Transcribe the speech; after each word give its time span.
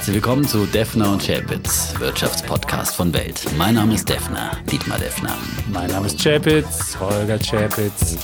Herzlich 0.00 0.14
willkommen 0.14 0.48
zu 0.48 0.64
Defner 0.64 1.12
und 1.12 1.22
Chapitz, 1.22 1.92
Wirtschaftspodcast 1.98 2.96
von 2.96 3.12
Welt. 3.12 3.44
Mein 3.58 3.74
Name 3.74 3.92
ist 3.92 4.08
Defner, 4.08 4.52
Dietmar 4.72 4.98
Defner. 4.98 5.36
Mein 5.70 5.90
Name 5.90 6.06
ist 6.06 6.18
Chapitz, 6.18 6.96
Holger 6.98 7.38
Chapitz. 7.38 8.16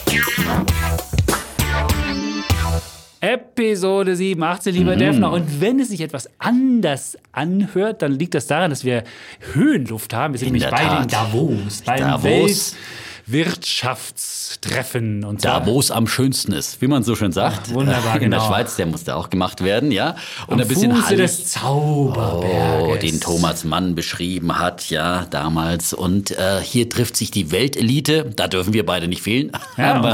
Episode 3.21 4.17
87, 4.17 4.75
lieber 4.75 4.97
mm. 4.97 4.99
Defner. 4.99 5.31
Und 5.33 5.61
wenn 5.61 5.79
es 5.79 5.91
sich 5.91 6.01
etwas 6.01 6.31
anders 6.39 7.19
anhört, 7.33 8.01
dann 8.01 8.13
liegt 8.13 8.33
das 8.33 8.47
daran, 8.47 8.71
dass 8.71 8.83
wir 8.83 9.05
Höhenluft 9.53 10.15
haben. 10.15 10.33
Wir 10.33 10.39
sind 10.39 10.53
nämlich 10.53 10.71
bei 10.71 10.83
den 10.83 11.09
Davos, 11.09 11.83
beim 11.85 11.99
Davos. 11.99 12.23
Welt 12.25 12.75
Wirtschaftstreffen 13.27 15.25
und 15.25 15.43
so. 15.43 15.49
Da, 15.49 15.67
wo 15.67 15.81
es 15.81 15.91
am 15.91 16.07
schönsten 16.07 16.53
ist, 16.53 16.81
wie 16.81 16.87
man 16.87 17.03
so 17.03 17.17
schön 17.17 17.33
sagt. 17.33 17.69
Ach, 17.69 17.75
wunderbar, 17.75 18.15
In 18.21 18.23
genau. 18.23 18.39
der 18.39 18.47
Schweiz, 18.47 18.77
der 18.77 18.87
musste 18.87 19.17
auch 19.17 19.31
gemacht 19.31 19.65
werden, 19.65 19.91
ja. 19.91 20.17
Und 20.47 20.55
am 20.55 20.61
ein 20.61 20.69
bisschen 20.69 20.93
Fuße 20.93 21.07
Hallig, 21.07 21.19
des 21.19 21.51
Zauberberges. 21.51 22.89
Oh, 22.89 22.97
den 22.97 23.21
Thomas 23.21 23.65
Mann 23.65 23.95
beschrieben 23.95 24.59
hat, 24.59 24.91
ja, 24.91 25.27
damals. 25.31 25.93
Und 25.93 26.31
äh, 26.31 26.61
hier 26.63 26.89
trifft 26.89 27.17
sich 27.17 27.31
die 27.31 27.51
Weltelite. 27.51 28.31
Da 28.37 28.49
dürfen 28.49 28.73
wir 28.73 28.87
beide 28.87 29.09
nicht 29.09 29.23
fehlen. 29.23 29.53
Ja. 29.77 29.97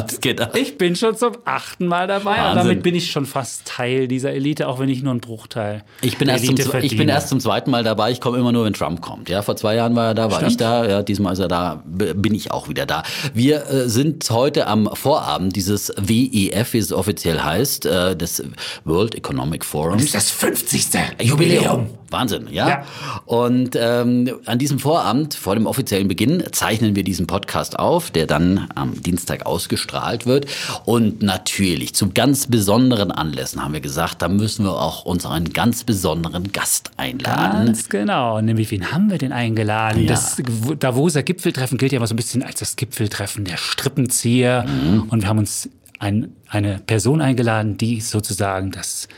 Ich 0.54 0.78
bin 0.78 0.96
schon 0.96 1.16
zum 1.16 1.36
achten 1.44 1.86
Mal 1.86 2.06
dabei. 2.06 2.36
Wahnsinn. 2.38 2.50
Und 2.50 2.56
damit 2.56 2.82
bin 2.82 2.94
ich 2.94 3.10
schon 3.10 3.26
fast 3.26 3.64
Teil 3.66 4.08
dieser 4.08 4.32
Elite, 4.32 4.68
auch 4.68 4.78
wenn 4.78 4.88
ich 4.88 5.02
nur 5.02 5.14
ein 5.14 5.20
Bruchteil 5.20 5.82
ich 6.00 6.18
bin 6.18 6.28
erst 6.28 6.46
zum, 6.46 6.56
Ich 6.82 6.96
bin 6.96 7.08
erst 7.08 7.28
zum 7.28 7.40
zweiten 7.40 7.70
Mal 7.70 7.84
dabei. 7.84 8.10
Ich 8.10 8.20
komme 8.20 8.38
immer 8.38 8.52
nur, 8.52 8.64
wenn 8.64 8.72
Trump 8.72 9.00
kommt. 9.00 9.28
Ja, 9.28 9.42
vor 9.42 9.56
zwei 9.56 9.74
Jahren 9.74 9.94
war 9.94 10.08
er 10.08 10.14
da, 10.14 10.30
war 10.30 10.38
Stimmt. 10.38 10.50
ich 10.52 10.56
da. 10.56 10.86
Ja, 10.88 11.02
diesmal 11.02 11.32
ist 11.32 11.38
er 11.38 11.48
da, 11.48 11.82
bin 11.84 12.34
ich 12.34 12.50
auch 12.50 12.68
wieder 12.68 12.86
da. 12.86 13.01
Wir 13.34 13.68
äh, 13.68 13.88
sind 13.88 14.28
heute 14.30 14.66
am 14.66 14.88
Vorabend 14.94 15.56
dieses 15.56 15.92
WEF, 15.96 16.72
wie 16.72 16.78
es 16.78 16.92
offiziell 16.92 17.40
heißt, 17.40 17.86
äh, 17.86 18.16
des 18.16 18.42
World 18.84 19.14
Economic 19.14 19.64
Forums. 19.64 19.96
Das 19.96 20.04
ist 20.04 20.14
das 20.14 20.30
50. 20.30 20.88
Jubiläum. 21.22 21.88
Wahnsinn, 22.12 22.48
ja. 22.50 22.68
ja. 22.68 22.84
Und 23.24 23.70
ähm, 23.74 24.30
an 24.44 24.58
diesem 24.58 24.78
Vorabend, 24.78 25.34
vor 25.34 25.54
dem 25.54 25.66
offiziellen 25.66 26.08
Beginn, 26.08 26.44
zeichnen 26.52 26.94
wir 26.94 27.02
diesen 27.04 27.26
Podcast 27.26 27.78
auf, 27.78 28.10
der 28.10 28.26
dann 28.26 28.68
am 28.74 29.02
Dienstag 29.02 29.46
ausgestrahlt 29.46 30.26
wird. 30.26 30.46
Und 30.84 31.22
natürlich 31.22 31.94
zu 31.94 32.10
ganz 32.10 32.46
besonderen 32.46 33.10
Anlässen 33.10 33.64
haben 33.64 33.72
wir 33.72 33.80
gesagt, 33.80 34.22
da 34.22 34.28
müssen 34.28 34.64
wir 34.64 34.72
auch 34.72 35.04
unseren 35.04 35.52
ganz 35.52 35.84
besonderen 35.84 36.52
Gast 36.52 36.90
einladen. 36.96 37.66
Ganz 37.66 37.88
genau. 37.88 38.40
Nämlich, 38.40 38.70
wen 38.70 38.92
haben 38.92 39.10
wir 39.10 39.18
denn 39.18 39.32
eingeladen? 39.32 40.02
Ja. 40.02 40.08
Das 40.08 40.36
Davoser 40.78 41.22
Gipfeltreffen 41.22 41.78
gilt 41.78 41.92
ja 41.92 41.96
immer 41.96 42.06
so 42.06 42.14
ein 42.14 42.16
bisschen 42.16 42.42
als 42.42 42.60
das 42.60 42.76
Gipfeltreffen 42.76 42.91
der 42.98 43.56
Strippenzieher. 43.56 44.64
Mhm. 44.66 45.02
Und 45.10 45.22
wir 45.22 45.28
haben 45.28 45.38
uns 45.38 45.68
ein, 45.98 46.34
eine 46.48 46.80
Person 46.80 47.20
eingeladen, 47.20 47.78
die 47.78 48.00
sozusagen 48.00 48.72
das 48.72 49.08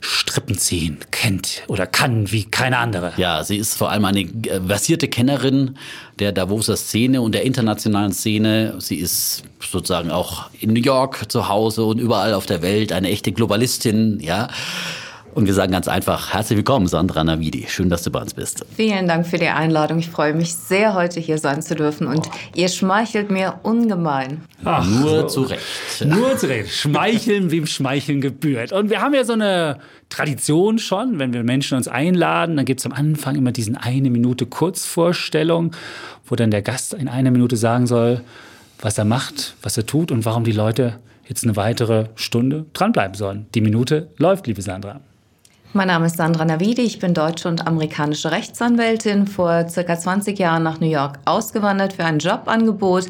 Strippenziehen 0.00 0.98
kennt 1.10 1.62
oder 1.68 1.86
kann 1.86 2.32
wie 2.32 2.44
keine 2.44 2.78
andere. 2.78 3.12
Ja, 3.18 3.44
sie 3.44 3.58
ist 3.58 3.76
vor 3.76 3.90
allem 3.90 4.06
eine 4.06 4.20
äh, 4.20 4.60
versierte 4.66 5.08
Kennerin 5.08 5.76
der 6.18 6.32
Davoser 6.32 6.76
Szene 6.76 7.20
und 7.20 7.34
der 7.34 7.42
internationalen 7.42 8.12
Szene. 8.12 8.76
Sie 8.78 8.96
ist 8.96 9.42
sozusagen 9.60 10.10
auch 10.10 10.48
in 10.58 10.72
New 10.72 10.80
York 10.80 11.30
zu 11.30 11.48
Hause 11.48 11.84
und 11.84 11.98
überall 11.98 12.32
auf 12.32 12.46
der 12.46 12.62
Welt 12.62 12.92
eine 12.92 13.10
echte 13.10 13.32
Globalistin, 13.32 14.18
ja. 14.20 14.48
Und 15.32 15.46
wir 15.46 15.54
sagen 15.54 15.70
ganz 15.70 15.86
einfach, 15.86 16.34
herzlich 16.34 16.56
willkommen, 16.56 16.88
Sandra 16.88 17.22
Navidi. 17.22 17.66
Schön, 17.68 17.88
dass 17.88 18.02
du 18.02 18.10
bei 18.10 18.20
uns 18.20 18.34
bist. 18.34 18.66
Vielen 18.76 19.06
Dank 19.06 19.26
für 19.26 19.38
die 19.38 19.46
Einladung. 19.46 20.00
Ich 20.00 20.10
freue 20.10 20.34
mich 20.34 20.54
sehr, 20.54 20.94
heute 20.94 21.20
hier 21.20 21.38
sein 21.38 21.62
zu 21.62 21.76
dürfen. 21.76 22.08
Und 22.08 22.26
oh. 22.26 22.36
ihr 22.56 22.68
schmeichelt 22.68 23.30
mir 23.30 23.60
ungemein. 23.62 24.42
Ach, 24.64 24.84
nur 24.84 25.20
so. 25.20 25.26
zu 25.26 25.42
Recht. 25.42 25.62
Nur 26.04 26.36
zu 26.36 26.48
Recht. 26.48 26.70
Schmeicheln, 26.70 27.52
wem 27.52 27.66
Schmeicheln 27.66 28.20
gebührt. 28.20 28.72
Und 28.72 28.90
wir 28.90 29.00
haben 29.00 29.14
ja 29.14 29.22
so 29.22 29.34
eine 29.34 29.78
Tradition 30.08 30.80
schon, 30.80 31.20
wenn 31.20 31.32
wir 31.32 31.44
Menschen 31.44 31.76
uns 31.76 31.86
einladen, 31.86 32.56
dann 32.56 32.64
gibt 32.64 32.80
es 32.80 32.86
am 32.86 32.92
Anfang 32.92 33.36
immer 33.36 33.52
diesen 33.52 33.76
eine 33.76 34.10
Minute 34.10 34.46
Kurzvorstellung, 34.46 35.70
wo 36.26 36.34
dann 36.34 36.50
der 36.50 36.62
Gast 36.62 36.92
in 36.92 37.08
einer 37.08 37.30
Minute 37.30 37.56
sagen 37.56 37.86
soll, 37.86 38.22
was 38.80 38.98
er 38.98 39.04
macht, 39.04 39.54
was 39.62 39.76
er 39.76 39.86
tut 39.86 40.10
und 40.10 40.24
warum 40.24 40.42
die 40.42 40.52
Leute 40.52 40.98
jetzt 41.28 41.44
eine 41.44 41.54
weitere 41.54 42.06
Stunde 42.16 42.66
dranbleiben 42.72 43.14
sollen. 43.14 43.46
Die 43.54 43.60
Minute 43.60 44.08
läuft, 44.18 44.48
liebe 44.48 44.62
Sandra. 44.62 45.00
Mein 45.72 45.86
Name 45.86 46.06
ist 46.06 46.16
Sandra 46.16 46.44
Navidi, 46.44 46.82
ich 46.82 46.98
bin 46.98 47.14
deutsche 47.14 47.46
und 47.46 47.68
amerikanische 47.68 48.32
Rechtsanwältin, 48.32 49.28
vor 49.28 49.68
circa 49.68 49.96
20 49.96 50.36
Jahren 50.36 50.64
nach 50.64 50.80
New 50.80 50.90
York 50.90 51.20
ausgewandert 51.26 51.92
für 51.92 52.04
ein 52.04 52.18
Jobangebot. 52.18 53.06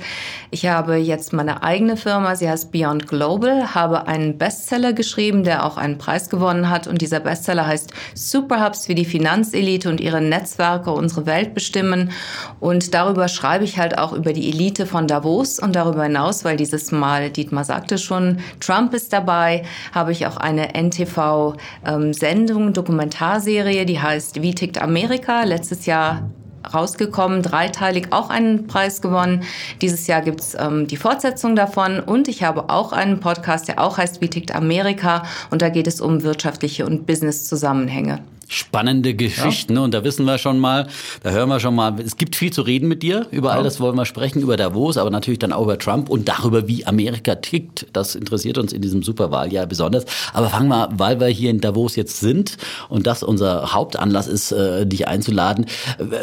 Ich 0.51 0.67
habe 0.67 0.97
jetzt 0.97 1.33
meine 1.33 1.63
eigene 1.63 1.97
Firma, 1.97 2.37
sie 2.37 2.51
heißt 2.51 2.71
Beyond 2.71 3.09
Global, 3.09 3.75
habe 3.75 4.07
einen 4.09 4.37
Bestseller 4.37 4.93
geschrieben, 4.93 5.43
der 5.43 5.65
auch 5.65 5.79
einen 5.79 5.97
Preis 5.97 6.29
gewonnen 6.29 6.69
hat 6.69 6.87
und 6.87 7.01
dieser 7.01 7.21
Bestseller 7.21 7.67
heißt 7.67 7.95
Superhubs, 8.15 8.89
wie 8.89 8.95
die 8.95 9.07
Finanzelite 9.07 9.89
und 9.89 9.99
ihre 9.99 10.21
Netzwerke 10.21 10.91
unsere 10.91 11.25
Welt 11.25 11.55
bestimmen 11.55 12.11
und 12.59 12.93
darüber 12.93 13.29
schreibe 13.29 13.65
ich 13.65 13.79
halt 13.79 13.97
auch 13.97 14.13
über 14.13 14.35
die 14.35 14.51
Elite 14.51 14.85
von 14.85 15.07
Davos 15.07 15.61
und 15.61 15.75
darüber 15.77 16.03
hinaus, 16.03 16.45
weil 16.45 16.59
dieses 16.59 16.93
Mal, 16.93 17.31
Dietmar 17.31 17.65
sagte 17.65 17.97
schon, 17.97 18.41
Trump 18.61 18.93
ist 18.93 19.15
dabei, 19.15 19.63
habe 19.95 20.13
ich 20.13 20.27
auch 20.27 20.37
eine 20.37 20.75
NTV-Sendung 20.75 22.50
ähm, 22.50 22.50
Dokumentarserie, 22.51 23.87
die 23.87 24.01
heißt 24.01 24.43
Wie 24.43 24.55
tickt 24.55 24.81
Amerika? 24.81 25.45
Letztes 25.45 25.87
Jahr 25.87 26.31
rausgekommen, 26.73 27.43
dreiteilig 27.43 28.09
auch 28.13 28.31
einen 28.31 28.67
Preis 28.67 29.01
gewonnen. 29.01 29.45
Dieses 29.81 30.07
Jahr 30.07 30.21
gibt's 30.21 30.57
ähm, 30.59 30.87
die 30.87 30.97
Fortsetzung 30.97 31.57
davon 31.57 32.01
und 32.01 32.29
ich 32.29 32.43
habe 32.43 32.69
auch 32.71 32.93
einen 32.93 33.21
Podcast, 33.21 33.69
der 33.69 33.81
auch 33.81 33.99
heißt 33.99 34.21
Wie 34.21 34.29
tickt 34.29 34.55
Amerika? 34.55 35.25
Und 35.51 35.63
da 35.63 35.69
geht 35.69 35.87
es 35.87 36.01
um 36.01 36.23
wirtschaftliche 36.23 36.87
und 36.87 37.07
Business-Zusammenhänge 37.07 38.21
spannende 38.51 39.15
Geschichten. 39.15 39.77
Ja. 39.77 39.83
Und 39.83 39.95
da 39.95 40.03
wissen 40.03 40.25
wir 40.25 40.37
schon 40.37 40.59
mal, 40.59 40.89
da 41.23 41.31
hören 41.31 41.49
wir 41.49 41.61
schon 41.61 41.77
mal, 41.77 42.01
es 42.01 42.17
gibt 42.17 42.35
viel 42.35 42.53
zu 42.53 42.63
reden 42.63 42.89
mit 42.89 43.05
dir. 43.05 43.29
Über 43.31 43.53
all 43.53 43.63
das 43.63 43.79
wollen 43.79 43.95
wir 43.95 44.05
sprechen, 44.05 44.43
über 44.43 44.57
Davos, 44.57 44.97
aber 44.97 45.09
natürlich 45.09 45.39
dann 45.39 45.53
auch 45.53 45.63
über 45.63 45.79
Trump 45.79 46.11
und 46.11 46.29
darüber, 46.29 46.67
wie 46.67 46.85
Amerika 46.85 47.37
tickt. 47.37 47.87
Das 47.93 48.17
interessiert 48.17 48.59
uns 48.59 48.73
in 48.73 48.83
diesem 48.83 49.05
Superwahljahr 49.05 49.67
besonders. 49.67 50.05
Aber 50.33 50.49
fangen 50.49 50.69
wir, 50.69 50.89
weil 50.95 51.21
wir 51.21 51.29
hier 51.29 51.49
in 51.49 51.61
Davos 51.61 51.95
jetzt 51.95 52.19
sind 52.19 52.57
und 52.89 53.07
das 53.07 53.23
unser 53.23 53.73
Hauptanlass 53.73 54.27
ist, 54.27 54.51
äh, 54.51 54.85
dich 54.85 55.07
einzuladen. 55.07 55.67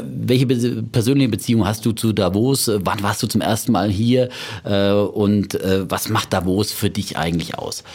Welche 0.03 0.45
persönliche 0.47 1.29
Beziehung 1.29 1.65
hast 1.65 1.85
du 1.85 1.93
zu 1.93 2.11
Davos? 2.11 2.69
Wann 2.83 3.01
warst 3.03 3.23
du 3.23 3.27
zum 3.27 3.39
ersten 3.39 3.71
Mal 3.71 3.89
hier? 3.89 4.27
Äh, 4.65 4.91
und 4.91 5.55
äh, 5.55 5.89
was 5.89 6.09
macht 6.09 6.33
Davos 6.33 6.73
für 6.73 6.89
dich 6.89 7.17
eigentlich 7.17 7.57
aus? 7.57 7.85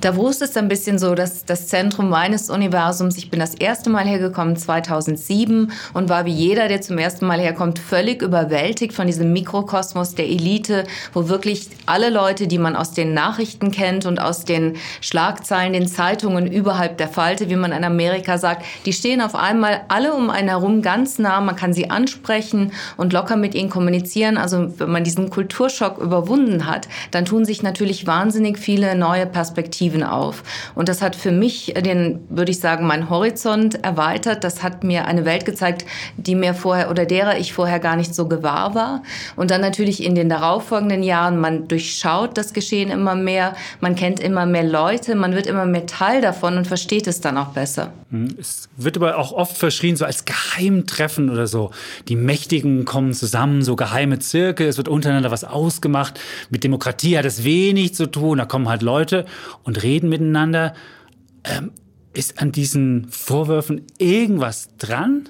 Davos 0.00 0.40
ist 0.40 0.56
ein 0.56 0.68
bisschen 0.68 0.98
so 0.98 1.14
das, 1.14 1.44
das 1.44 1.66
Zentrum 1.68 2.08
meines 2.08 2.48
Universums. 2.48 3.18
Ich 3.18 3.30
bin 3.30 3.38
das 3.38 3.54
erste 3.54 3.90
Mal 3.90 4.06
hergekommen 4.06 4.56
2007 4.56 5.72
und 5.92 6.08
war 6.08 6.24
wie 6.24 6.32
jeder, 6.32 6.68
der 6.68 6.80
zum 6.80 6.96
ersten 6.96 7.26
Mal 7.26 7.38
herkommt, 7.38 7.78
völlig 7.78 8.22
überwältigt 8.22 8.94
von 8.94 9.06
diesem 9.06 9.32
Mikrokosmos 9.32 10.14
der 10.14 10.26
Elite, 10.26 10.84
wo 11.12 11.28
wirklich 11.28 11.68
alle 11.84 12.08
Leute, 12.08 12.46
die 12.46 12.56
man 12.56 12.76
aus 12.76 12.92
den 12.92 13.12
Nachrichten 13.12 13.70
kennt 13.72 14.06
und 14.06 14.20
aus 14.20 14.46
den 14.46 14.76
Schlagzeilen, 15.02 15.74
den 15.74 15.86
Zeitungen 15.86 16.50
überhalb 16.50 16.96
der 16.96 17.08
Falte, 17.08 17.50
wie 17.50 17.56
man 17.56 17.72
in 17.72 17.84
Amerika 17.84 18.38
sagt, 18.38 18.64
die 18.86 18.94
stehen 18.94 19.20
auf 19.20 19.34
einmal 19.34 19.82
alle 19.88 20.14
um 20.14 20.30
einen 20.30 20.48
herum 20.48 20.80
ganz 20.80 21.18
nah. 21.18 21.40
Man 21.40 21.56
kann 21.56 21.74
sie 21.74 21.90
ansprechen 21.90 22.72
und 22.96 23.12
locker 23.12 23.36
mit 23.36 23.54
ihnen 23.54 23.68
kommunizieren. 23.68 24.38
Also 24.38 24.72
wenn 24.78 24.90
man 24.90 25.04
diesen 25.04 25.28
Kulturschock 25.28 25.98
überwunden 25.98 26.66
hat, 26.66 26.88
dann 27.10 27.26
tun 27.26 27.44
sich 27.44 27.62
natürlich 27.62 28.06
wahnsinnig 28.06 28.58
viele 28.58 28.94
neue 28.94 29.26
Perspektiven 29.26 29.59
Perspektiven 29.60 30.02
auf. 30.02 30.42
Und 30.74 30.88
das 30.88 31.02
hat 31.02 31.14
für 31.14 31.32
mich 31.32 31.74
den, 31.84 32.20
würde 32.30 32.50
ich 32.50 32.60
sagen, 32.60 32.86
meinen 32.86 33.10
Horizont 33.10 33.84
erweitert. 33.84 34.42
Das 34.42 34.62
hat 34.62 34.84
mir 34.84 35.04
eine 35.04 35.24
Welt 35.26 35.44
gezeigt, 35.44 35.84
die 36.16 36.34
mir 36.34 36.54
vorher 36.54 36.90
oder 36.90 37.04
derer 37.04 37.38
ich 37.38 37.52
vorher 37.52 37.78
gar 37.78 37.96
nicht 37.96 38.14
so 38.14 38.26
gewahr 38.26 38.74
war. 38.74 39.02
Und 39.36 39.50
dann 39.50 39.60
natürlich 39.60 40.02
in 40.02 40.14
den 40.14 40.30
darauffolgenden 40.30 41.02
Jahren, 41.02 41.38
man 41.38 41.68
durchschaut 41.68 42.38
das 42.38 42.54
Geschehen 42.54 42.90
immer 42.90 43.14
mehr, 43.14 43.54
man 43.80 43.94
kennt 43.94 44.20
immer 44.20 44.46
mehr 44.46 44.64
Leute, 44.64 45.14
man 45.14 45.34
wird 45.34 45.46
immer 45.46 45.66
mehr 45.66 45.86
Teil 45.86 46.22
davon 46.22 46.56
und 46.56 46.66
versteht 46.66 47.06
es 47.06 47.20
dann 47.20 47.36
auch 47.36 47.48
besser. 47.48 47.92
Hm, 48.10 48.36
es 48.40 48.68
wird 48.76 48.96
aber 48.96 49.18
auch 49.18 49.32
oft 49.32 49.56
verschrien, 49.56 49.96
so 49.96 50.04
als 50.04 50.24
Geheimtreffen 50.24 51.30
oder 51.30 51.46
so. 51.46 51.70
Die 52.08 52.16
Mächtigen 52.16 52.84
kommen 52.84 53.12
zusammen, 53.12 53.62
so 53.62 53.76
geheime 53.76 54.18
Zirkel, 54.18 54.66
es 54.66 54.78
wird 54.78 54.88
untereinander 54.88 55.30
was 55.30 55.44
ausgemacht. 55.44 56.18
Mit 56.50 56.64
Demokratie 56.64 57.16
hat 57.16 57.24
es 57.24 57.44
wenig 57.44 57.94
zu 57.94 58.06
tun, 58.06 58.38
da 58.38 58.46
kommen 58.46 58.68
halt 58.68 58.82
Leute 58.82 59.26
und 59.64 59.82
reden 59.82 60.08
miteinander. 60.08 60.74
Ähm, 61.44 61.72
ist 62.12 62.40
an 62.40 62.52
diesen 62.52 63.08
Vorwürfen 63.08 63.82
irgendwas 63.98 64.76
dran? 64.78 65.28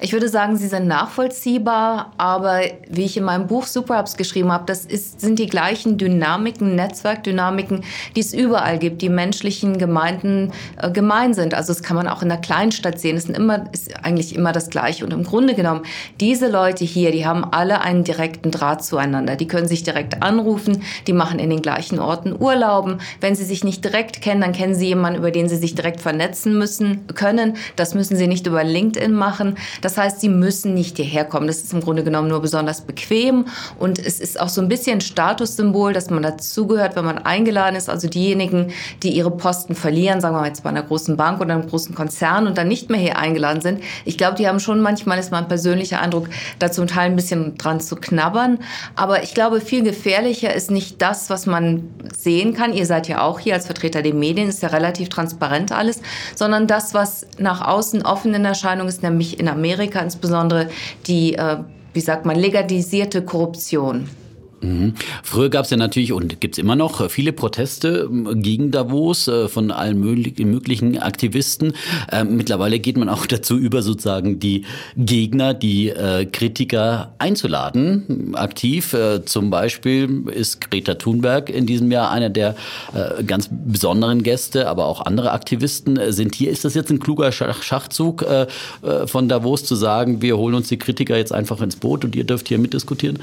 Ich 0.00 0.12
würde 0.12 0.28
sagen, 0.28 0.56
sie 0.56 0.66
sind 0.66 0.86
nachvollziehbar, 0.86 2.12
aber 2.16 2.60
wie 2.88 3.04
ich 3.04 3.16
in 3.16 3.24
meinem 3.24 3.46
Buch 3.46 3.66
Superhubs 3.66 4.16
geschrieben 4.16 4.50
habe, 4.50 4.64
das 4.66 4.84
ist, 4.84 5.20
sind 5.20 5.38
die 5.38 5.46
gleichen 5.46 5.98
Dynamiken, 5.98 6.74
Netzwerkdynamiken, 6.74 7.84
die 8.16 8.20
es 8.20 8.34
überall 8.34 8.78
gibt, 8.78 9.02
die 9.02 9.08
menschlichen 9.08 9.78
Gemeinden 9.78 10.52
äh, 10.80 10.90
gemein 10.90 11.34
sind. 11.34 11.54
Also 11.54 11.72
das 11.72 11.82
kann 11.82 11.96
man 11.96 12.08
auch 12.08 12.22
in 12.22 12.28
der 12.28 12.38
Kleinstadt 12.38 12.98
sehen. 12.98 13.16
Es 13.16 13.26
ist, 13.26 13.36
immer, 13.36 13.72
ist 13.72 14.04
eigentlich 14.04 14.34
immer 14.34 14.52
das 14.52 14.70
Gleiche. 14.70 15.04
Und 15.04 15.12
im 15.12 15.24
Grunde 15.24 15.54
genommen, 15.54 15.82
diese 16.20 16.48
Leute 16.48 16.84
hier, 16.84 17.12
die 17.12 17.26
haben 17.26 17.44
alle 17.44 17.80
einen 17.80 18.04
direkten 18.04 18.50
Draht 18.50 18.84
zueinander. 18.84 19.36
Die 19.36 19.46
können 19.46 19.68
sich 19.68 19.84
direkt 19.84 20.22
anrufen, 20.22 20.82
die 21.06 21.12
machen 21.12 21.38
in 21.38 21.50
den 21.50 21.62
gleichen 21.62 21.98
Orten 21.98 22.34
Urlauben. 22.38 22.98
Wenn 23.20 23.36
sie 23.36 23.44
sich 23.44 23.64
nicht 23.64 23.84
direkt 23.84 24.22
kennen, 24.22 24.40
dann 24.40 24.52
kennen 24.52 24.74
sie 24.74 24.86
jemanden, 24.86 25.20
über 25.20 25.30
den 25.30 25.48
sie 25.48 25.56
sich 25.56 25.74
direkt 25.74 26.00
vernetzen 26.00 26.58
müssen 26.58 27.06
können. 27.14 27.56
Das 27.76 27.94
müssen 27.94 28.16
sie 28.16 28.26
nicht 28.26 28.46
über 28.46 28.64
LinkedIn 28.64 29.12
machen. 29.12 29.56
Das 29.84 29.98
heißt, 29.98 30.22
sie 30.22 30.30
müssen 30.30 30.72
nicht 30.72 30.96
hierher 30.96 31.26
kommen. 31.26 31.46
Das 31.46 31.58
ist 31.58 31.74
im 31.74 31.82
Grunde 31.82 32.02
genommen 32.02 32.28
nur 32.28 32.40
besonders 32.40 32.80
bequem 32.80 33.44
und 33.78 33.98
es 33.98 34.18
ist 34.18 34.40
auch 34.40 34.48
so 34.48 34.62
ein 34.62 34.68
bisschen 34.68 35.02
Statussymbol, 35.02 35.92
dass 35.92 36.08
man 36.08 36.22
dazugehört, 36.22 36.96
wenn 36.96 37.04
man 37.04 37.18
eingeladen 37.18 37.76
ist. 37.76 37.90
Also 37.90 38.08
diejenigen, 38.08 38.72
die 39.02 39.10
ihre 39.10 39.30
Posten 39.30 39.74
verlieren, 39.74 40.22
sagen 40.22 40.34
wir 40.36 40.40
mal 40.40 40.46
jetzt 40.46 40.62
bei 40.62 40.70
einer 40.70 40.82
großen 40.82 41.18
Bank 41.18 41.42
oder 41.42 41.52
einem 41.52 41.68
großen 41.68 41.94
Konzern 41.94 42.46
und 42.46 42.56
dann 42.56 42.66
nicht 42.66 42.88
mehr 42.88 42.98
hier 42.98 43.18
eingeladen 43.18 43.60
sind. 43.60 43.82
Ich 44.06 44.16
glaube, 44.16 44.36
die 44.36 44.48
haben 44.48 44.58
schon 44.58 44.80
manchmal, 44.80 45.18
ist 45.18 45.30
mein 45.30 45.48
persönlicher 45.48 46.00
Eindruck, 46.00 46.28
da 46.58 46.72
zum 46.72 46.86
Teil 46.86 47.10
ein 47.10 47.16
bisschen 47.16 47.58
dran 47.58 47.78
zu 47.78 47.96
knabbern. 47.96 48.60
Aber 48.96 49.22
ich 49.22 49.34
glaube, 49.34 49.60
viel 49.60 49.82
gefährlicher 49.82 50.54
ist 50.54 50.70
nicht 50.70 51.02
das, 51.02 51.28
was 51.28 51.44
man 51.44 51.90
sehen 52.16 52.54
kann. 52.54 52.72
Ihr 52.72 52.86
seid 52.86 53.06
ja 53.06 53.20
auch 53.20 53.38
hier 53.38 53.52
als 53.52 53.66
Vertreter 53.66 54.00
der 54.00 54.14
Medien, 54.14 54.48
ist 54.48 54.62
ja 54.62 54.70
relativ 54.70 55.10
transparent 55.10 55.72
alles, 55.72 56.00
sondern 56.34 56.66
das, 56.66 56.94
was 56.94 57.26
nach 57.36 57.60
außen 57.60 58.00
offen 58.00 58.32
in 58.32 58.46
Erscheinung 58.46 58.88
ist, 58.88 59.02
nämlich 59.02 59.38
in 59.38 59.46
Amerika 59.46 59.73
insbesondere 60.02 60.68
die, 61.06 61.34
äh, 61.34 61.58
wie 61.92 62.00
sagt 62.00 62.26
man, 62.26 62.36
legalisierte 62.36 63.22
Korruption. 63.22 64.08
Mhm. 64.64 64.94
Früher 65.22 65.50
gab 65.50 65.64
es 65.64 65.70
ja 65.70 65.76
natürlich 65.76 66.12
und 66.12 66.40
gibt 66.40 66.54
es 66.54 66.58
immer 66.58 66.76
noch 66.76 67.10
viele 67.10 67.32
Proteste 67.32 68.08
ähm, 68.10 68.42
gegen 68.42 68.70
Davos 68.70 69.28
äh, 69.28 69.48
von 69.48 69.70
allen 69.70 70.00
möglichen 70.00 70.98
Aktivisten. 70.98 71.74
Ähm, 72.10 72.36
mittlerweile 72.36 72.78
geht 72.78 72.96
man 72.96 73.08
auch 73.08 73.26
dazu 73.34 73.58
über, 73.58 73.82
sozusagen 73.82 74.40
die 74.40 74.64
Gegner, 74.96 75.54
die 75.54 75.90
äh, 75.90 76.24
Kritiker 76.26 77.12
einzuladen, 77.18 78.34
aktiv. 78.34 78.94
Äh, 78.94 79.24
zum 79.24 79.50
Beispiel 79.50 80.24
ist 80.34 80.70
Greta 80.70 80.94
Thunberg 80.94 81.50
in 81.50 81.66
diesem 81.66 81.90
Jahr 81.90 82.10
einer 82.10 82.30
der 82.30 82.56
ganz 83.26 83.48
besonderen 83.50 84.22
Gäste, 84.22 84.68
aber 84.68 84.86
auch 84.86 85.04
andere 85.04 85.32
Aktivisten 85.32 85.98
sind 86.12 86.34
hier. 86.34 86.50
Ist 86.50 86.64
das 86.64 86.74
jetzt 86.74 86.90
ein 86.90 87.00
kluger 87.00 87.32
Schachzug 87.32 88.24
von 89.06 89.28
Davos 89.28 89.64
zu 89.64 89.74
sagen, 89.74 90.22
wir 90.22 90.36
holen 90.36 90.54
uns 90.54 90.68
die 90.68 90.78
Kritiker 90.78 91.16
jetzt 91.16 91.32
einfach 91.32 91.60
ins 91.60 91.76
Boot 91.76 92.04
und 92.04 92.14
ihr 92.16 92.24
dürft 92.24 92.48
hier 92.48 92.58
mitdiskutieren? 92.58 93.18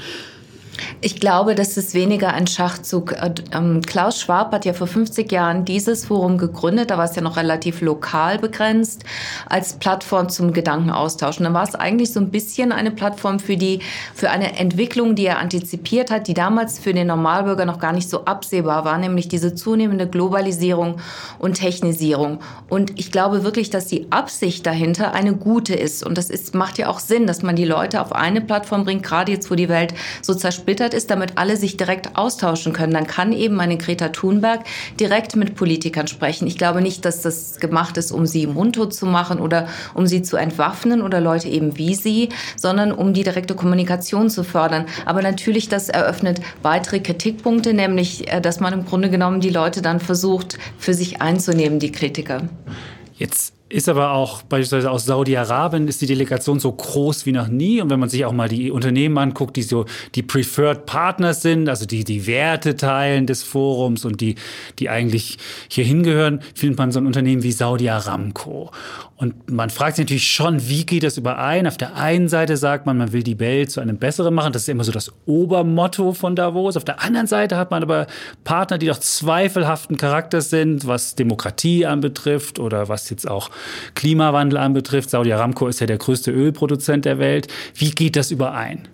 Ich 1.04 1.18
glaube, 1.18 1.54
das 1.54 1.76
ist 1.76 1.94
weniger 1.94 2.32
ein 2.32 2.46
Schachzug. 2.46 3.12
Äh, 3.12 3.34
ähm, 3.52 3.82
Klaus 3.82 4.20
Schwab 4.20 4.52
hat 4.52 4.64
ja 4.64 4.72
vor 4.72 4.86
50 4.86 5.30
Jahren 5.30 5.64
dieses 5.64 6.06
Forum 6.06 6.38
gegründet. 6.38 6.90
Da 6.90 6.98
war 6.98 7.04
es 7.04 7.16
ja 7.16 7.22
noch 7.22 7.36
relativ 7.36 7.80
lokal 7.80 8.38
begrenzt 8.38 9.04
als 9.48 9.74
Plattform 9.74 10.28
zum 10.28 10.52
Gedankenaustausch. 10.52 11.38
Und 11.38 11.44
dann 11.44 11.54
war 11.54 11.64
es 11.64 11.74
eigentlich 11.74 12.12
so 12.12 12.20
ein 12.20 12.30
bisschen 12.30 12.72
eine 12.72 12.90
Plattform 12.90 13.40
für 13.40 13.56
die, 13.56 13.80
für 14.14 14.30
eine 14.30 14.58
Entwicklung, 14.58 15.14
die 15.14 15.26
er 15.26 15.38
antizipiert 15.38 16.10
hat, 16.10 16.28
die 16.28 16.34
damals 16.34 16.78
für 16.78 16.94
den 16.94 17.08
Normalbürger 17.08 17.64
noch 17.64 17.78
gar 17.78 17.92
nicht 17.92 18.08
so 18.08 18.24
absehbar 18.24 18.84
war, 18.84 18.98
nämlich 18.98 19.28
diese 19.28 19.54
zunehmende 19.54 20.06
Globalisierung 20.06 21.00
und 21.38 21.54
Technisierung. 21.54 22.38
Und 22.68 22.98
ich 22.98 23.10
glaube 23.10 23.44
wirklich, 23.44 23.70
dass 23.70 23.86
die 23.86 24.06
Absicht 24.10 24.66
dahinter 24.66 25.14
eine 25.14 25.34
gute 25.34 25.74
ist. 25.74 26.04
Und 26.04 26.16
das 26.16 26.30
ist, 26.30 26.54
macht 26.54 26.78
ja 26.78 26.88
auch 26.88 27.00
Sinn, 27.00 27.26
dass 27.26 27.42
man 27.42 27.56
die 27.56 27.64
Leute 27.64 28.00
auf 28.00 28.12
eine 28.12 28.40
Plattform 28.40 28.84
bringt, 28.84 29.02
gerade 29.02 29.32
jetzt, 29.32 29.50
wo 29.50 29.54
die 29.54 29.68
Welt 29.68 29.94
so 30.22 30.32
zersplittert 30.34 30.61
zersplittert 30.62 30.94
ist, 30.94 31.10
damit 31.10 31.32
alle 31.38 31.56
sich 31.56 31.76
direkt 31.76 32.16
austauschen 32.16 32.72
können. 32.72 32.92
Dann 32.92 33.06
kann 33.06 33.32
eben 33.32 33.60
eine 33.60 33.76
Greta 33.76 34.08
Thunberg 34.08 34.60
direkt 35.00 35.34
mit 35.34 35.56
Politikern 35.56 36.06
sprechen. 36.06 36.46
Ich 36.46 36.56
glaube 36.56 36.80
nicht, 36.80 37.04
dass 37.04 37.20
das 37.20 37.58
gemacht 37.58 37.96
ist, 37.96 38.12
um 38.12 38.26
sie 38.26 38.46
mundtot 38.46 38.94
zu 38.94 39.06
machen 39.06 39.40
oder 39.40 39.66
um 39.94 40.06
sie 40.06 40.22
zu 40.22 40.36
entwaffnen 40.36 41.02
oder 41.02 41.20
Leute 41.20 41.48
eben 41.48 41.76
wie 41.78 41.94
sie, 41.94 42.28
sondern 42.56 42.92
um 42.92 43.12
die 43.12 43.24
direkte 43.24 43.56
Kommunikation 43.56 44.30
zu 44.30 44.44
fördern. 44.44 44.86
Aber 45.04 45.20
natürlich, 45.22 45.68
das 45.68 45.88
eröffnet 45.88 46.40
weitere 46.62 47.00
Kritikpunkte, 47.00 47.74
nämlich, 47.74 48.32
äh, 48.32 48.40
dass 48.40 48.60
man 48.60 48.72
im 48.72 48.86
Grunde 48.86 49.10
genommen 49.10 49.40
die 49.40 49.50
Leute 49.50 49.82
dann 49.82 49.98
versucht, 49.98 50.58
für 50.78 50.94
sich 50.94 51.20
einzunehmen, 51.20 51.80
die 51.80 51.92
Kritiker. 51.92 52.42
Jetzt 53.14 53.54
ist 53.72 53.88
aber 53.88 54.12
auch 54.12 54.42
beispielsweise 54.42 54.90
aus 54.90 55.06
Saudi-Arabien 55.06 55.88
ist 55.88 56.02
die 56.02 56.06
Delegation 56.06 56.60
so 56.60 56.70
groß 56.70 57.24
wie 57.24 57.32
noch 57.32 57.48
nie. 57.48 57.80
Und 57.80 57.88
wenn 57.88 57.98
man 57.98 58.10
sich 58.10 58.24
auch 58.26 58.32
mal 58.32 58.48
die 58.48 58.70
Unternehmen 58.70 59.16
anguckt, 59.16 59.56
die 59.56 59.62
so 59.62 59.86
die 60.14 60.22
Preferred 60.22 60.84
Partners 60.84 61.40
sind, 61.40 61.68
also 61.68 61.86
die 61.86 62.04
die 62.04 62.26
Werte 62.26 62.76
teilen 62.76 63.26
des 63.26 63.42
Forums 63.42 64.04
und 64.04 64.20
die 64.20 64.34
die 64.78 64.90
eigentlich 64.90 65.38
hier 65.68 65.84
hingehören, 65.84 66.40
findet 66.54 66.78
man 66.78 66.92
so 66.92 67.00
ein 67.00 67.06
Unternehmen 67.06 67.42
wie 67.42 67.52
Saudi 67.52 67.88
Aramco. 67.88 68.70
Und 69.22 69.52
man 69.52 69.70
fragt 69.70 69.94
sich 69.94 70.06
natürlich 70.06 70.26
schon, 70.26 70.68
wie 70.68 70.84
geht 70.84 71.04
das 71.04 71.16
überein? 71.16 71.68
Auf 71.68 71.76
der 71.76 71.94
einen 71.94 72.28
Seite 72.28 72.56
sagt 72.56 72.86
man, 72.86 72.98
man 72.98 73.12
will 73.12 73.22
die 73.22 73.38
Welt 73.38 73.70
zu 73.70 73.80
einem 73.80 73.96
besseren 73.96 74.34
machen. 74.34 74.52
Das 74.52 74.62
ist 74.62 74.68
immer 74.68 74.82
so 74.82 74.90
das 74.90 75.12
Obermotto 75.26 76.12
von 76.12 76.34
Davos. 76.34 76.76
Auf 76.76 76.82
der 76.82 77.00
anderen 77.00 77.28
Seite 77.28 77.56
hat 77.56 77.70
man 77.70 77.84
aber 77.84 78.08
Partner, 78.42 78.78
die 78.78 78.86
doch 78.86 78.98
zweifelhaften 78.98 79.96
Charakters 79.96 80.50
sind, 80.50 80.88
was 80.88 81.14
Demokratie 81.14 81.86
anbetrifft 81.86 82.58
oder 82.58 82.88
was 82.88 83.10
jetzt 83.10 83.30
auch 83.30 83.50
Klimawandel 83.94 84.58
anbetrifft. 84.58 85.10
Saudi 85.10 85.32
Aramco 85.32 85.68
ist 85.68 85.78
ja 85.78 85.86
der 85.86 85.98
größte 85.98 86.32
Ölproduzent 86.32 87.04
der 87.04 87.20
Welt. 87.20 87.46
Wie 87.76 87.92
geht 87.92 88.16
das 88.16 88.32
überein? 88.32 88.88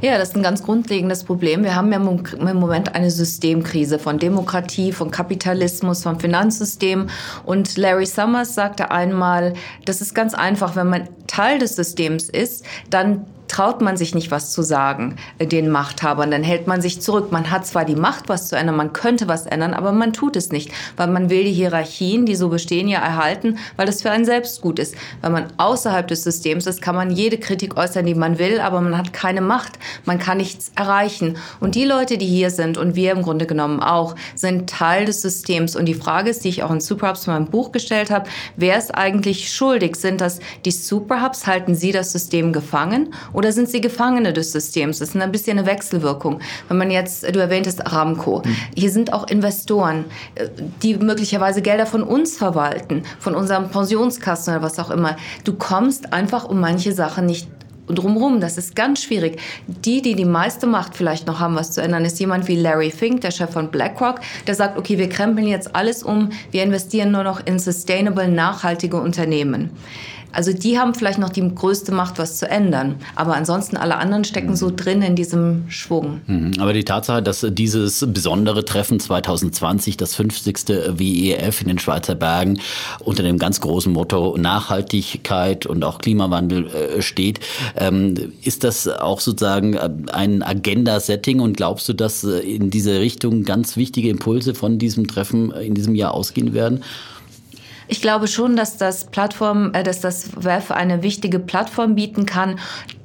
Ja, 0.00 0.18
das 0.18 0.30
ist 0.30 0.36
ein 0.36 0.42
ganz 0.42 0.62
grundlegendes 0.62 1.24
Problem. 1.24 1.62
Wir 1.62 1.74
haben 1.74 1.92
ja 1.92 1.98
im 1.98 2.58
Moment 2.58 2.94
eine 2.94 3.10
Systemkrise 3.10 3.98
von 3.98 4.18
Demokratie, 4.18 4.92
von 4.92 5.10
Kapitalismus, 5.10 6.02
vom 6.02 6.18
Finanzsystem. 6.18 7.08
Und 7.44 7.76
Larry 7.76 8.06
Summers 8.06 8.54
sagte 8.54 8.90
einmal, 8.90 9.54
das 9.84 10.00
ist 10.00 10.14
ganz 10.14 10.34
einfach, 10.34 10.76
wenn 10.76 10.88
man 10.88 11.08
Teil 11.26 11.58
des 11.58 11.76
Systems 11.76 12.28
ist, 12.28 12.64
dann 12.88 13.26
traut 13.50 13.80
man 13.80 13.96
sich 13.96 14.14
nicht, 14.14 14.30
was 14.30 14.52
zu 14.52 14.62
sagen, 14.62 15.16
äh, 15.38 15.46
den 15.46 15.70
Machthabern. 15.70 16.30
Dann 16.30 16.44
hält 16.44 16.66
man 16.66 16.80
sich 16.80 17.02
zurück. 17.02 17.32
Man 17.32 17.50
hat 17.50 17.66
zwar 17.66 17.84
die 17.84 17.96
Macht, 17.96 18.28
was 18.28 18.48
zu 18.48 18.56
ändern, 18.56 18.76
man 18.76 18.92
könnte 18.92 19.28
was 19.28 19.46
ändern, 19.46 19.74
aber 19.74 19.92
man 19.92 20.12
tut 20.12 20.36
es 20.36 20.52
nicht, 20.52 20.70
weil 20.96 21.08
man 21.08 21.30
will 21.30 21.44
die 21.44 21.52
Hierarchien, 21.52 22.26
die 22.26 22.36
so 22.36 22.48
bestehen, 22.48 22.88
ja 22.88 23.00
erhalten, 23.00 23.58
weil 23.76 23.86
das 23.86 24.02
für 24.02 24.10
einen 24.10 24.24
selbst 24.24 24.60
gut 24.60 24.78
ist. 24.78 24.94
Wenn 25.20 25.32
man 25.32 25.46
außerhalb 25.56 26.06
des 26.06 26.22
Systems 26.22 26.66
ist, 26.66 26.80
kann 26.80 26.94
man 26.94 27.10
jede 27.10 27.38
Kritik 27.38 27.76
äußern, 27.76 28.06
die 28.06 28.14
man 28.14 28.38
will, 28.38 28.60
aber 28.60 28.80
man 28.80 28.96
hat 28.96 29.12
keine 29.12 29.40
Macht. 29.40 29.78
Man 30.04 30.18
kann 30.18 30.38
nichts 30.38 30.70
erreichen. 30.76 31.36
Und 31.58 31.74
die 31.74 31.84
Leute, 31.84 32.18
die 32.18 32.26
hier 32.26 32.50
sind 32.50 32.78
und 32.78 32.94
wir 32.94 33.12
im 33.12 33.22
Grunde 33.22 33.46
genommen 33.46 33.80
auch, 33.80 34.14
sind 34.36 34.70
Teil 34.70 35.06
des 35.06 35.22
Systems. 35.22 35.74
Und 35.74 35.86
die 35.86 35.94
Frage 35.94 36.30
ist, 36.30 36.44
die 36.44 36.48
ich 36.50 36.62
auch 36.62 36.70
in 36.70 36.80
Superhubs 36.80 37.26
in 37.26 37.32
meinem 37.32 37.46
Buch 37.46 37.72
gestellt 37.72 38.10
habe, 38.10 38.30
wer 38.56 38.78
ist 38.78 38.94
eigentlich 38.94 39.52
schuldig? 39.52 39.96
Sind 39.96 40.20
das 40.20 40.38
die 40.64 40.70
Superhubs? 40.70 41.48
Halten 41.48 41.74
sie 41.74 41.90
das 41.90 42.12
System 42.12 42.52
gefangen? 42.52 43.12
Oder 43.40 43.52
sind 43.52 43.70
sie 43.70 43.80
Gefangene 43.80 44.34
des 44.34 44.52
Systems? 44.52 44.98
Das 44.98 45.14
ist 45.14 45.16
ein 45.16 45.32
bisschen 45.32 45.56
eine 45.56 45.66
Wechselwirkung. 45.66 46.40
Wenn 46.68 46.76
man 46.76 46.90
jetzt, 46.90 47.24
du 47.34 47.40
erwähntest 47.40 47.86
Aramco, 47.86 48.42
mhm. 48.44 48.56
hier 48.76 48.90
sind 48.90 49.14
auch 49.14 49.28
Investoren, 49.28 50.04
äh, 50.34 50.48
die 50.82 50.96
möglicherweise 50.96 51.62
Gelder 51.62 51.86
von 51.86 52.02
uns 52.02 52.36
verwalten, 52.36 53.02
von 53.18 53.34
unserem 53.34 53.70
Pensionskassen 53.70 54.52
oder 54.52 54.62
was 54.62 54.78
auch 54.78 54.90
immer. 54.90 55.16
Du 55.44 55.54
kommst 55.54 56.12
einfach 56.12 56.50
um 56.50 56.60
manche 56.60 56.92
Sachen 56.92 57.24
nicht 57.24 57.48
drumherum. 57.86 58.42
Das 58.42 58.58
ist 58.58 58.76
ganz 58.76 59.02
schwierig. 59.02 59.40
Die, 59.66 60.02
die 60.02 60.16
die 60.16 60.26
meiste 60.26 60.66
Macht 60.66 60.94
vielleicht 60.94 61.26
noch 61.26 61.40
haben, 61.40 61.56
was 61.56 61.72
zu 61.72 61.80
ändern, 61.80 62.04
ist 62.04 62.20
jemand 62.20 62.46
wie 62.46 62.56
Larry 62.56 62.90
Fink, 62.90 63.22
der 63.22 63.30
Chef 63.30 63.50
von 63.50 63.70
BlackRock, 63.70 64.20
der 64.46 64.54
sagt, 64.54 64.76
okay, 64.76 64.98
wir 64.98 65.08
krempeln 65.08 65.46
jetzt 65.46 65.74
alles 65.74 66.02
um, 66.02 66.28
wir 66.50 66.62
investieren 66.62 67.10
nur 67.10 67.24
noch 67.24 67.46
in 67.46 67.58
sustainable, 67.58 68.28
nachhaltige 68.28 68.98
Unternehmen. 68.98 69.70
Also 70.32 70.52
die 70.52 70.78
haben 70.78 70.94
vielleicht 70.94 71.18
noch 71.18 71.30
die 71.30 71.46
größte 71.54 71.92
Macht, 71.92 72.18
was 72.18 72.36
zu 72.36 72.48
ändern. 72.48 72.96
Aber 73.16 73.34
ansonsten 73.34 73.76
alle 73.76 73.96
anderen 73.96 74.24
stecken 74.24 74.56
so 74.56 74.70
drin 74.74 75.02
in 75.02 75.16
diesem 75.16 75.64
Schwung. 75.68 76.20
Mhm. 76.26 76.52
Aber 76.58 76.72
die 76.72 76.84
Tatsache, 76.84 77.22
dass 77.22 77.46
dieses 77.50 78.06
besondere 78.08 78.64
Treffen 78.64 79.00
2020, 79.00 79.96
das 79.96 80.14
50. 80.14 80.68
WEF 80.98 81.60
in 81.62 81.68
den 81.68 81.78
Schweizer 81.78 82.14
Bergen, 82.14 82.60
unter 83.00 83.22
dem 83.22 83.38
ganz 83.38 83.60
großen 83.60 83.92
Motto 83.92 84.36
Nachhaltigkeit 84.38 85.66
und 85.66 85.84
auch 85.84 85.98
Klimawandel 85.98 86.68
äh, 86.68 87.02
steht, 87.02 87.40
ähm, 87.76 88.32
ist 88.42 88.64
das 88.64 88.88
auch 88.88 89.20
sozusagen 89.20 89.74
äh, 89.74 89.90
ein 90.12 90.42
Agenda-Setting 90.42 91.40
und 91.40 91.56
glaubst 91.56 91.88
du, 91.88 91.92
dass 91.92 92.24
äh, 92.24 92.38
in 92.38 92.70
diese 92.70 93.00
Richtung 93.00 93.44
ganz 93.44 93.76
wichtige 93.76 94.08
Impulse 94.10 94.54
von 94.54 94.78
diesem 94.78 95.06
Treffen 95.06 95.50
in 95.52 95.74
diesem 95.74 95.94
Jahr 95.94 96.14
ausgehen 96.14 96.54
werden? 96.54 96.82
Ich 97.90 98.00
glaube 98.00 98.28
schon, 98.28 98.54
dass 98.54 98.76
das 98.76 99.04
Plattform, 99.06 99.74
äh, 99.74 99.82
dass 99.82 100.00
das 100.00 100.30
WEF 100.36 100.70
eine 100.70 101.02
wichtige 101.02 101.40
Plattform 101.40 101.96
bieten 101.96 102.24
kann, 102.24 102.60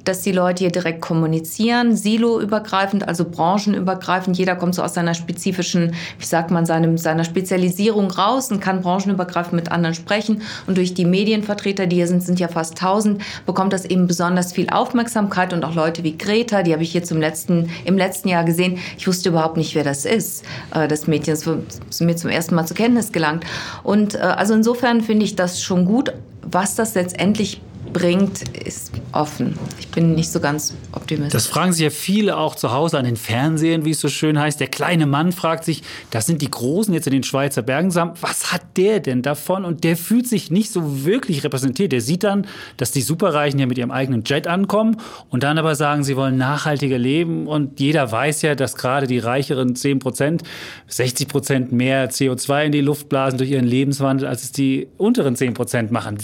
dass 0.06 0.22
die 0.22 0.32
Leute 0.32 0.64
hier 0.64 0.70
direkt 0.70 1.00
kommunizieren, 1.00 1.96
siloübergreifend, 1.96 3.06
also 3.06 3.24
branchenübergreifend. 3.24 4.38
Jeder 4.38 4.56
kommt 4.56 4.74
so 4.74 4.82
aus 4.82 4.94
seiner 4.94 5.14
spezifischen, 5.14 5.94
wie 6.18 6.24
sagt 6.24 6.50
man, 6.50 6.64
seinem, 6.64 6.96
seiner 6.96 7.24
Spezialisierung 7.24 8.10
raus 8.10 8.50
und 8.50 8.60
kann 8.60 8.82
branchenübergreifend 8.82 9.54
mit 9.54 9.72
anderen 9.72 9.94
sprechen. 9.94 10.42
Und 10.66 10.78
durch 10.78 10.94
die 10.94 11.04
Medienvertreter, 11.04 11.86
die 11.86 11.96
hier 11.96 12.06
sind, 12.06 12.22
sind 12.22 12.38
ja 12.38 12.48
fast 12.48 12.74
1000, 12.74 13.20
bekommt 13.44 13.72
das 13.72 13.84
eben 13.84 14.06
besonders 14.06 14.52
viel 14.52 14.70
Aufmerksamkeit 14.70 15.52
und 15.52 15.64
auch 15.64 15.74
Leute 15.74 16.04
wie 16.04 16.16
Greta, 16.16 16.62
die 16.62 16.72
habe 16.72 16.84
ich 16.84 16.92
hier 16.92 17.02
zum 17.02 17.18
letzten, 17.18 17.70
im 17.84 17.98
letzten 17.98 18.28
Jahr 18.28 18.44
gesehen. 18.44 18.78
Ich 18.96 19.08
wusste 19.08 19.30
überhaupt 19.30 19.56
nicht, 19.56 19.74
wer 19.74 19.84
das 19.84 20.04
ist, 20.04 20.44
äh, 20.72 20.86
das 20.86 21.08
Mädchen. 21.08 21.34
Das 21.34 21.46
ist 21.90 22.00
mir 22.00 22.14
zum 22.14 22.30
ersten 22.30 22.54
Mal 22.54 22.66
zur 22.66 22.76
Kenntnis 22.76 23.10
gelangt. 23.10 23.44
Und 23.82 24.14
äh, 24.14 24.18
also 24.18 24.54
insofern 24.54 25.00
finde 25.00 25.24
ich 25.24 25.34
das 25.34 25.60
schon 25.60 25.84
gut. 25.84 26.12
Was 26.48 26.76
das 26.76 26.94
letztendlich 26.94 27.60
bringt, 27.96 28.46
ist 28.58 28.92
offen. 29.12 29.58
Ich 29.78 29.88
bin 29.88 30.14
nicht 30.14 30.30
so 30.30 30.38
ganz 30.38 30.74
optimistisch. 30.92 31.32
Das 31.32 31.46
fragen 31.46 31.72
sich 31.72 31.82
ja 31.82 31.88
viele 31.88 32.36
auch 32.36 32.54
zu 32.54 32.70
Hause 32.70 32.98
an 32.98 33.06
den 33.06 33.16
Fernsehen, 33.16 33.86
wie 33.86 33.92
es 33.92 34.00
so 34.00 34.08
schön 34.08 34.38
heißt. 34.38 34.60
Der 34.60 34.66
kleine 34.66 35.06
Mann 35.06 35.32
fragt 35.32 35.64
sich, 35.64 35.82
das 36.10 36.26
sind 36.26 36.42
die 36.42 36.50
Großen 36.50 36.92
jetzt 36.92 37.06
in 37.06 37.14
den 37.14 37.22
Schweizer 37.22 37.62
Bergen 37.62 37.90
zusammen, 37.90 38.12
was 38.20 38.52
hat 38.52 38.76
der 38.76 39.00
denn 39.00 39.22
davon? 39.22 39.64
Und 39.64 39.82
der 39.82 39.96
fühlt 39.96 40.28
sich 40.28 40.50
nicht 40.50 40.70
so 40.70 41.06
wirklich 41.06 41.42
repräsentiert. 41.42 41.90
Der 41.90 42.02
sieht 42.02 42.22
dann, 42.22 42.46
dass 42.76 42.92
die 42.92 43.00
Superreichen 43.00 43.58
ja 43.58 43.64
mit 43.64 43.78
ihrem 43.78 43.90
eigenen 43.90 44.24
Jet 44.24 44.46
ankommen 44.46 44.98
und 45.30 45.42
dann 45.42 45.56
aber 45.56 45.74
sagen, 45.74 46.04
sie 46.04 46.16
wollen 46.16 46.36
nachhaltiger 46.36 46.98
leben. 46.98 47.46
Und 47.46 47.80
jeder 47.80 48.12
weiß 48.12 48.42
ja, 48.42 48.54
dass 48.54 48.76
gerade 48.76 49.06
die 49.06 49.20
reicheren 49.20 49.74
10 49.74 50.00
Prozent 50.00 50.42
60 50.88 51.28
Prozent 51.28 51.72
mehr 51.72 52.10
CO2 52.10 52.66
in 52.66 52.72
die 52.72 52.82
Luft 52.82 53.08
blasen 53.08 53.38
durch 53.38 53.50
ihren 53.50 53.66
Lebenswandel, 53.66 54.28
als 54.28 54.42
es 54.42 54.52
die 54.52 54.88
unteren 54.98 55.34
10 55.34 55.54
Prozent 55.54 55.90
machen. 55.90 56.18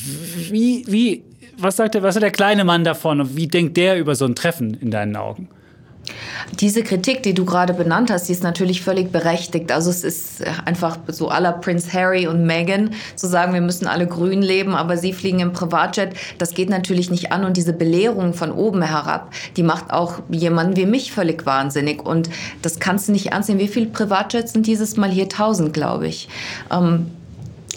Wie, 0.50 0.84
wie 0.86 1.31
was 1.58 1.76
sagt 1.76 1.94
der, 1.94 2.02
was 2.02 2.14
hat 2.14 2.22
der 2.22 2.30
kleine 2.30 2.64
Mann 2.64 2.84
davon 2.84 3.20
und 3.20 3.36
wie 3.36 3.46
denkt 3.46 3.76
der 3.76 3.98
über 3.98 4.14
so 4.14 4.24
ein 4.24 4.34
Treffen 4.34 4.74
in 4.74 4.90
deinen 4.90 5.16
Augen? 5.16 5.48
Diese 6.60 6.82
Kritik, 6.82 7.22
die 7.22 7.32
du 7.32 7.44
gerade 7.44 7.72
benannt 7.72 8.10
hast, 8.10 8.28
die 8.28 8.32
ist 8.32 8.42
natürlich 8.42 8.82
völlig 8.82 9.12
berechtigt. 9.12 9.70
Also 9.70 9.88
es 9.90 10.02
ist 10.04 10.44
einfach 10.64 10.98
so 11.06 11.28
aller 11.28 11.52
Prince 11.52 11.92
Harry 11.92 12.26
und 12.26 12.44
Meghan 12.44 12.90
zu 13.14 13.26
sagen, 13.28 13.54
wir 13.54 13.60
müssen 13.60 13.86
alle 13.86 14.06
grün 14.06 14.42
leben, 14.42 14.74
aber 14.74 14.96
sie 14.96 15.12
fliegen 15.12 15.40
im 15.40 15.52
Privatjet. 15.52 16.14
Das 16.38 16.54
geht 16.54 16.68
natürlich 16.68 17.10
nicht 17.10 17.32
an. 17.32 17.44
Und 17.44 17.56
diese 17.56 17.72
Belehrung 17.72 18.34
von 18.34 18.50
oben 18.50 18.82
herab, 18.82 19.32
die 19.56 19.62
macht 19.62 19.92
auch 19.92 20.20
jemanden 20.28 20.76
wie 20.76 20.86
mich 20.86 21.12
völlig 21.12 21.46
wahnsinnig. 21.46 22.04
Und 22.04 22.28
das 22.60 22.80
kannst 22.80 23.08
du 23.08 23.12
nicht 23.12 23.32
ernst 23.32 23.48
nehmen. 23.48 23.60
Wie 23.60 23.68
viele 23.68 23.86
Privatjets 23.86 24.52
sind 24.52 24.66
dieses 24.66 24.96
Mal 24.96 25.10
hier? 25.10 25.28
Tausend, 25.28 25.72
glaube 25.72 26.08
ich. 26.08 26.28
Ähm, 26.70 27.06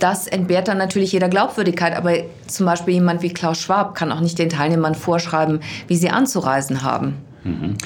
das 0.02 0.28
entbehrt 0.28 0.68
dann 0.68 0.78
natürlich 0.78 1.12
jeder 1.12 1.30
Glaubwürdigkeit. 1.30 1.96
Aber 1.96 2.14
zum 2.48 2.66
Beispiel 2.66 2.96
jemand 2.96 3.22
wie 3.22 3.30
Klaus 3.30 3.62
Schwab 3.62 3.96
kann 3.96 4.12
auch 4.12 4.22
nicht 4.22 4.40
den 4.40 4.50
Teilnehmern 4.50 4.96
vorschreiben, 4.96 5.60
wie 5.88 5.96
sie 5.96 6.10
anzureisen 6.10 6.84
haben. 6.84 7.16
Mhm. 7.44 7.78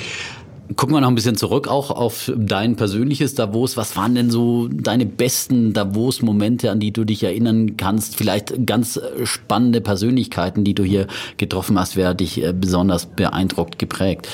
Gucken 0.75 0.95
wir 0.95 1.01
noch 1.01 1.07
ein 1.07 1.15
bisschen 1.15 1.35
zurück 1.35 1.67
auch 1.67 1.89
auf 1.89 2.31
dein 2.37 2.75
persönliches 2.75 3.33
Davos. 3.33 3.75
Was 3.75 3.95
waren 3.95 4.13
denn 4.13 4.29
so 4.29 4.67
deine 4.67 5.07
besten 5.07 5.73
Davos-Momente, 5.73 6.69
an 6.69 6.79
die 6.79 6.93
du 6.93 7.05
dich 7.05 7.23
erinnern 7.23 7.75
kannst? 7.75 8.15
Vielleicht 8.15 8.67
ganz 8.67 8.99
spannende 9.23 9.81
Persönlichkeiten, 9.81 10.63
die 10.63 10.75
du 10.75 10.83
hier 10.83 11.07
getroffen 11.37 11.79
hast, 11.79 11.95
wer 11.95 12.13
dich 12.13 12.43
äh, 12.43 12.53
besonders 12.53 13.07
beeindruckt, 13.07 13.79
geprägt? 13.79 14.27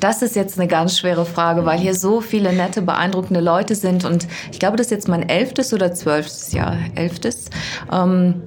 Das 0.00 0.22
ist 0.22 0.36
jetzt 0.36 0.58
eine 0.58 0.68
ganz 0.68 0.98
schwere 0.98 1.24
Frage, 1.24 1.64
weil 1.64 1.78
hier 1.78 1.94
so 1.94 2.20
viele 2.20 2.52
nette, 2.52 2.82
beeindruckende 2.82 3.40
Leute 3.40 3.74
sind. 3.74 4.04
Und 4.04 4.26
ich 4.52 4.58
glaube, 4.58 4.76
das 4.76 4.88
ist 4.88 4.90
jetzt 4.90 5.08
mein 5.08 5.28
elftes 5.28 5.72
oder 5.72 5.92
zwölftes 5.94 6.52
Jahr. 6.52 6.76
Elftes. 6.94 7.46
Ähm, 7.90 8.42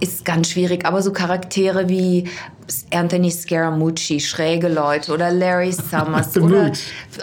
ist 0.00 0.24
ganz 0.24 0.50
schwierig, 0.50 0.84
aber 0.84 1.02
so 1.02 1.12
Charaktere 1.12 1.88
wie 1.88 2.28
Anthony 2.92 3.30
Scaramucci, 3.30 4.20
schräge 4.20 4.68
Leute 4.68 5.12
oder 5.12 5.30
Larry 5.30 5.72
Summers 5.90 6.36
oder 6.36 6.72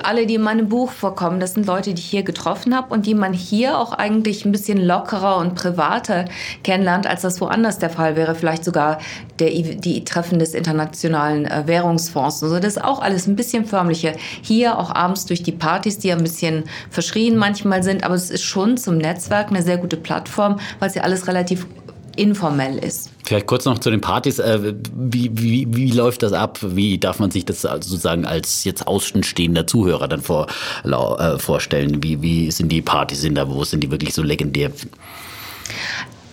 alle, 0.04 0.26
die 0.26 0.36
in 0.36 0.42
meinem 0.42 0.70
Buch 0.70 0.92
vorkommen, 0.92 1.40
das 1.40 1.54
sind 1.54 1.66
Leute, 1.66 1.94
die 1.94 2.02
ich 2.02 2.10
hier 2.10 2.24
getroffen 2.24 2.76
habe 2.76 2.94
und 2.94 3.06
die 3.06 3.14
man 3.14 3.34
hier 3.34 3.78
auch 3.78 3.94
eigentlich 3.94 4.46
ein 4.46 4.52
bisschen 4.52 4.78
lockerer 4.78 5.38
und 5.38 5.56
privater 5.56 6.26
kennenlernt, 6.64 7.08
als 7.08 7.22
das 7.22 7.42
woanders 7.42 7.80
der 7.80 7.90
Fall 7.90 8.16
wäre. 8.16 8.36
Vielleicht 8.36 8.64
sogar 8.64 9.00
der, 9.40 9.50
die 9.50 10.04
Treffen 10.06 10.40
des 10.40 10.54
Internationalen 10.54 11.46
äh, 11.46 11.64
Währungsfonds. 11.66 12.44
Also 12.44 12.60
das 12.60 12.78
ist 12.78 12.84
auch 12.84 13.02
alles 13.02 13.28
ein 13.28 13.36
bisschen 13.36 13.66
förmlicher. 13.66 14.14
Hier 14.42 14.78
auch 14.78 14.94
abends 14.94 15.26
durch 15.26 15.44
die 15.44 15.52
Partys, 15.52 16.00
die 16.00 16.12
ein 16.12 16.24
bisschen 16.24 16.64
verschrien 16.90 17.38
manchmal 17.38 17.84
sind, 17.84 18.04
aber 18.04 18.16
es 18.16 18.30
ist 18.30 18.44
schon 18.44 18.78
zum 18.78 18.98
Netzwerk 18.98 19.50
eine 19.50 19.64
sehr 19.64 19.78
gute 19.78 19.98
Plattform, 19.98 20.60
weil 20.80 20.90
es 20.90 20.96
ja 20.96 21.04
alles 21.04 21.28
relativ 21.28 21.66
informell 22.16 22.78
ist. 22.78 23.10
Vielleicht 23.26 23.48
kurz 23.48 23.66
noch 23.66 23.80
zu 23.80 23.90
den 23.90 24.02
Partys. 24.02 24.40
Äh, 24.40 24.74
wie, 24.96 25.32
wie, 25.34 25.68
wie 25.70 25.92
läuft 25.92 26.24
das 26.24 26.34
ab? 26.34 26.60
Wie 26.62 26.98
darf 26.98 27.20
man 27.20 27.32
sich 27.32 27.46
das 27.46 27.62
sozusagen 27.62 28.26
als 28.26 28.64
jetzt 28.64 28.88
außenstehender 28.88 29.68
Zuhörer 29.68 30.08
dann 30.08 30.22
vor, 30.22 30.48
äh, 30.84 31.38
vorstellen? 31.38 32.04
Wie, 32.04 32.22
wie 32.22 32.52
sind 32.52 32.70
die 32.72 32.82
Partys 32.82 33.24
in 33.24 33.36
Davos? 33.36 33.72
Sind 33.72 33.82
die 33.82 33.92
wirklich 33.92 34.14
so 34.14 34.24
legendär? 34.24 34.72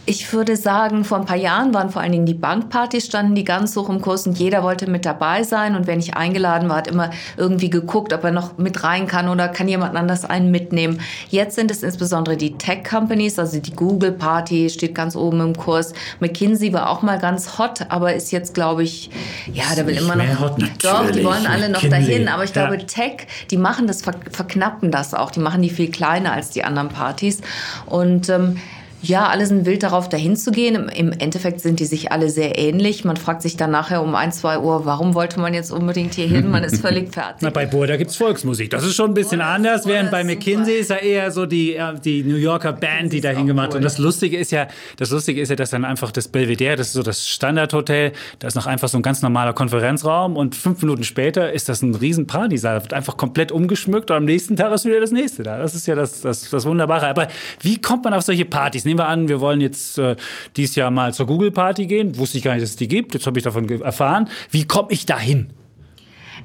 Ich 0.08 0.32
würde 0.32 0.56
sagen, 0.56 1.04
vor 1.04 1.18
ein 1.18 1.26
paar 1.26 1.36
Jahren 1.36 1.74
waren 1.74 1.90
vor 1.90 2.00
allen 2.00 2.12
Dingen 2.12 2.24
die 2.24 2.32
Bankpartys, 2.32 3.04
standen 3.04 3.34
die 3.34 3.44
ganz 3.44 3.76
hoch 3.76 3.90
im 3.90 4.00
Kurs 4.00 4.26
und 4.26 4.38
jeder 4.38 4.62
wollte 4.62 4.88
mit 4.88 5.04
dabei 5.04 5.42
sein. 5.42 5.76
Und 5.76 5.86
wenn 5.86 5.98
ich 5.98 6.16
eingeladen 6.16 6.70
war, 6.70 6.78
hat 6.78 6.88
immer 6.88 7.10
irgendwie 7.36 7.68
geguckt, 7.68 8.14
ob 8.14 8.24
er 8.24 8.30
noch 8.30 8.56
mit 8.56 8.84
rein 8.84 9.06
kann 9.06 9.28
oder 9.28 9.48
kann 9.48 9.68
jemand 9.68 9.94
anders 9.96 10.24
einen 10.24 10.50
mitnehmen. 10.50 11.02
Jetzt 11.28 11.56
sind 11.56 11.70
es 11.70 11.82
insbesondere 11.82 12.38
die 12.38 12.56
Tech-Companies, 12.56 13.38
also 13.38 13.60
die 13.60 13.76
Google-Party 13.76 14.70
steht 14.70 14.94
ganz 14.94 15.14
oben 15.14 15.42
im 15.42 15.54
Kurs. 15.54 15.92
McKinsey 16.20 16.72
war 16.72 16.88
auch 16.88 17.02
mal 17.02 17.18
ganz 17.18 17.58
hot, 17.58 17.82
aber 17.90 18.14
ist 18.14 18.32
jetzt, 18.32 18.54
glaube 18.54 18.84
ich, 18.84 19.10
ja, 19.52 19.64
da 19.76 19.86
will 19.86 19.98
immer 19.98 20.16
noch. 20.16 20.40
Hot, 20.40 20.56
doch, 20.82 21.10
die 21.10 21.22
wollen 21.22 21.46
alle 21.46 21.68
noch 21.68 21.82
McKinsey. 21.82 22.08
dahin. 22.08 22.28
Aber 22.28 22.44
ich 22.44 22.54
ja. 22.54 22.66
glaube, 22.66 22.86
Tech, 22.86 23.26
die 23.50 23.58
machen 23.58 23.86
das, 23.86 24.00
verknappen 24.00 24.90
das 24.90 25.12
auch. 25.12 25.30
Die 25.30 25.40
machen 25.40 25.60
die 25.60 25.68
viel 25.68 25.90
kleiner 25.90 26.32
als 26.32 26.48
die 26.48 26.64
anderen 26.64 26.88
Partys. 26.88 27.42
Und 27.84 28.30
ähm, 28.30 28.56
ja, 29.02 29.28
alle 29.28 29.46
sind 29.46 29.64
wild 29.64 29.82
darauf, 29.82 30.08
dahin 30.08 30.36
zu 30.36 30.50
gehen. 30.50 30.88
Im 30.88 31.12
Endeffekt 31.12 31.60
sind 31.60 31.78
die 31.78 31.84
sich 31.84 32.10
alle 32.10 32.30
sehr 32.30 32.58
ähnlich. 32.58 33.04
Man 33.04 33.16
fragt 33.16 33.42
sich 33.42 33.56
dann 33.56 33.70
nachher 33.70 34.02
um 34.02 34.14
ein, 34.14 34.32
zwei 34.32 34.58
Uhr, 34.58 34.84
warum 34.86 35.14
wollte 35.14 35.38
man 35.38 35.54
jetzt 35.54 35.70
unbedingt 35.70 36.14
hier 36.14 36.26
hin? 36.26 36.50
Man 36.50 36.64
ist 36.64 36.80
völlig 36.80 37.12
fertig. 37.12 37.42
Na, 37.42 37.50
bei 37.50 37.66
Burda 37.66 37.96
gibt 37.96 38.10
es 38.10 38.16
Volksmusik. 38.16 38.70
Das 38.70 38.84
ist 38.84 38.94
schon 38.94 39.12
ein 39.12 39.14
bisschen 39.14 39.38
Burda 39.38 39.54
anders, 39.54 39.86
während 39.86 40.10
bei 40.10 40.24
McKinsey 40.24 40.74
ist 40.74 40.90
ja 40.90 40.96
eher 40.96 41.30
so 41.30 41.46
die, 41.46 41.78
die 42.04 42.24
New 42.24 42.36
Yorker 42.36 42.72
Band, 42.72 43.12
die 43.12 43.20
da 43.20 43.30
hingemacht 43.30 43.70
cool. 43.70 43.76
Und 43.76 43.82
das 43.82 43.98
Lustige 43.98 44.36
ist 44.36 44.50
ja, 44.50 44.66
das 44.96 45.10
Lustige 45.10 45.40
ist 45.40 45.48
ja, 45.48 45.56
dass 45.56 45.70
dann 45.70 45.84
einfach 45.84 46.10
das 46.10 46.28
Belvedere, 46.28 46.76
das 46.76 46.88
ist 46.88 46.92
so 46.94 47.02
das 47.02 47.28
Standardhotel, 47.28 48.12
da 48.40 48.48
ist 48.48 48.54
noch 48.54 48.66
einfach 48.66 48.88
so 48.88 48.98
ein 48.98 49.02
ganz 49.02 49.22
normaler 49.22 49.52
Konferenzraum 49.52 50.36
und 50.36 50.56
fünf 50.56 50.82
Minuten 50.82 51.04
später 51.04 51.52
ist 51.52 51.68
das 51.68 51.82
ein 51.82 51.94
riesen 51.94 52.26
Partysaal, 52.26 52.82
wird 52.82 52.94
einfach 52.94 53.16
komplett 53.16 53.52
umgeschmückt 53.52 54.10
und 54.10 54.16
am 54.16 54.24
nächsten 54.24 54.56
Tag 54.56 54.72
ist 54.72 54.84
wieder 54.84 55.00
das 55.00 55.12
nächste 55.12 55.42
da. 55.44 55.58
Das 55.58 55.74
ist 55.74 55.86
ja 55.86 55.94
das, 55.94 56.20
das, 56.20 56.50
das 56.50 56.64
Wunderbare. 56.64 57.06
Aber 57.06 57.28
wie 57.60 57.80
kommt 57.80 58.04
man 58.04 58.14
auf 58.14 58.22
solche 58.22 58.44
Partys? 58.44 58.84
Nehmen 58.88 59.00
wir 59.00 59.08
an, 59.08 59.28
wir 59.28 59.42
wollen 59.42 59.60
jetzt 59.60 59.98
äh, 59.98 60.16
dieses 60.56 60.74
Jahr 60.74 60.90
mal 60.90 61.12
zur 61.12 61.26
Google 61.26 61.50
Party 61.50 61.86
gehen. 61.86 62.16
Wusste 62.16 62.38
ich 62.38 62.44
gar 62.44 62.54
nicht, 62.54 62.62
dass 62.62 62.70
es 62.70 62.76
die 62.76 62.88
gibt. 62.88 63.12
Jetzt 63.12 63.26
habe 63.26 63.38
ich 63.38 63.44
davon 63.44 63.68
erfahren. 63.82 64.30
Wie 64.50 64.64
komme 64.66 64.90
ich 64.92 65.04
dahin? 65.04 65.50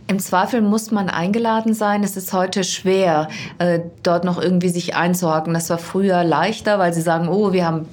Im 0.08 0.20
Zweifel 0.20 0.60
muss 0.60 0.92
man 0.92 1.08
eingeladen 1.08 1.74
sein. 1.74 2.04
Es 2.04 2.18
ist 2.18 2.34
heute 2.34 2.66
schwer, 2.66 3.30
äh, 3.60 3.80
dort 4.04 4.26
noch 4.26 4.42
irgendwie 4.42 4.68
sich 4.68 4.94
einzuhaken. 4.94 5.54
Das 5.54 5.70
war 5.70 5.78
früher 5.78 6.26
leichter, 6.26 6.80
weil 6.80 6.94
sie 6.94 7.00
sagen, 7.00 7.30
oh, 7.30 7.54
wir 7.54 7.66
haben 7.66 7.86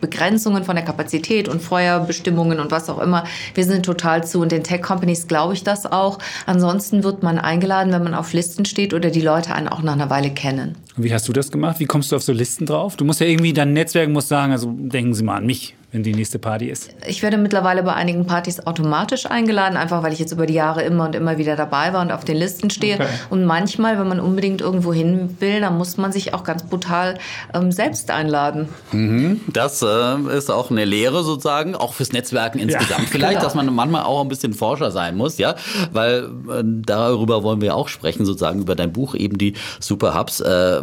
Begrenzungen 0.00 0.64
von 0.64 0.76
der 0.76 0.84
Kapazität 0.84 1.48
und 1.48 1.62
Feuerbestimmungen 1.62 2.60
und 2.60 2.70
was 2.70 2.88
auch 2.88 2.98
immer. 2.98 3.24
Wir 3.54 3.64
sind 3.64 3.84
total 3.84 4.26
zu 4.26 4.40
und 4.40 4.52
den 4.52 4.64
Tech-Companies 4.64 5.28
glaube 5.28 5.54
ich 5.54 5.64
das 5.64 5.86
auch. 5.86 6.18
Ansonsten 6.46 7.04
wird 7.04 7.22
man 7.22 7.38
eingeladen, 7.38 7.92
wenn 7.92 8.04
man 8.04 8.14
auf 8.14 8.32
Listen 8.32 8.64
steht 8.64 8.94
oder 8.94 9.10
die 9.10 9.20
Leute 9.20 9.54
einen 9.54 9.68
auch 9.68 9.82
nach 9.82 9.94
einer 9.94 10.10
Weile 10.10 10.30
kennen. 10.30 10.76
Wie 10.96 11.12
hast 11.12 11.28
du 11.28 11.32
das 11.32 11.50
gemacht? 11.50 11.80
Wie 11.80 11.86
kommst 11.86 12.12
du 12.12 12.16
auf 12.16 12.22
so 12.22 12.32
Listen 12.32 12.66
drauf? 12.66 12.96
Du 12.96 13.04
musst 13.04 13.20
ja 13.20 13.26
irgendwie 13.26 13.52
dein 13.52 13.72
Netzwerk 13.72 14.08
muss 14.08 14.28
sagen, 14.28 14.52
also 14.52 14.72
denken 14.72 15.14
Sie 15.14 15.22
mal 15.22 15.36
an 15.36 15.46
mich 15.46 15.74
wenn 15.90 16.02
die 16.02 16.12
nächste 16.12 16.38
Party 16.38 16.66
ist? 16.66 16.90
Ich 17.06 17.22
werde 17.22 17.38
mittlerweile 17.38 17.82
bei 17.82 17.94
einigen 17.94 18.26
Partys 18.26 18.66
automatisch 18.66 19.24
eingeladen, 19.24 19.78
einfach 19.78 20.02
weil 20.02 20.12
ich 20.12 20.18
jetzt 20.18 20.32
über 20.32 20.44
die 20.44 20.52
Jahre 20.52 20.82
immer 20.82 21.06
und 21.06 21.14
immer 21.14 21.38
wieder 21.38 21.56
dabei 21.56 21.94
war 21.94 22.02
und 22.02 22.12
auf 22.12 22.24
den 22.24 22.36
Listen 22.36 22.68
stehe. 22.68 22.96
Okay. 22.96 23.06
Und 23.30 23.46
manchmal, 23.46 23.98
wenn 23.98 24.06
man 24.06 24.20
unbedingt 24.20 24.60
irgendwo 24.60 24.92
hin 24.92 25.36
will, 25.40 25.60
dann 25.62 25.78
muss 25.78 25.96
man 25.96 26.12
sich 26.12 26.34
auch 26.34 26.44
ganz 26.44 26.62
brutal 26.64 27.18
ähm, 27.54 27.72
selbst 27.72 28.10
einladen. 28.10 28.68
Mhm. 28.92 29.40
Das 29.50 29.80
äh, 29.80 30.36
ist 30.36 30.50
auch 30.50 30.70
eine 30.70 30.84
Lehre 30.84 31.24
sozusagen, 31.24 31.74
auch 31.74 31.94
fürs 31.94 32.12
Netzwerken 32.12 32.58
insgesamt. 32.58 33.04
Ja, 33.04 33.06
Vielleicht, 33.10 33.32
genau. 33.34 33.44
dass 33.44 33.54
man 33.54 33.74
manchmal 33.74 34.02
auch 34.02 34.20
ein 34.20 34.28
bisschen 34.28 34.52
Forscher 34.52 34.90
sein 34.90 35.16
muss, 35.16 35.38
ja, 35.38 35.54
weil 35.92 36.24
äh, 36.50 36.62
darüber 36.64 37.42
wollen 37.42 37.62
wir 37.62 37.74
auch 37.74 37.88
sprechen, 37.88 38.26
sozusagen 38.26 38.60
über 38.60 38.74
dein 38.74 38.92
Buch, 38.92 39.14
eben 39.14 39.38
die 39.38 39.54
Superhubs, 39.80 40.40
äh, 40.40 40.82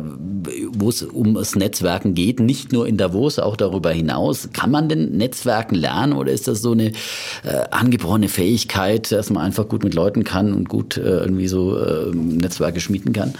wo 0.72 0.90
es 0.90 1.04
um 1.04 1.36
das 1.36 1.56
Netzwerken 1.56 2.16
geht, 2.16 2.40
nicht 2.40 2.72
nur 2.72 2.88
in 2.88 2.98
Davos, 2.98 3.38
auch 3.38 3.56
darüber 3.56 3.92
hinaus. 3.92 4.50
Kann 4.52 4.72
man 4.72 4.90
denn 4.90 4.95
denn 4.96 5.18
Netzwerken 5.18 5.76
lernen 5.76 6.14
oder 6.14 6.32
ist 6.32 6.48
das 6.48 6.62
so 6.62 6.72
eine 6.72 6.88
äh, 7.44 7.66
angeborene 7.72 8.30
Fähigkeit, 8.30 9.12
dass 9.12 9.30
man 9.30 9.44
einfach 9.44 9.68
gut 9.68 9.84
mit 9.84 9.94
Leuten 9.94 10.24
kann 10.24 10.54
und 10.54 10.70
gut 10.70 10.98
äh, 10.98 11.02
irgendwie 11.02 11.48
so 11.48 11.78
äh, 11.78 12.12
Netzwerke 12.16 12.80
schmieden 12.80 13.14
kann? 13.14 13.34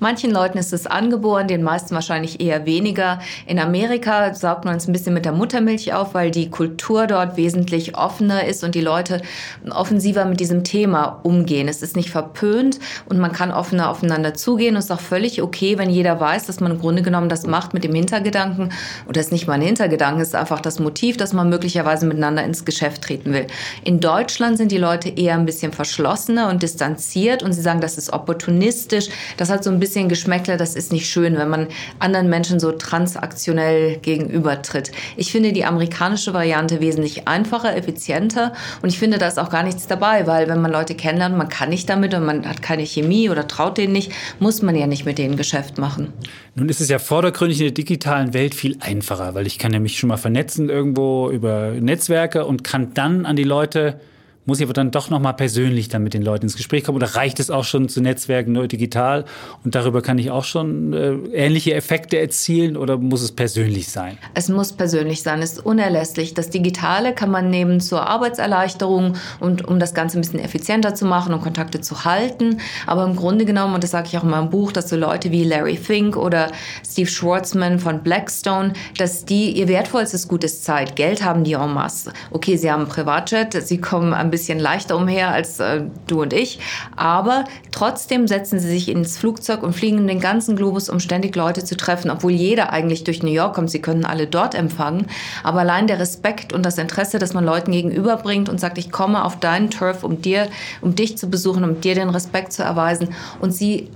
Manchen 0.00 0.30
Leuten 0.30 0.58
ist 0.58 0.72
es 0.72 0.86
angeboren, 0.86 1.48
den 1.48 1.62
meisten 1.62 1.94
wahrscheinlich 1.94 2.40
eher 2.40 2.66
weniger. 2.66 3.20
In 3.46 3.58
Amerika 3.58 4.34
saugt 4.34 4.64
man 4.64 4.76
es 4.76 4.88
ein 4.88 4.92
bisschen 4.92 5.14
mit 5.14 5.24
der 5.24 5.32
Muttermilch 5.32 5.92
auf, 5.94 6.14
weil 6.14 6.30
die 6.30 6.50
Kultur 6.50 7.06
dort 7.06 7.36
wesentlich 7.36 7.96
offener 7.96 8.44
ist 8.44 8.64
und 8.64 8.74
die 8.74 8.80
Leute 8.80 9.22
offensiver 9.70 10.24
mit 10.24 10.40
diesem 10.40 10.64
Thema 10.64 11.20
umgehen. 11.22 11.68
Es 11.68 11.82
ist 11.82 11.96
nicht 11.96 12.10
verpönt 12.10 12.78
und 13.06 13.18
man 13.18 13.32
kann 13.32 13.50
offener 13.50 13.88
aufeinander 13.90 14.34
zugehen. 14.34 14.76
Es 14.76 14.86
ist 14.86 14.90
auch 14.90 15.00
völlig 15.00 15.42
okay, 15.42 15.78
wenn 15.78 15.90
jeder 15.90 16.18
weiß, 16.20 16.46
dass 16.46 16.60
man 16.60 16.72
im 16.72 16.78
Grunde 16.80 17.02
genommen 17.02 17.28
das 17.28 17.46
macht 17.46 17.74
mit 17.74 17.84
dem 17.84 17.94
Hintergedanken. 17.94 18.70
Oder 19.08 19.20
es 19.20 19.26
ist 19.26 19.32
nicht 19.32 19.46
mal 19.46 19.54
ein 19.54 19.62
Hintergedanken, 19.62 20.20
es 20.20 20.28
ist 20.28 20.34
einfach 20.34 20.60
das 20.60 20.78
Motiv, 20.78 21.16
dass 21.16 21.32
man 21.32 21.48
möglicherweise 21.48 22.06
miteinander 22.06 22.44
ins 22.44 22.64
Geschäft 22.64 23.02
treten 23.02 23.32
will. 23.32 23.46
In 23.84 24.00
Deutschland 24.00 24.58
sind 24.58 24.72
die 24.72 24.78
Leute 24.78 25.08
eher 25.08 25.34
ein 25.34 25.46
bisschen 25.46 25.72
verschlossener 25.72 26.48
und 26.48 26.62
distanziert 26.62 27.42
und 27.42 27.52
sie 27.52 27.62
sagen, 27.62 27.80
das 27.80 27.98
ist 27.98 28.12
opportunistisch. 28.12 29.08
Das 29.36 29.50
hat 29.50 29.61
so 29.64 29.70
ein 29.70 29.80
bisschen 29.80 30.08
Geschmäckler, 30.08 30.56
das 30.56 30.74
ist 30.74 30.92
nicht 30.92 31.08
schön, 31.08 31.36
wenn 31.36 31.48
man 31.48 31.68
anderen 31.98 32.28
Menschen 32.28 32.60
so 32.60 32.72
transaktionell 32.72 33.98
gegenübertritt. 33.98 34.92
Ich 35.16 35.32
finde 35.32 35.52
die 35.52 35.64
amerikanische 35.64 36.34
Variante 36.34 36.80
wesentlich 36.80 37.28
einfacher, 37.28 37.76
effizienter 37.76 38.52
und 38.82 38.88
ich 38.88 38.98
finde, 38.98 39.18
da 39.18 39.28
ist 39.28 39.38
auch 39.38 39.50
gar 39.50 39.62
nichts 39.62 39.86
dabei, 39.86 40.26
weil 40.26 40.48
wenn 40.48 40.60
man 40.60 40.72
Leute 40.72 40.94
kennenlernt, 40.94 41.36
man 41.36 41.48
kann 41.48 41.70
nicht 41.70 41.88
damit 41.88 42.14
und 42.14 42.24
man 42.24 42.46
hat 42.46 42.62
keine 42.62 42.84
Chemie 42.84 43.30
oder 43.30 43.46
traut 43.48 43.78
denen 43.78 43.92
nicht, 43.92 44.12
muss 44.38 44.62
man 44.62 44.76
ja 44.76 44.86
nicht 44.86 45.04
mit 45.04 45.18
denen 45.18 45.36
Geschäft 45.36 45.78
machen. 45.78 46.12
Nun 46.54 46.68
ist 46.68 46.80
es 46.80 46.88
ja 46.88 46.98
vordergründig 46.98 47.60
in 47.60 47.66
der 47.66 47.74
digitalen 47.74 48.34
Welt 48.34 48.54
viel 48.54 48.76
einfacher, 48.80 49.34
weil 49.34 49.46
ich 49.46 49.58
kann 49.58 49.72
ja 49.72 49.80
mich 49.80 49.98
schon 49.98 50.08
mal 50.08 50.18
vernetzen 50.18 50.68
irgendwo 50.68 51.30
über 51.30 51.72
Netzwerke 51.72 52.44
und 52.44 52.62
kann 52.62 52.92
dann 52.94 53.24
an 53.24 53.36
die 53.36 53.44
Leute 53.44 54.00
muss 54.44 54.58
ich 54.58 54.64
aber 54.64 54.72
dann 54.72 54.90
doch 54.90 55.10
noch 55.10 55.20
mal 55.20 55.32
persönlich 55.32 55.88
dann 55.88 56.02
mit 56.02 56.14
den 56.14 56.22
Leuten 56.22 56.46
ins 56.46 56.56
Gespräch 56.56 56.84
kommen 56.84 56.96
oder 56.96 57.14
reicht 57.14 57.38
es 57.38 57.50
auch 57.50 57.64
schon 57.64 57.88
zu 57.88 58.00
Netzwerken 58.00 58.52
nur 58.52 58.66
digital 58.66 59.24
und 59.64 59.74
darüber 59.74 60.02
kann 60.02 60.18
ich 60.18 60.30
auch 60.30 60.44
schon 60.44 60.92
äh, 60.92 61.12
ähnliche 61.32 61.74
Effekte 61.74 62.18
erzielen 62.18 62.76
oder 62.76 62.98
muss 62.98 63.22
es 63.22 63.32
persönlich 63.32 63.88
sein? 63.88 64.18
Es 64.34 64.48
muss 64.48 64.72
persönlich 64.72 65.22
sein, 65.22 65.40
es 65.42 65.52
ist 65.52 65.66
unerlässlich. 65.66 66.34
Das 66.34 66.50
Digitale 66.50 67.14
kann 67.14 67.30
man 67.30 67.50
nehmen 67.50 67.80
zur 67.80 68.06
Arbeitserleichterung 68.06 69.14
und 69.38 69.66
um 69.66 69.78
das 69.78 69.94
Ganze 69.94 70.18
ein 70.18 70.22
bisschen 70.22 70.40
effizienter 70.40 70.94
zu 70.94 71.04
machen 71.04 71.32
und 71.32 71.42
Kontakte 71.42 71.80
zu 71.80 72.04
halten. 72.04 72.58
Aber 72.86 73.04
im 73.04 73.14
Grunde 73.14 73.44
genommen, 73.44 73.74
und 73.74 73.84
das 73.84 73.92
sage 73.92 74.08
ich 74.08 74.18
auch 74.18 74.24
in 74.24 74.30
meinem 74.30 74.50
Buch, 74.50 74.72
dass 74.72 74.88
so 74.88 74.96
Leute 74.96 75.30
wie 75.30 75.44
Larry 75.44 75.76
Fink 75.76 76.16
oder 76.16 76.50
Steve 76.84 77.08
Schwartzman 77.08 77.78
von 77.78 78.02
Blackstone, 78.02 78.72
dass 78.98 79.24
die 79.24 79.52
ihr 79.52 79.68
wertvollstes 79.68 80.26
Gutes 80.26 80.62
Zeit, 80.62 80.96
Geld 80.96 81.24
haben 81.24 81.44
die 81.44 81.52
en 81.52 81.72
masse. 81.72 82.12
Okay, 82.30 82.56
sie 82.56 82.70
haben 82.70 82.82
ein 82.82 82.88
Privatjet, 82.88 83.52
sie 83.52 83.78
kommen 83.78 84.12
am 84.12 84.31
bisschen 84.32 84.58
leichter 84.58 84.96
umher 84.96 85.30
als 85.30 85.60
äh, 85.60 85.82
du 86.08 86.22
und 86.22 86.32
ich. 86.32 86.58
Aber 86.96 87.44
trotzdem 87.70 88.26
setzen 88.26 88.58
sie 88.58 88.68
sich 88.68 88.88
ins 88.88 89.16
Flugzeug 89.16 89.62
und 89.62 89.74
fliegen 89.74 90.08
den 90.08 90.18
ganzen 90.18 90.56
Globus, 90.56 90.88
um 90.88 90.98
ständig 90.98 91.36
Leute 91.36 91.62
zu 91.62 91.76
treffen, 91.76 92.10
obwohl 92.10 92.32
jeder 92.32 92.72
eigentlich 92.72 93.04
durch 93.04 93.22
New 93.22 93.30
York 93.30 93.54
kommt. 93.54 93.70
Sie 93.70 93.80
können 93.80 94.04
alle 94.04 94.26
dort 94.26 94.56
empfangen. 94.56 95.06
Aber 95.44 95.60
allein 95.60 95.86
der 95.86 96.00
Respekt 96.00 96.52
und 96.52 96.66
das 96.66 96.78
Interesse, 96.78 97.20
dass 97.20 97.32
man 97.32 97.44
Leuten 97.44 97.70
gegenüberbringt 97.70 98.48
und 98.48 98.58
sagt, 98.58 98.78
ich 98.78 98.90
komme 98.90 99.24
auf 99.24 99.38
deinen 99.38 99.70
Turf, 99.70 100.02
um 100.02 100.20
dir, 100.20 100.48
um 100.80 100.96
dich 100.96 101.16
zu 101.16 101.30
besuchen, 101.30 101.62
um 101.62 101.80
dir 101.80 101.94
den 101.94 102.10
Respekt 102.10 102.52
zu 102.52 102.64
erweisen. 102.64 103.14
Und 103.40 103.52
sie 103.52 103.88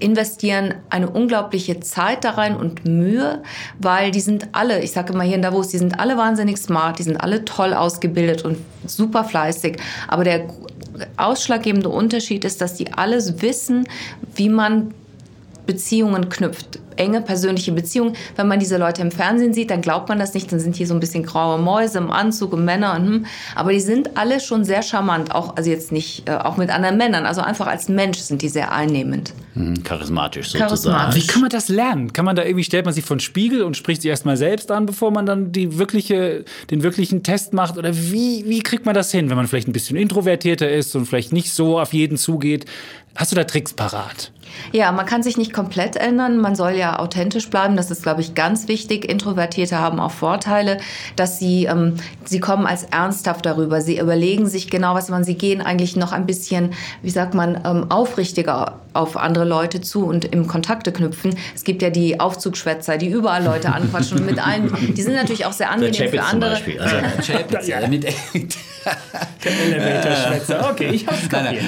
investieren 0.00 0.74
eine 0.90 1.10
unglaubliche 1.10 1.80
Zeit 1.80 2.24
da 2.24 2.30
rein 2.30 2.56
und 2.56 2.84
Mühe, 2.84 3.42
weil 3.78 4.10
die 4.10 4.20
sind 4.20 4.48
alle, 4.52 4.82
ich 4.82 4.92
sage 4.92 5.12
immer 5.12 5.24
hier 5.24 5.36
in 5.36 5.42
Davos, 5.42 5.68
die 5.68 5.78
sind 5.78 5.98
alle 5.98 6.16
wahnsinnig 6.16 6.58
smart, 6.58 6.98
die 6.98 7.02
sind 7.02 7.16
alle 7.16 7.44
toll 7.44 7.74
ausgebildet 7.74 8.44
und 8.44 8.58
super 8.86 9.24
fleißig. 9.24 9.76
Aber 10.06 10.24
der 10.24 10.48
ausschlaggebende 11.16 11.88
Unterschied 11.88 12.44
ist, 12.44 12.60
dass 12.60 12.74
die 12.74 12.92
alles 12.92 13.42
wissen, 13.42 13.86
wie 14.34 14.48
man 14.48 14.94
Beziehungen 15.66 16.28
knüpft 16.28 16.80
enge 16.98 17.20
persönliche 17.20 17.72
Beziehung. 17.72 18.14
Wenn 18.36 18.48
man 18.48 18.58
diese 18.58 18.76
Leute 18.76 19.02
im 19.02 19.10
Fernsehen 19.10 19.54
sieht, 19.54 19.70
dann 19.70 19.80
glaubt 19.80 20.08
man 20.08 20.18
das 20.18 20.34
nicht. 20.34 20.50
Dann 20.52 20.60
sind 20.60 20.76
hier 20.76 20.86
so 20.86 20.94
ein 20.94 21.00
bisschen 21.00 21.24
graue 21.24 21.58
Mäuse 21.58 21.98
im 21.98 22.10
Anzug 22.10 22.52
und 22.52 22.64
Männer. 22.64 22.94
Und, 22.96 23.06
hm. 23.06 23.26
Aber 23.54 23.72
die 23.72 23.80
sind 23.80 24.16
alle 24.16 24.40
schon 24.40 24.64
sehr 24.64 24.82
charmant. 24.82 25.34
Auch, 25.34 25.56
also 25.56 25.70
jetzt 25.70 25.92
nicht, 25.92 26.28
äh, 26.28 26.32
auch 26.32 26.56
mit 26.56 26.70
anderen 26.70 26.96
Männern. 26.96 27.26
Also 27.26 27.40
einfach 27.40 27.66
als 27.66 27.88
Mensch 27.88 28.18
sind 28.18 28.42
die 28.42 28.48
sehr 28.48 28.72
einnehmend. 28.72 29.32
Hm, 29.54 29.82
charismatisch 29.82 30.50
sozusagen. 30.50 30.68
Charismatisch. 30.68 31.22
Wie 31.22 31.26
kann 31.26 31.40
man 31.40 31.50
das 31.50 31.68
lernen? 31.68 32.12
Kann 32.12 32.24
man 32.24 32.36
da 32.36 32.44
irgendwie, 32.44 32.64
stellt 32.64 32.84
man 32.84 32.94
sich 32.94 33.04
von 33.04 33.18
Spiegel 33.20 33.62
und 33.62 33.76
spricht 33.76 34.02
sich 34.02 34.08
erstmal 34.08 34.36
selbst 34.36 34.70
an, 34.70 34.86
bevor 34.86 35.10
man 35.10 35.26
dann 35.26 35.52
die 35.52 35.78
wirkliche, 35.78 36.44
den 36.70 36.82
wirklichen 36.82 37.22
Test 37.22 37.52
macht? 37.52 37.76
Oder 37.76 37.94
wie, 37.96 38.44
wie 38.46 38.60
kriegt 38.60 38.86
man 38.86 38.94
das 38.94 39.10
hin, 39.10 39.30
wenn 39.30 39.36
man 39.36 39.48
vielleicht 39.48 39.68
ein 39.68 39.72
bisschen 39.72 39.96
introvertierter 39.96 40.70
ist 40.70 40.94
und 40.94 41.06
vielleicht 41.06 41.32
nicht 41.32 41.52
so 41.52 41.80
auf 41.80 41.92
jeden 41.92 42.16
zugeht? 42.16 42.66
Hast 43.16 43.32
du 43.32 43.36
da 43.36 43.44
Tricks 43.44 43.72
parat? 43.72 44.30
Ja, 44.72 44.92
man 44.92 45.06
kann 45.06 45.22
sich 45.22 45.36
nicht 45.36 45.52
komplett 45.52 45.96
ändern. 45.96 46.38
Man 46.38 46.54
soll 46.54 46.72
ja 46.72 46.98
authentisch 46.98 47.48
bleiben. 47.50 47.76
Das 47.76 47.90
ist, 47.90 48.02
glaube 48.02 48.20
ich, 48.20 48.34
ganz 48.34 48.68
wichtig. 48.68 49.04
Introvertierte 49.08 49.78
haben 49.78 50.00
auch 50.00 50.10
Vorteile, 50.10 50.78
dass 51.16 51.38
sie, 51.38 51.64
ähm, 51.64 51.94
sie 52.24 52.40
kommen 52.40 52.66
als 52.66 52.84
ernsthaft 52.84 53.46
darüber. 53.46 53.80
Sie 53.80 53.98
überlegen 53.98 54.46
sich 54.46 54.70
genau, 54.70 54.94
was 54.94 55.08
man, 55.08 55.24
sie 55.24 55.34
gehen 55.34 55.60
eigentlich 55.60 55.96
noch 55.96 56.12
ein 56.12 56.26
bisschen, 56.26 56.72
wie 57.02 57.10
sagt 57.10 57.34
man, 57.34 57.60
ähm, 57.64 57.90
aufrichtiger 57.90 58.80
auf 58.94 59.16
andere 59.16 59.44
Leute 59.44 59.80
zu 59.80 60.04
und 60.06 60.24
im 60.24 60.46
Kontakte 60.46 60.92
knüpfen. 60.92 61.36
Es 61.54 61.64
gibt 61.64 61.82
ja 61.82 61.90
die 61.90 62.18
Aufzugschwätzer, 62.20 62.98
die 62.98 63.08
überall 63.08 63.44
Leute 63.44 63.72
anquatschen 63.72 64.18
und 64.18 64.26
mit 64.26 64.44
allen, 64.44 64.72
die 64.94 65.02
sind 65.02 65.14
natürlich 65.14 65.46
auch 65.46 65.52
sehr 65.52 65.70
angenehm 65.70 66.10
für 66.10 66.22
andere. 66.22 66.54
Zum 66.54 66.64
Beispiel. 66.64 66.80
Also, 66.80 66.96
Chapitz, 67.32 67.68
ja. 67.68 67.86
mit 67.86 68.04
der 69.44 69.52
Elevator-Schwätzer. 69.52 70.70
Okay, 70.70 70.90
ich 70.92 71.06
hab's 71.06 71.28
kapiert. 71.28 71.62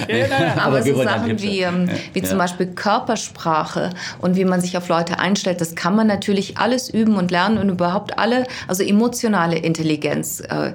Aber, 0.57 0.63
Aber 0.63 0.83
so 0.83 1.03
Sachen 1.03 1.41
wie, 1.41 1.61
ähm, 1.61 1.89
wie 2.13 2.21
ja. 2.21 2.25
zum 2.25 2.39
Beispiel 2.39 2.70
Körpersprache 2.71 3.91
und 4.21 4.37
wie 4.37 4.45
man 4.45 4.61
sich 4.61 4.77
auf 4.77 4.89
Leute 4.89 5.19
einstellt, 5.19 5.61
das 5.61 5.75
kann 5.75 5.95
man 5.95 6.07
natürlich 6.07 6.59
alles 6.59 6.89
üben 6.89 7.17
und 7.17 7.31
lernen 7.31 7.59
und 7.59 7.69
überhaupt 7.69 8.19
alle, 8.19 8.47
also 8.69 8.83
emotionale 8.83 9.59
Intelligenz. 9.59 10.41
Äh, 10.41 10.73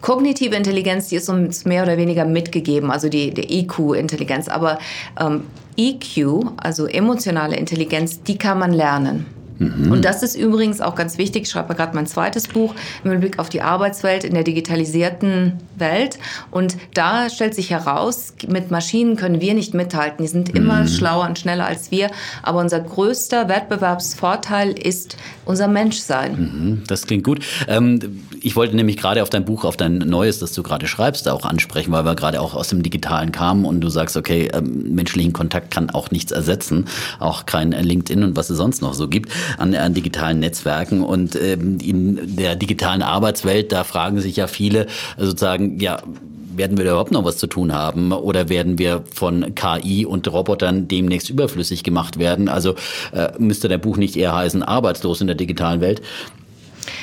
Kognitive 0.00 0.54
Intelligenz, 0.54 1.08
die 1.08 1.16
ist 1.16 1.30
uns 1.30 1.64
mehr 1.64 1.82
oder 1.82 1.96
weniger 1.96 2.26
mitgegeben, 2.26 2.90
also 2.90 3.08
die, 3.08 3.32
die 3.32 3.60
IQ-Intelligenz. 3.60 4.48
Aber 4.48 4.78
ähm, 5.18 5.44
EQ, 5.78 6.44
also 6.58 6.86
emotionale 6.86 7.56
Intelligenz, 7.56 8.22
die 8.22 8.36
kann 8.36 8.58
man 8.58 8.72
lernen. 8.72 9.24
Mhm. 9.58 9.92
Und 9.92 10.04
das 10.04 10.22
ist 10.22 10.36
übrigens 10.36 10.80
auch 10.80 10.94
ganz 10.94 11.18
wichtig. 11.18 11.44
Ich 11.44 11.50
schreibe 11.50 11.74
gerade 11.74 11.94
mein 11.94 12.06
zweites 12.06 12.48
Buch 12.48 12.74
im 13.04 13.20
Blick 13.20 13.38
auf 13.38 13.48
die 13.48 13.62
Arbeitswelt 13.62 14.24
in 14.24 14.34
der 14.34 14.44
digitalisierten 14.44 15.54
Welt. 15.76 16.18
Und 16.50 16.76
da 16.94 17.30
stellt 17.30 17.54
sich 17.54 17.70
heraus, 17.70 18.34
mit 18.48 18.70
Maschinen 18.70 19.16
können 19.16 19.40
wir 19.40 19.54
nicht 19.54 19.74
mithalten. 19.74 20.24
Die 20.24 20.30
sind 20.30 20.48
immer 20.50 20.82
mhm. 20.82 20.88
schlauer 20.88 21.26
und 21.26 21.38
schneller 21.38 21.66
als 21.66 21.90
wir. 21.90 22.10
Aber 22.42 22.60
unser 22.60 22.80
größter 22.80 23.48
Wettbewerbsvorteil 23.48 24.72
ist 24.72 25.16
unser 25.44 25.68
Menschsein. 25.68 26.32
Mhm. 26.32 26.82
Das 26.86 27.06
klingt 27.06 27.24
gut. 27.24 27.44
Ähm, 27.68 28.22
ich 28.40 28.56
wollte 28.56 28.76
nämlich 28.76 28.96
gerade 28.96 29.22
auf 29.22 29.30
dein 29.30 29.44
Buch, 29.44 29.64
auf 29.64 29.76
dein 29.76 29.98
neues, 29.98 30.38
das 30.38 30.52
du 30.52 30.62
gerade 30.62 30.86
schreibst, 30.86 31.28
auch 31.28 31.44
ansprechen, 31.44 31.92
weil 31.92 32.04
wir 32.04 32.14
gerade 32.14 32.40
auch 32.40 32.54
aus 32.54 32.68
dem 32.68 32.82
Digitalen 32.82 33.32
kamen 33.32 33.64
und 33.64 33.80
du 33.80 33.88
sagst, 33.88 34.16
okay, 34.16 34.50
ähm, 34.52 34.94
menschlichen 34.94 35.32
Kontakt 35.32 35.70
kann 35.70 35.90
auch 35.90 36.10
nichts 36.10 36.32
ersetzen, 36.32 36.86
auch 37.20 37.46
kein 37.46 37.72
LinkedIn 37.72 38.22
und 38.22 38.36
was 38.36 38.50
es 38.50 38.56
sonst 38.56 38.82
noch 38.82 38.94
so 38.94 39.08
gibt 39.08 39.30
an, 39.58 39.74
an 39.74 39.94
digitalen 39.94 40.40
Netzwerken. 40.40 41.02
Und 41.02 41.36
ähm, 41.40 41.78
in 41.82 42.36
der 42.36 42.56
digitalen 42.56 43.02
Arbeitswelt, 43.02 43.72
da 43.72 43.84
fragen 43.84 44.20
sich 44.20 44.36
ja 44.36 44.46
viele 44.46 44.86
sozusagen, 45.16 45.78
ja, 45.80 45.98
werden 46.56 46.76
wir 46.76 46.84
da 46.84 46.92
überhaupt 46.92 47.12
noch 47.12 47.24
was 47.24 47.38
zu 47.38 47.46
tun 47.46 47.72
haben 47.72 48.12
oder 48.12 48.48
werden 48.48 48.78
wir 48.78 49.04
von 49.12 49.54
KI 49.54 50.06
und 50.06 50.30
Robotern 50.30 50.88
demnächst 50.88 51.30
überflüssig 51.30 51.82
gemacht 51.82 52.18
werden? 52.18 52.48
Also 52.48 52.74
äh, 53.12 53.30
müsste 53.38 53.68
der 53.68 53.78
Buch 53.78 53.96
nicht 53.96 54.16
eher 54.16 54.34
heißen, 54.34 54.62
arbeitslos 54.62 55.20
in 55.20 55.26
der 55.26 55.36
digitalen 55.36 55.80
Welt? 55.80 56.02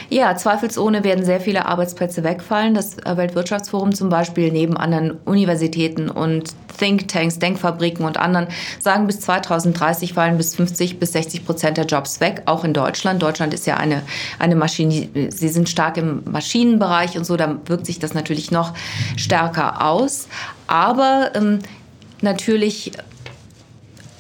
Ja, 0.10 0.36
zweifelsohne 0.36 1.04
werden 1.04 1.26
sehr 1.26 1.40
viele 1.40 1.66
Arbeitsplätze 1.66 2.24
wegfallen. 2.24 2.74
Das 2.74 2.98
Weltwirtschaftsforum 2.98 3.94
zum 3.94 4.10
Beispiel 4.10 4.52
neben 4.52 4.78
anderen 4.78 5.12
Universitäten 5.26 6.10
und 6.10 6.54
Thinktanks, 6.78 7.40
Denkfabriken 7.40 8.06
und 8.06 8.18
anderen 8.18 8.48
sagen, 8.80 9.08
bis 9.08 9.20
2030 9.22 10.14
fallen 10.14 10.38
bis 10.38 10.56
50 10.56 11.00
bis 11.00 11.14
60 11.14 11.46
Prozent 11.46 11.78
der 11.78 11.86
Jobs 11.86 12.20
weg, 12.20 12.44
auch 12.46 12.64
in 12.64 12.74
Deutschland. 12.74 13.22
Deutschland 13.22 13.54
ist 13.54 13.68
ja 13.68 13.78
eine, 13.78 14.02
eine 14.40 14.56
Maschine, 14.56 15.10
sie 15.30 15.50
sind 15.50 15.70
stark 15.70 15.98
im 15.98 16.24
Maschinenbereich 16.30 17.18
und 17.18 17.26
so, 17.26 17.38
da 17.38 17.58
wirkt 17.66 17.86
sich 17.86 18.00
das 18.00 18.14
natürlich 18.14 18.52
noch 18.52 18.74
stärker 19.16 19.86
aus. 19.86 20.28
Aber 20.68 21.32
ähm, 21.36 21.60
natürlich 22.22 22.92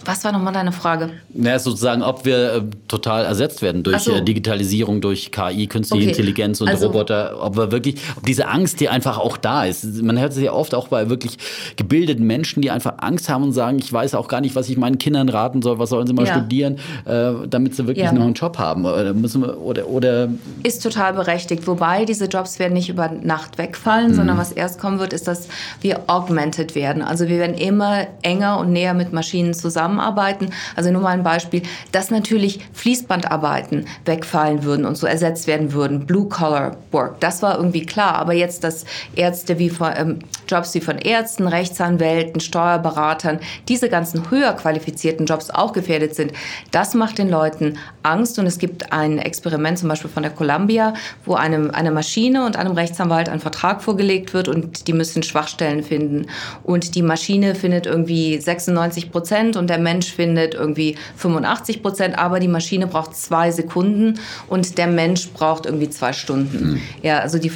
was 0.06 0.24
war 0.24 0.32
nochmal 0.32 0.54
deine 0.54 0.72
Frage? 0.72 1.12
Na, 1.34 1.60
sozusagen, 1.60 2.02
ob 2.02 2.26
wir 2.26 2.54
äh, 2.54 2.62
total 2.88 3.26
ersetzt 3.26 3.62
werden 3.62 3.84
durch 3.84 4.00
so. 4.00 4.14
äh, 4.14 4.24
Digitalisierung, 4.24 5.02
durch 5.02 5.32
KI, 5.32 5.68
künstliche 5.68 6.04
okay. 6.04 6.12
Intelligenz 6.12 6.62
und 6.62 6.70
also, 6.70 6.88
Roboter. 6.88 7.38
Ob 7.40 7.56
wir 7.56 7.72
wirklich, 7.72 8.02
ob 8.16 8.26
diese 8.26 8.48
Angst, 8.48 8.80
die 8.80 8.90
einfach 8.90 9.18
auch 9.18 9.38
da 9.38 9.66
ist. 9.66 10.02
Man 10.02 10.20
hört 10.20 10.32
es 10.32 10.40
ja 10.40 10.54
oft 10.54 10.74
auch 10.74 10.88
bei 10.88 11.10
wirklich 11.10 11.38
gebildeten 11.76 12.26
Menschen, 12.26 12.62
die 12.62 12.72
einfach 12.72 12.94
Angst 12.98 13.30
haben 13.30 13.44
und 13.44 13.52
sagen, 13.52 13.78
ich 13.80 13.92
weiß 13.92 14.16
auch 14.16 14.28
gar 14.28 14.42
nicht, 14.42 14.56
was 14.56 14.70
ich 14.70 14.78
meinen 14.78 14.98
Kindern 14.98 15.30
raten 15.30 15.62
soll, 15.62 15.78
was 15.80 15.90
sollen 15.90 16.08
sie 16.08 16.14
mal 16.14 16.26
ja. 16.26 16.34
studieren, 16.34 16.78
äh, 17.06 17.34
damit 17.48 17.76
sie 17.76 17.86
wirklich 17.88 18.06
ja. 18.06 18.12
noch 18.12 18.24
einen 18.24 18.34
Job 18.34 18.58
haben. 18.58 18.86
Oder, 18.86 19.14
müssen 19.14 19.42
wir, 19.42 19.60
oder, 19.60 19.88
oder 19.88 20.30
ist 20.64 20.82
total 20.82 21.14
berechtigt. 21.14 21.68
Wobei 21.68 22.06
diese 22.06 22.26
Jobs 22.26 22.60
werden 22.60 22.74
nicht 22.74 22.90
über 22.90 23.10
Nacht 23.10 23.58
wegfallen, 23.58 24.12
mhm. 24.12 24.16
sondern 24.16 24.38
was 24.38 24.52
erst 24.52 24.80
kommen 24.80 25.00
wird, 25.00 25.14
ist, 25.14 25.28
dass 25.28 25.48
wir 25.82 26.02
augmented 26.08 26.76
werden. 26.76 27.02
Also 27.02 27.28
wir 27.28 27.38
werden 27.38 27.56
immer 27.56 28.08
enger 28.24 28.60
und 28.60 28.72
näher 28.72 28.94
mit 28.94 29.14
Maschinen 29.14 29.54
zusammen 29.54 29.91
zusammenarbeiten. 29.92 30.50
Also 30.76 30.92
nur 30.92 31.02
mal 31.02 31.10
ein 31.10 31.24
Beispiel, 31.24 31.62
dass 31.92 32.12
natürlich 32.12 32.60
Fließbandarbeiten 32.74 33.86
wegfallen 34.06 34.64
würden 34.64 34.86
und 34.86 34.96
so 34.96 35.08
ersetzt 35.08 35.48
werden 35.48 35.74
würden. 35.74 36.06
Blue-Collar-Work, 36.06 37.20
das 37.20 37.42
war 37.42 37.58
irgendwie 37.58 37.86
klar. 37.86 38.16
Aber 38.16 38.34
jetzt, 38.34 38.64
dass 38.64 38.86
Ärzte 39.16 39.60
wie 39.60 39.70
von, 39.70 39.92
ähm, 39.96 40.20
Jobs 40.48 40.74
wie 40.74 40.82
von 40.82 40.98
Ärzten, 40.98 41.48
Rechtsanwälten, 41.48 42.42
Steuerberatern, 42.42 43.40
diese 43.68 43.90
ganzen 43.90 44.30
höher 44.30 44.54
qualifizierten 44.54 45.26
Jobs 45.26 45.50
auch 45.50 45.74
gefährdet 45.74 46.16
sind, 46.16 46.34
das 46.72 46.94
macht 46.94 47.18
den 47.18 47.30
Leuten 47.30 47.78
Angst. 48.04 48.40
Und 48.40 48.46
es 48.46 48.58
gibt 48.58 48.92
ein 48.92 49.18
Experiment 49.18 49.80
zum 49.80 49.90
Beispiel 49.90 50.10
von 50.10 50.24
der 50.24 50.32
Columbia, 50.32 50.94
wo 51.26 51.36
einem, 51.36 51.72
eine 51.72 51.92
Maschine 51.92 52.46
und 52.46 52.56
einem 52.56 52.74
Rechtsanwalt 52.74 53.30
ein 53.30 53.40
Vertrag 53.40 53.82
vorgelegt 53.82 54.34
wird 54.34 54.48
und 54.48 54.88
die 54.88 54.94
müssen 54.94 55.24
Schwachstellen 55.24 55.84
finden. 55.84 56.28
Und 56.64 56.96
die 56.96 57.02
Maschine 57.02 57.56
findet 57.56 57.86
irgendwie 57.86 58.40
96 58.40 59.12
Prozent 59.12 59.56
und 59.56 59.70
der 59.70 59.80
Mensch 59.82 60.12
findet 60.12 60.54
irgendwie 60.54 60.96
85 61.18 61.82
Prozent, 61.82 62.18
aber 62.18 62.40
die 62.40 62.48
Maschine 62.48 62.88
braucht 62.88 63.16
zwei 63.16 63.52
Sekunden 63.52 64.20
und 64.48 64.78
der 64.78 64.88
Mensch 64.88 65.30
braucht 65.30 65.66
irgendwie 65.66 65.90
zwei 65.90 66.14
Stunden. 66.14 66.72
Mhm. 66.72 66.82
Ja, 67.02 67.20
also 67.20 67.38
die 67.38 67.52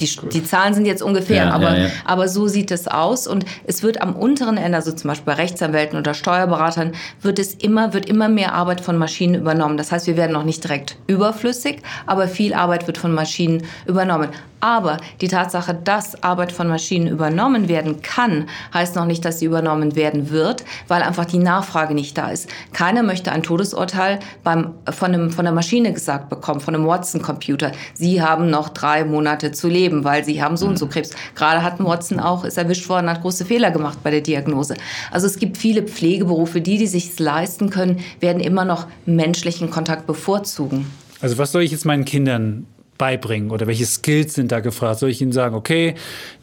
die, 0.00 0.10
die 0.32 0.44
Zahlen 0.44 0.74
sind 0.74 0.86
jetzt 0.86 1.02
ungefähr, 1.02 1.46
ja, 1.46 1.50
aber, 1.50 1.76
ja, 1.76 1.84
ja. 1.84 1.90
aber 2.04 2.28
so 2.28 2.48
sieht 2.48 2.70
es 2.70 2.88
aus. 2.88 3.26
Und 3.26 3.44
es 3.66 3.82
wird 3.82 4.02
am 4.02 4.14
unteren 4.14 4.56
Ende, 4.56 4.76
also 4.76 4.92
zum 4.92 5.08
Beispiel 5.08 5.26
bei 5.26 5.40
Rechtsanwälten 5.40 5.98
oder 5.98 6.14
Steuerberatern, 6.14 6.92
wird 7.22 7.38
es 7.38 7.54
immer, 7.54 7.94
wird 7.94 8.06
immer 8.06 8.28
mehr 8.28 8.54
Arbeit 8.54 8.80
von 8.80 8.96
Maschinen 8.96 9.34
übernommen. 9.34 9.76
Das 9.76 9.92
heißt, 9.92 10.06
wir 10.06 10.16
werden 10.16 10.32
noch 10.32 10.44
nicht 10.44 10.64
direkt 10.64 10.96
überflüssig, 11.06 11.82
aber 12.06 12.28
viel 12.28 12.54
Arbeit 12.54 12.86
wird 12.86 12.98
von 12.98 13.12
Maschinen 13.12 13.64
übernommen. 13.86 14.28
Aber 14.64 14.96
die 15.20 15.28
Tatsache, 15.28 15.74
dass 15.74 16.22
Arbeit 16.22 16.50
von 16.50 16.68
Maschinen 16.68 17.06
übernommen 17.06 17.68
werden 17.68 18.00
kann, 18.00 18.48
heißt 18.72 18.96
noch 18.96 19.04
nicht, 19.04 19.22
dass 19.22 19.38
sie 19.38 19.44
übernommen 19.44 19.94
werden 19.94 20.30
wird, 20.30 20.64
weil 20.88 21.02
einfach 21.02 21.26
die 21.26 21.36
Nachfrage 21.36 21.92
nicht 21.92 22.16
da 22.16 22.30
ist. 22.30 22.48
Keiner 22.72 23.02
möchte 23.02 23.30
ein 23.30 23.42
Todesurteil 23.42 24.20
beim, 24.42 24.72
von, 24.90 25.12
einem, 25.12 25.30
von 25.30 25.44
der 25.44 25.52
Maschine 25.52 25.92
gesagt 25.92 26.30
bekommen, 26.30 26.60
von 26.60 26.74
einem 26.74 26.86
Watson-Computer. 26.86 27.72
Sie 27.92 28.22
haben 28.22 28.48
noch 28.48 28.70
drei 28.70 29.04
Monate 29.04 29.52
zu 29.52 29.68
leben, 29.68 29.83
weil 29.92 30.24
Sie 30.24 30.42
haben 30.42 30.56
so 30.56 30.66
und 30.66 30.78
so 30.78 30.86
mhm. 30.86 30.90
Krebs. 30.90 31.10
Gerade 31.34 31.62
hat 31.62 31.78
Watson 31.78 32.20
auch, 32.20 32.44
ist 32.44 32.56
erwischt 32.56 32.88
worden, 32.88 33.10
hat 33.10 33.22
große 33.22 33.44
Fehler 33.44 33.70
gemacht 33.70 33.98
bei 34.02 34.10
der 34.10 34.20
Diagnose. 34.20 34.74
Also 35.10 35.26
es 35.26 35.38
gibt 35.38 35.58
viele 35.58 35.82
Pflegeberufe, 35.82 36.60
die, 36.60 36.78
die 36.78 36.86
sich 36.86 37.18
leisten 37.18 37.70
können, 37.70 38.00
werden 38.20 38.40
immer 38.40 38.64
noch 38.64 38.86
menschlichen 39.06 39.70
Kontakt 39.70 40.06
bevorzugen. 40.06 40.86
Also 41.20 41.38
was 41.38 41.52
soll 41.52 41.62
ich 41.62 41.70
jetzt 41.70 41.84
meinen 41.84 42.04
Kindern 42.04 42.66
beibringen 42.98 43.50
oder 43.50 43.66
welche 43.66 43.86
Skills 43.86 44.34
sind 44.34 44.52
da 44.52 44.60
gefragt? 44.60 45.00
Soll 45.00 45.10
ich 45.10 45.20
ihnen 45.20 45.32
sagen, 45.32 45.54
okay, 45.54 45.94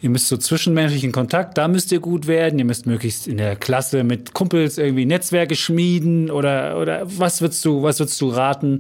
ihr 0.02 0.10
müsst 0.10 0.28
so 0.28 0.38
zwischenmenschlichen 0.38 1.12
Kontakt, 1.12 1.58
da 1.58 1.68
müsst 1.68 1.92
ihr 1.92 2.00
gut 2.00 2.28
werden, 2.28 2.60
ihr 2.60 2.66
müsst 2.66 2.86
möglichst 2.86 3.28
in 3.28 3.38
der 3.38 3.56
Klasse 3.56 4.04
mit 4.04 4.34
Kumpels 4.34 4.78
irgendwie 4.78 5.06
Netzwerke 5.06 5.56
schmieden 5.56 6.30
oder, 6.30 6.78
oder 6.80 7.04
was 7.06 7.42
würdest 7.42 7.64
du, 7.66 7.84
was 7.84 8.00
würdest 8.00 8.20
du 8.22 8.30
raten? 8.30 8.80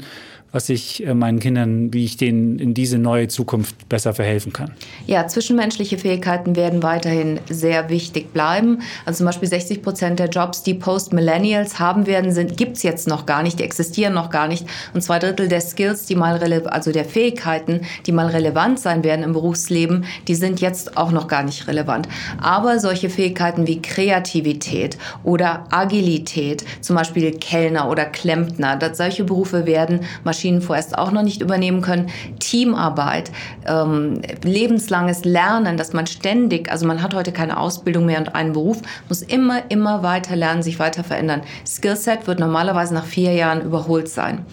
Was 0.52 0.68
ich 0.70 1.06
äh, 1.06 1.14
meinen 1.14 1.40
Kindern, 1.40 1.94
wie 1.94 2.04
ich 2.04 2.18
denen 2.18 2.60
in 2.60 2.74
diese 2.74 2.98
neue 2.98 3.28
Zukunft 3.30 3.88
besser 3.88 4.14
verhelfen 4.14 4.52
kann. 4.52 4.72
Ja, 5.08 5.28
zwischenmenschliche 5.28 5.98
Fähigkeiten 5.98 6.56
werden 6.56 6.84
weiterhin 6.84 7.40
sehr 7.50 7.90
wichtig 7.90 8.34
bleiben. 8.34 8.80
Also 9.06 9.20
zum 9.20 9.28
Beispiel 9.28 9.48
60 9.48 9.82
Prozent 9.82 10.20
der 10.20 10.28
Jobs, 10.28 10.64
die 10.64 10.74
Post-Millennials 10.74 11.80
haben 11.80 12.06
werden, 12.06 12.32
gibt 12.56 12.78
es 12.78 12.84
jetzt 12.84 13.08
noch 13.08 13.26
gar 13.26 13.44
nicht, 13.44 13.60
die 13.60 13.64
existieren 13.64 14.14
noch 14.14 14.30
gar 14.30 14.48
nicht. 14.48 14.66
Und 14.94 15.02
zwei 15.02 15.20
Drittel 15.20 15.48
der 15.48 15.62
Skills, 15.62 16.06
die 16.06 16.16
mal 16.16 16.42
also 16.68 16.92
der 16.92 17.06
Fähigkeiten, 17.06 17.82
die 18.06 18.12
mal 18.12 18.28
relevant 18.28 18.80
sein 18.80 19.04
werden 19.04 19.24
im 19.24 19.34
Berufsleben, 19.34 20.06
die 20.28 20.36
sind 20.36 20.60
jetzt 20.60 20.98
auch 20.98 21.12
noch 21.12 21.28
gar 21.28 21.44
nicht 21.44 21.68
relevant. 21.68 22.10
Aber 22.42 22.80
solche 22.80 23.10
Fähigkeiten 23.10 23.68
wie 23.68 23.82
Kreativität 23.82 24.98
oder 25.24 25.66
Agilität, 25.70 26.66
zum 26.82 26.96
Beispiel 26.96 27.32
Kellner 27.32 27.90
oder 27.90 28.06
Klempner, 28.06 28.80
solche 28.94 29.24
Berufe 29.24 29.66
werden 29.66 30.02
Maschinen 30.24 30.41
Maschinen 30.42 30.62
vorerst 30.62 30.98
auch 30.98 31.12
noch 31.12 31.22
nicht 31.22 31.40
übernehmen 31.42 31.82
können. 31.82 32.10
Teamarbeit, 32.40 33.32
ähm, 33.68 34.22
lebenslanges 34.44 35.24
Lernen, 35.24 35.78
dass 35.78 35.94
man 35.94 36.08
ständig, 36.08 36.72
also 36.72 36.88
man 36.88 37.04
hat 37.04 37.14
heute 37.14 37.32
keine 37.32 37.60
Ausbildung 37.60 38.08
mehr 38.08 38.18
und 38.18 38.34
einen 38.34 38.54
Beruf, 38.54 38.82
muss 39.08 39.22
immer, 39.22 39.62
immer 39.70 40.02
weiter 40.02 40.36
lernen, 40.36 40.64
sich 40.64 40.80
weiter 40.80 41.04
verändern. 41.04 41.44
Skillset 41.68 42.26
wird 42.26 42.40
normalerweise 42.40 42.96
nach 42.96 43.06
vier 43.06 43.34
Jahren 43.34 43.62
überholt 43.62 44.10
sein. 44.10 44.44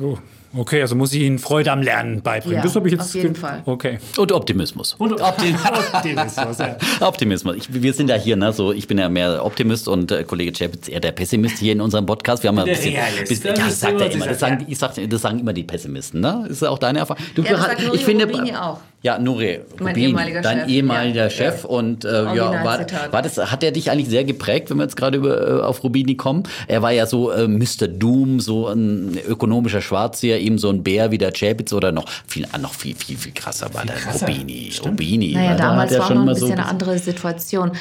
Oh, 0.00 0.16
Okay, 0.56 0.82
also 0.82 0.94
muss 0.94 1.12
ich 1.12 1.22
Ihnen 1.22 1.38
Freude 1.38 1.72
am 1.72 1.82
Lernen 1.82 2.22
beibringen. 2.22 2.58
Ja, 2.58 2.62
das 2.62 2.76
habe 2.76 2.86
ich 2.88 2.92
jetzt. 2.92 3.02
Auf 3.02 3.14
jeden 3.14 3.34
Fall. 3.34 3.62
Okay. 3.66 3.98
Und 4.16 4.30
Optimismus. 4.32 4.94
Und 4.98 5.12
Optimismus. 5.20 6.58
ja. 6.58 6.76
Optimismus. 7.00 7.56
Ich, 7.56 7.82
wir 7.82 7.92
sind 7.92 8.08
ja 8.08 8.16
hier, 8.16 8.36
ne, 8.36 8.52
so 8.52 8.72
ich 8.72 8.86
bin 8.86 8.98
ja 8.98 9.08
mehr 9.08 9.44
Optimist 9.44 9.88
und 9.88 10.12
äh, 10.12 10.24
Kollege 10.24 10.52
Chapitz 10.52 10.88
eher 10.88 11.00
der 11.00 11.12
Pessimist 11.12 11.58
hier 11.58 11.72
in 11.72 11.80
unserem 11.80 12.06
Podcast. 12.06 12.42
Wir 12.42 12.48
haben 12.48 12.56
ja 12.58 12.64
ein 12.64 12.68
bisschen, 12.68 12.94
bisschen 13.28 13.56
ja, 13.56 13.64
das 13.64 13.80
sagt 13.80 14.00
er 14.00 14.12
immer. 14.12 14.26
Das 14.26 14.38
sagen, 14.38 14.64
ich 14.68 14.78
sag, 14.78 14.92
das 15.08 15.22
sagen 15.22 15.40
immer 15.40 15.52
die 15.52 15.64
Pessimisten. 15.64 16.20
Ne? 16.20 16.46
Ist 16.48 16.62
auch 16.62 16.78
deine 16.78 17.00
Erfahrung? 17.00 17.22
Du, 17.34 17.42
ja, 17.42 17.52
das 17.52 17.60
sagt 17.62 17.82
ich 17.92 18.04
finde, 18.04 18.28
auch. 18.60 18.80
Ja, 19.04 19.18
Nuri 19.18 19.60
mein 19.80 19.94
ehemaliger 19.96 20.40
dein 20.40 20.60
Chef. 20.60 20.68
ehemaliger 20.68 21.24
ja. 21.24 21.30
Chef. 21.30 21.66
Und 21.66 22.06
äh, 22.06 22.34
ja, 22.34 22.64
war, 22.64 22.86
war 23.10 23.20
das, 23.20 23.36
hat 23.36 23.62
er 23.62 23.70
dich 23.70 23.90
eigentlich 23.90 24.08
sehr 24.08 24.24
geprägt, 24.24 24.70
wenn 24.70 24.78
wir 24.78 24.84
jetzt 24.84 24.96
gerade 24.96 25.18
über, 25.18 25.60
äh, 25.60 25.60
auf 25.60 25.84
Rubini 25.84 26.14
kommen? 26.14 26.44
Er 26.68 26.80
war 26.80 26.90
ja 26.90 27.04
so 27.04 27.30
äh, 27.30 27.46
Mr. 27.46 27.86
Doom, 27.86 28.40
so 28.40 28.66
ein 28.68 29.18
ökonomischer 29.28 29.82
Schwarzseher, 29.82 30.40
eben 30.40 30.56
so 30.56 30.70
ein 30.70 30.82
Bär 30.82 31.10
wie 31.10 31.18
der 31.18 31.32
Chapitz 31.32 31.74
oder 31.74 31.92
noch 31.92 32.08
viel, 32.26 32.46
noch 32.58 32.72
viel, 32.72 32.96
viel, 32.96 33.18
viel 33.18 33.32
krasser 33.32 33.74
war 33.74 33.84
der 33.84 33.96
Rubini. 34.10 34.72
Rubini. 34.82 35.34
Naja, 35.34 35.54
damals 35.54 35.92
da 35.92 35.98
war 35.98 36.14
noch 36.14 36.22
ein 36.22 36.26
bisschen 36.28 36.46
so 36.46 36.52
eine 36.54 36.64
andere 36.64 36.98
Situation. 36.98 37.72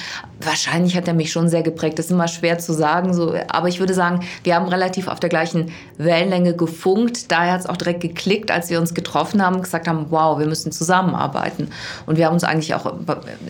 Wahrscheinlich 0.41 0.97
hat 0.97 1.07
er 1.07 1.13
mich 1.13 1.31
schon 1.31 1.47
sehr 1.47 1.63
geprägt. 1.63 1.99
Das 1.99 2.07
ist 2.07 2.12
immer 2.12 2.27
schwer 2.27 2.59
zu 2.59 2.73
sagen, 2.73 3.13
so, 3.13 3.33
aber 3.47 3.69
ich 3.69 3.79
würde 3.79 3.93
sagen, 3.93 4.25
wir 4.43 4.55
haben 4.55 4.67
relativ 4.67 5.07
auf 5.07 5.21
der 5.21 5.29
gleichen 5.29 5.71
Wellenlänge 5.97 6.53
gefunkt. 6.53 7.31
Daher 7.31 7.53
hat 7.53 7.62
es 7.62 7.65
auch 7.65 7.77
direkt 7.77 8.01
geklickt, 8.01 8.51
als 8.51 8.69
wir 8.69 8.77
uns 8.81 8.93
getroffen 8.93 9.41
haben 9.41 9.62
gesagt 9.62 9.88
haben, 9.88 10.07
wow, 10.09 10.38
wir 10.38 10.47
müssen 10.47 10.73
zusammen 10.73 11.12
zusammenarbeiten. 11.13 11.69
Und 12.06 12.17
wir 12.17 12.26
haben 12.26 12.34
uns 12.34 12.43
eigentlich 12.43 12.73
auch 12.73 12.93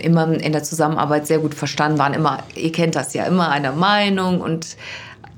immer 0.02 0.28
in 0.28 0.52
der 0.52 0.64
Zusammenarbeit 0.64 1.28
sehr 1.28 1.40
gut 1.40 1.54
verstanden, 1.54 1.98
waren 1.98 2.14
immer, 2.14 2.40
ihr 2.56 2.72
kennt 2.72 2.96
das 2.96 3.14
ja, 3.14 3.26
immer 3.26 3.50
einer 3.50 3.72
Meinung 3.72 4.42
und 4.42 4.78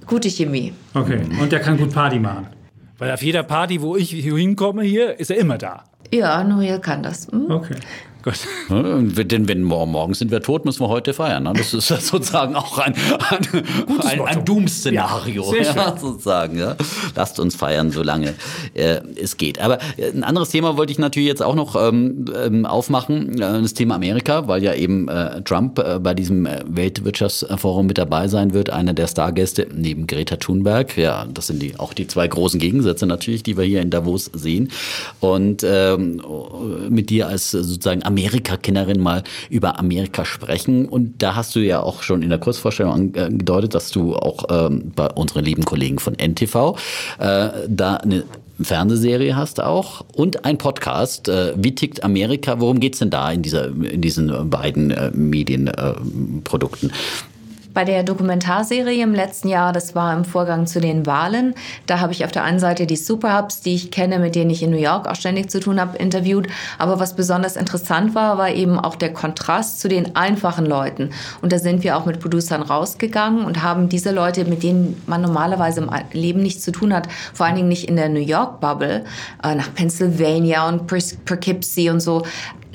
gute 0.07 0.29
Chemie. 0.29 0.73
Okay, 0.93 1.21
und 1.39 1.51
der 1.51 1.59
kann 1.59 1.77
gut 1.77 1.93
Party 1.93 2.19
machen. 2.19 2.47
Weil 2.97 3.11
auf 3.11 3.21
jeder 3.21 3.43
Party, 3.43 3.81
wo 3.81 3.95
ich 3.95 4.11
hinkomme 4.11 4.83
hier, 4.83 5.19
ist 5.19 5.29
er 5.29 5.37
immer 5.37 5.57
da. 5.57 5.83
Ja, 6.13 6.43
Noel 6.43 6.79
kann 6.79 7.03
das. 7.03 7.27
Hm? 7.27 7.51
Okay. 7.51 7.75
Gut. 8.25 8.39
denn 9.31 9.47
wenn 9.47 9.61
morgen 9.61 10.15
sind 10.15 10.31
wir 10.31 10.41
tot, 10.41 10.65
müssen 10.65 10.81
wir 10.81 10.89
heute 10.89 11.13
feiern. 11.13 11.43
Ne? 11.43 11.53
Das 11.55 11.75
ist 11.75 11.87
sozusagen 12.07 12.55
auch 12.55 12.79
ein, 12.79 12.95
ein, 13.29 13.63
ein, 14.03 14.21
ein 14.21 14.45
Doom-Szenario. 14.45 15.53
Ja, 15.53 15.95
sozusagen. 15.95 16.57
Ja? 16.57 16.75
Lasst 17.15 17.39
uns 17.39 17.55
feiern, 17.55 17.91
solange 17.91 18.33
äh, 18.73 19.01
es 19.21 19.37
geht. 19.37 19.61
Aber 19.61 19.77
äh, 19.97 20.09
ein 20.11 20.23
anderes 20.23 20.49
Thema 20.49 20.75
wollte 20.75 20.91
ich 20.91 20.97
natürlich 20.97 21.27
jetzt 21.27 21.43
auch 21.43 21.53
noch 21.53 21.75
ähm, 21.75 22.25
ähm 22.35 22.65
aufmachen. 22.65 23.39
Äh, 23.39 23.61
das 23.61 23.75
Thema 23.75 23.93
Amerika, 23.93 24.47
weil 24.47 24.63
ja 24.63 24.73
eben 24.73 25.07
äh, 25.07 25.43
Trump 25.43 25.77
äh, 25.77 25.99
bei 25.99 26.15
diesem 26.15 26.47
äh, 26.47 26.63
Weltwirtschaftsforum 26.67 27.85
mit 27.85 27.99
dabei 27.99 28.27
sein 28.27 28.53
wird. 28.53 28.71
Einer 28.71 28.93
der 28.93 29.05
Stargäste 29.05 29.67
neben 29.71 30.07
Greta 30.07 30.37
Thunberg. 30.37 30.97
Ja, 30.97 31.27
das 31.31 31.45
sind 31.45 31.61
die, 31.61 31.77
auch 31.79 31.93
die 31.93 32.07
zwei 32.07 32.27
großen 32.27 32.59
Gegensätze 32.59 33.05
natürlich, 33.05 33.43
die 33.43 33.55
wir 33.55 33.65
hier 33.65 33.81
in 33.81 33.91
Davos 33.91 34.31
sehen. 34.33 34.71
Und 35.19 35.63
ähm, 35.63 36.23
mit 36.89 37.11
dir 37.11 37.27
als 37.27 37.51
sozusagen 37.51 38.01
Amerika-Kennerin 38.15 39.01
mal 39.01 39.23
über 39.49 39.77
Amerika 39.77 40.23
sprechen. 40.23 40.85
Und 40.85 41.21
da 41.21 41.35
hast 41.35 41.53
du 41.55 41.59
ja 41.59 41.81
auch 41.81 42.01
schon 42.01 42.23
in 42.23 42.29
der 42.29 42.39
Kurzvorstellung 42.39 42.93
angedeutet, 42.93 43.75
dass 43.75 43.91
du 43.91 44.15
auch 44.15 44.45
ähm, 44.49 44.93
bei 44.95 45.07
unseren 45.09 45.43
lieben 45.43 45.65
Kollegen 45.65 45.99
von 45.99 46.13
NTV 46.13 46.77
äh, 47.19 47.49
da 47.67 47.95
eine 47.97 48.23
Fernsehserie 48.61 49.35
hast 49.35 49.61
auch 49.61 50.05
und 50.13 50.45
ein 50.45 50.57
Podcast. 50.57 51.27
Äh, 51.27 51.53
Wie 51.57 51.75
tickt 51.75 52.05
Amerika? 52.05 52.61
Worum 52.61 52.79
geht 52.79 52.93
es 52.93 52.99
denn 52.99 53.09
da 53.09 53.29
in, 53.29 53.41
dieser, 53.41 53.67
in 53.67 54.01
diesen 54.01 54.49
beiden 54.49 54.91
äh, 54.91 55.11
Medienprodukten? 55.11 56.93
Bei 57.75 57.83
der 57.83 58.03
Dokumentarserie 58.03 59.03
im 59.03 59.13
letzten 59.13 59.49
Jahr, 59.49 59.73
das 59.73 59.95
war 59.95 60.13
im 60.13 60.23
Vorgang 60.23 60.65
zu 60.65 60.79
den 60.79 61.05
Wahlen, 61.05 61.53
da 61.87 61.99
habe 61.99 62.13
ich 62.13 62.23
auf 62.23 62.31
der 62.31 62.45
einen 62.45 62.57
Seite 62.57 62.87
die 62.87 62.95
Superhubs, 62.95 63.59
die 63.59 63.75
ich 63.75 63.91
kenne, 63.91 64.17
mit 64.17 64.33
denen 64.33 64.49
ich 64.49 64.63
in 64.63 64.71
New 64.71 64.77
York 64.77 65.09
auch 65.09 65.15
ständig 65.15 65.51
zu 65.51 65.59
tun 65.59 65.81
habe, 65.81 65.97
interviewt. 65.97 66.47
Aber 66.77 67.01
was 67.01 67.17
besonders 67.17 67.57
interessant 67.57 68.15
war, 68.15 68.37
war 68.37 68.49
eben 68.49 68.79
auch 68.79 68.95
der 68.95 69.11
Kontrast 69.11 69.81
zu 69.81 69.89
den 69.89 70.15
einfachen 70.15 70.65
Leuten. 70.65 71.09
Und 71.41 71.51
da 71.51 71.59
sind 71.59 71.83
wir 71.83 71.97
auch 71.97 72.05
mit 72.05 72.21
Producern 72.21 72.61
rausgegangen 72.61 73.43
und 73.43 73.61
haben 73.61 73.89
diese 73.89 74.11
Leute, 74.11 74.45
mit 74.45 74.63
denen 74.63 75.01
man 75.05 75.21
normalerweise 75.21 75.81
im 75.81 75.89
Leben 76.13 76.41
nichts 76.41 76.63
zu 76.63 76.71
tun 76.71 76.93
hat, 76.93 77.09
vor 77.33 77.45
allen 77.45 77.57
Dingen 77.57 77.67
nicht 77.67 77.89
in 77.89 77.97
der 77.97 78.07
New 78.07 78.21
York 78.21 78.61
Bubble, 78.61 79.03
äh, 79.43 79.53
nach 79.53 79.73
Pennsylvania 79.73 80.65
und 80.69 80.87
Poughkeepsie 80.87 81.89
und 81.89 81.99
so, 81.99 82.23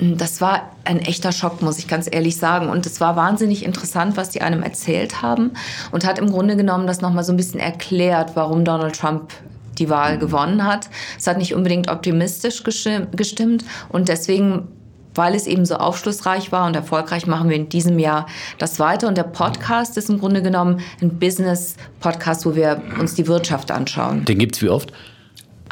das 0.01 0.41
war 0.41 0.71
ein 0.83 0.99
echter 0.99 1.31
Schock, 1.31 1.61
muss 1.61 1.77
ich 1.77 1.87
ganz 1.87 2.09
ehrlich 2.11 2.35
sagen. 2.35 2.69
Und 2.69 2.87
es 2.87 2.99
war 2.99 3.15
wahnsinnig 3.15 3.63
interessant, 3.63 4.17
was 4.17 4.29
die 4.29 4.41
einem 4.41 4.63
erzählt 4.63 5.21
haben 5.21 5.51
und 5.91 6.05
hat 6.05 6.17
im 6.17 6.31
Grunde 6.31 6.57
genommen 6.57 6.87
das 6.87 7.01
nochmal 7.01 7.23
so 7.23 7.31
ein 7.31 7.37
bisschen 7.37 7.59
erklärt, 7.59 8.31
warum 8.35 8.65
Donald 8.65 8.97
Trump 8.97 9.31
die 9.77 9.89
Wahl 9.89 10.17
gewonnen 10.17 10.65
hat. 10.65 10.89
Es 11.19 11.27
hat 11.27 11.37
nicht 11.37 11.53
unbedingt 11.53 11.89
optimistisch 11.89 12.63
gestimmt 12.63 13.63
und 13.89 14.09
deswegen 14.09 14.67
weil 15.13 15.35
es 15.35 15.45
eben 15.45 15.65
so 15.65 15.75
aufschlussreich 15.75 16.53
war 16.53 16.65
und 16.67 16.75
erfolgreich, 16.75 17.27
machen 17.27 17.49
wir 17.49 17.57
in 17.57 17.67
diesem 17.67 17.99
Jahr 17.99 18.27
das 18.57 18.79
weiter. 18.79 19.09
Und 19.09 19.17
der 19.17 19.23
Podcast 19.23 19.97
ist 19.97 20.09
im 20.09 20.19
Grunde 20.19 20.41
genommen 20.41 20.79
ein 21.01 21.19
Business-Podcast, 21.19 22.45
wo 22.45 22.55
wir 22.55 22.81
uns 22.97 23.15
die 23.15 23.27
Wirtschaft 23.27 23.71
anschauen. 23.71 24.23
Den 24.23 24.39
gibt's 24.39 24.61
wie 24.61 24.69
oft? 24.69 24.93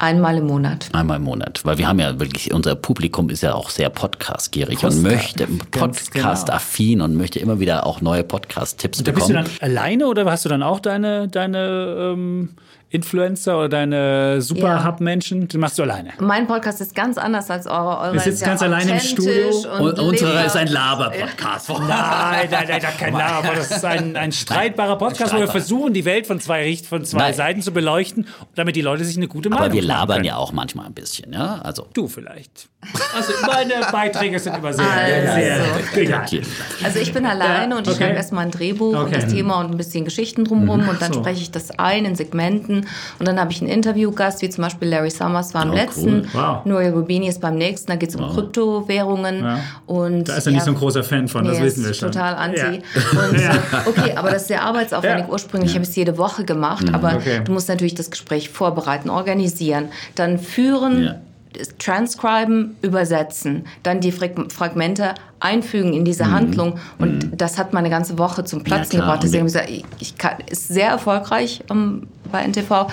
Einmal 0.02 0.38
im 0.38 0.48
Monat. 0.48 0.88
Einmal 0.94 1.18
im 1.18 1.24
Monat. 1.24 1.60
Weil 1.66 1.78
wir 1.78 1.88
haben 1.88 2.00
ja 2.00 2.20
wirklich, 2.20 2.54
unser 2.54 2.76
Publikum 2.76 3.30
ist 3.30 3.42
ja 3.42 3.54
auch 3.54 3.70
sehr 3.70 3.90
podcast-gierig 3.90 4.84
und 4.86 5.02
möchte 5.02 5.46
podcast-affin 5.72 7.02
und 7.02 7.16
möchte 7.16 7.40
immer 7.40 7.60
wieder 7.60 7.86
auch 7.86 8.00
neue 8.00 8.24
Podcast-Tipps 8.24 9.04
Da 9.04 9.12
bekommen. 9.12 9.34
bist 9.44 9.52
du 9.60 9.62
dann 9.62 9.70
alleine 9.70 10.08
oder 10.08 10.26
hast 10.26 10.46
du 10.46 10.50
dann 10.50 10.64
auch 10.64 10.80
deine, 10.80 11.28
deine 11.28 12.14
ähm, 12.14 12.50
Influencer 12.92 13.58
oder 13.60 13.70
deine 13.70 14.42
Super-Hub-Menschen? 14.42 15.48
Den 15.48 15.60
machst 15.60 15.78
du 15.78 15.84
alleine. 15.84 16.10
Mein 16.20 16.48
Podcast 16.48 16.82
ist 16.82 16.96
ganz 16.96 17.18
anders 17.18 17.50
als 17.52 17.68
eure. 17.68 18.00
Eure 18.00 18.14
Wir 18.14 18.20
sitzen 18.22 18.46
ganz 18.46 18.62
alleine 18.64 18.94
im 18.94 19.00
Studio. 19.00 19.50
und 19.78 19.82
Und 19.82 20.00
unserer 20.00 20.46
ist 20.46 20.56
ein 20.56 20.68
Laber-Podcast. 20.68 21.70
Nein, 21.70 22.48
nein, 22.50 22.66
nein, 22.68 22.82
da 22.82 22.90
kein 22.92 23.14
Laber. 23.18 23.50
Das 23.56 23.70
ist 23.72 23.86
ein, 23.86 24.16
ein 24.16 24.32
streitbarer 24.32 24.98
Podcast, 24.98 25.34
wo 25.34 25.40
wir 25.40 25.48
versuchen, 25.48 25.94
die 25.94 26.06
Welt 26.06 26.26
von 26.26 26.40
zwei, 26.40 26.64
Richt 26.64 26.86
von 26.88 27.06
zwei. 27.06 27.32
Seiten 27.34 27.62
zu 27.62 27.72
beleuchten, 27.72 28.26
damit 28.56 28.76
die 28.76 28.82
Leute 28.82 29.06
sich 29.06 29.18
eine 29.18 29.28
gute 29.28 29.50
Meinung 29.50 29.66
Aber 29.66 29.74
wir 29.74 29.82
machen 29.84 29.88
labern 29.88 30.16
können. 30.18 30.26
ja 30.26 30.38
auch 30.38 30.52
manchmal 30.52 30.88
ein 30.88 30.94
bisschen, 30.94 31.32
ja? 31.32 31.60
Also. 31.64 31.88
Du 31.94 32.08
vielleicht. 32.08 32.70
Also 33.16 33.34
meine 33.46 33.74
Beiträge 33.92 34.40
sind 34.40 34.58
immer 34.58 34.74
sehr, 34.74 34.86
Also. 34.86 35.34
sehr 35.94 36.02
egal. 36.04 36.26
Also 36.84 37.00
ich 37.00 37.14
bin 37.14 37.26
alleine 37.26 37.74
Ja, 37.74 37.78
und 37.78 37.88
ich 37.88 37.94
okay. 37.94 38.04
schreibe 38.06 38.16
erstmal 38.18 38.46
ein 38.46 38.52
Drehbuch 38.52 38.94
und 38.94 39.10
Okay. 39.10 39.18
Mhm. 39.18 39.22
das 39.22 39.32
Thema 39.34 39.60
und 39.60 39.72
ein 39.72 39.78
bisschen 39.78 40.06
Geschichten 40.06 40.44
drumherum 40.46 40.88
und 40.90 41.02
dann 41.02 41.14
So. 41.14 41.20
spreche 41.20 41.42
ich 41.42 41.52
das 41.52 41.72
ein 41.78 42.06
in 42.06 42.16
Segmenten 42.16 42.79
und 43.20 43.28
dann 43.28 43.40
habe 43.40 43.52
ich 43.52 43.62
einen 43.62 43.70
Interviewgast, 43.70 44.42
wie 44.42 44.50
zum 44.50 44.64
Beispiel 44.64 44.88
Larry 44.90 45.10
Summers 45.10 45.54
war 45.54 45.62
am 45.64 45.72
Oh, 45.72 45.76
letzten, 45.76 46.10
cool. 46.22 46.26
Wow. 46.34 46.66
Noel 46.66 46.92
Rubini 46.92 47.28
ist 47.28 47.42
beim 47.42 47.56
nächsten, 47.58 47.88
da 47.88 47.96
geht 47.96 48.10
es 48.10 48.16
um 48.16 48.30
Kryptowährungen 48.30 49.44
Ja. 49.44 49.60
und 49.86 50.30
Da 50.30 50.36
ist 50.36 50.46
er 50.48 50.54
nicht 50.54 50.64
so 50.66 50.72
ein 50.72 50.78
großer 50.78 51.04
Fan 51.04 51.28
von, 51.28 51.46
das 51.46 51.60
wissen 51.62 51.86
wir 51.86 51.94
schon. 51.94 52.12
total 52.12 52.36
anti. 52.36 52.60
Ja. 52.60 53.20
Und, 53.30 53.36
äh, 53.40 53.50
okay, 53.90 54.14
aber 54.16 54.32
das 54.32 54.44
ist 54.44 54.48
sehr 54.50 54.64
arbeitsaufwendig. 54.64 55.26
Ja. 55.28 55.32
Ursprünglich 55.32 55.74
habe 55.74 55.84
ich 55.84 55.90
es 55.90 55.96
jede 55.96 56.18
Woche 56.18 56.44
gemacht, 56.46 56.86
aber 56.94 57.16
Okay. 57.16 57.42
du 57.44 57.52
musst 57.52 57.70
natürlich 57.70 57.96
das 57.96 58.10
Gespräch 58.12 58.50
vorbereiten, 58.50 59.10
organisieren, 59.10 59.90
dann 60.16 60.38
führen. 60.40 61.04
Ja. 61.04 61.16
Transcriben, 61.80 62.76
übersetzen, 62.82 63.66
dann 63.84 64.00
die 64.02 64.12
Frag- 64.12 64.52
Fragmente 64.52 65.16
einfügen 65.40 65.94
in 65.94 66.06
diese 66.06 66.30
Handlung 66.32 66.78
und 67.00 67.32
das 67.42 67.58
hat 67.58 67.74
meine 67.74 67.90
ganze 67.90 68.18
Woche 68.20 68.44
zum 68.44 68.64
Platzen 68.64 69.00
klar. 69.00 69.02
gebracht. 69.04 69.24
Deswegen 69.24 69.40
habe 69.42 69.50
ich 69.50 69.54
gesagt, 69.84 69.92
ich, 70.00 70.18
kann, 70.18 70.34
ist 70.50 70.68
sehr 70.68 70.90
erfolgreich 70.90 71.64
ähm, 71.72 72.08
bei 72.32 72.44
NTV. 72.46 72.88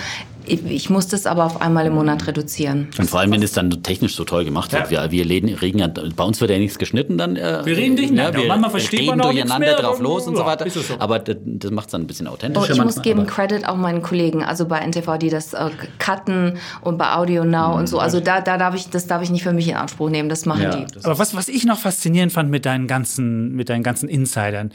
Ich, 0.49 0.89
muss 0.89 1.09
das 1.09 1.25
aber 1.25 1.43
auf 1.43 1.59
einmal 1.61 1.85
im 1.87 1.95
Monat 1.95 2.25
reduzieren. 2.25 2.87
Und 2.97 3.09
vor 3.09 3.19
allem, 3.19 3.31
wenn 3.33 3.43
es 3.43 3.51
dann 3.51 3.83
technisch 3.83 4.15
so 4.15 4.23
toll 4.23 4.45
gemacht 4.45 4.71
wird. 4.71 4.89
Wir, 4.89 5.11
wir 5.11 5.29
reden, 5.29 5.77
ja, 5.77 5.87
bei 5.87 6.23
uns 6.23 6.39
wird 6.39 6.51
ja 6.51 6.57
nichts 6.57 6.77
geschnitten 6.79 7.17
dann. 7.17 7.35
Äh, 7.35 7.65
Wir 7.65 7.75
reden 7.75 7.95
nicht, 7.95 8.13
ja, 8.13 8.31
ne? 8.31 8.37
wir 8.37 8.47
Manchmal 8.47 8.69
versteht 8.71 9.01
reden 9.01 9.09
man 9.17 9.19
durcheinander 9.23 9.59
mehr, 9.59 9.75
drauf 9.75 9.99
los 9.99 10.25
und 10.25 10.35
so 10.37 10.43
ja, 10.43 10.47
weiter. 10.47 10.69
so. 10.69 10.79
Aber 10.99 11.19
das, 11.19 11.35
das 11.43 11.69
macht 11.71 11.87
es 11.87 11.91
dann 11.91 12.03
ein 12.03 12.07
bisschen 12.07 12.27
authentischer. 12.27 12.65
Oh, 12.69 12.71
ich 12.77 12.81
muss 12.81 13.01
geben 13.01 13.21
aber- 13.23 13.29
Credit 13.29 13.67
auch 13.67 13.75
meinen 13.75 14.01
Kollegen, 14.01 14.41
also 14.41 14.65
bei 14.65 14.79
NTV, 14.79 15.17
die 15.17 15.29
das 15.29 15.53
äh, 15.53 15.69
cutten 15.99 16.53
und 16.79 16.97
bei 16.97 17.11
Audio 17.13 17.43
Now 17.43 17.75
und 17.75 17.87
so. 17.87 17.99
Also 17.99 18.21
da, 18.21 18.39
da 18.39 18.57
darf 18.57 18.73
ich, 18.73 18.89
das 18.89 19.05
darf 19.05 19.21
ich 19.23 19.29
nicht 19.31 19.43
für 19.43 19.51
mich 19.51 19.67
in 19.67 19.75
Anspruch 19.75 20.09
nehmen. 20.09 20.29
Das 20.29 20.45
machen 20.45 20.61
Ja, 20.61 20.75
die. 20.77 20.85
das- 20.93 21.03
Aber 21.03 21.19
was, 21.19 21.35
was 21.35 21.49
ich 21.49 21.65
noch 21.65 21.77
faszinierend 21.79 22.31
fand 22.31 22.49
mit 22.49 22.65
deinen 22.65 22.87
ganzen, 22.87 23.53
mit 23.53 23.67
deinen 23.67 23.83
ganzen 23.83 24.07
Insidern, 24.07 24.71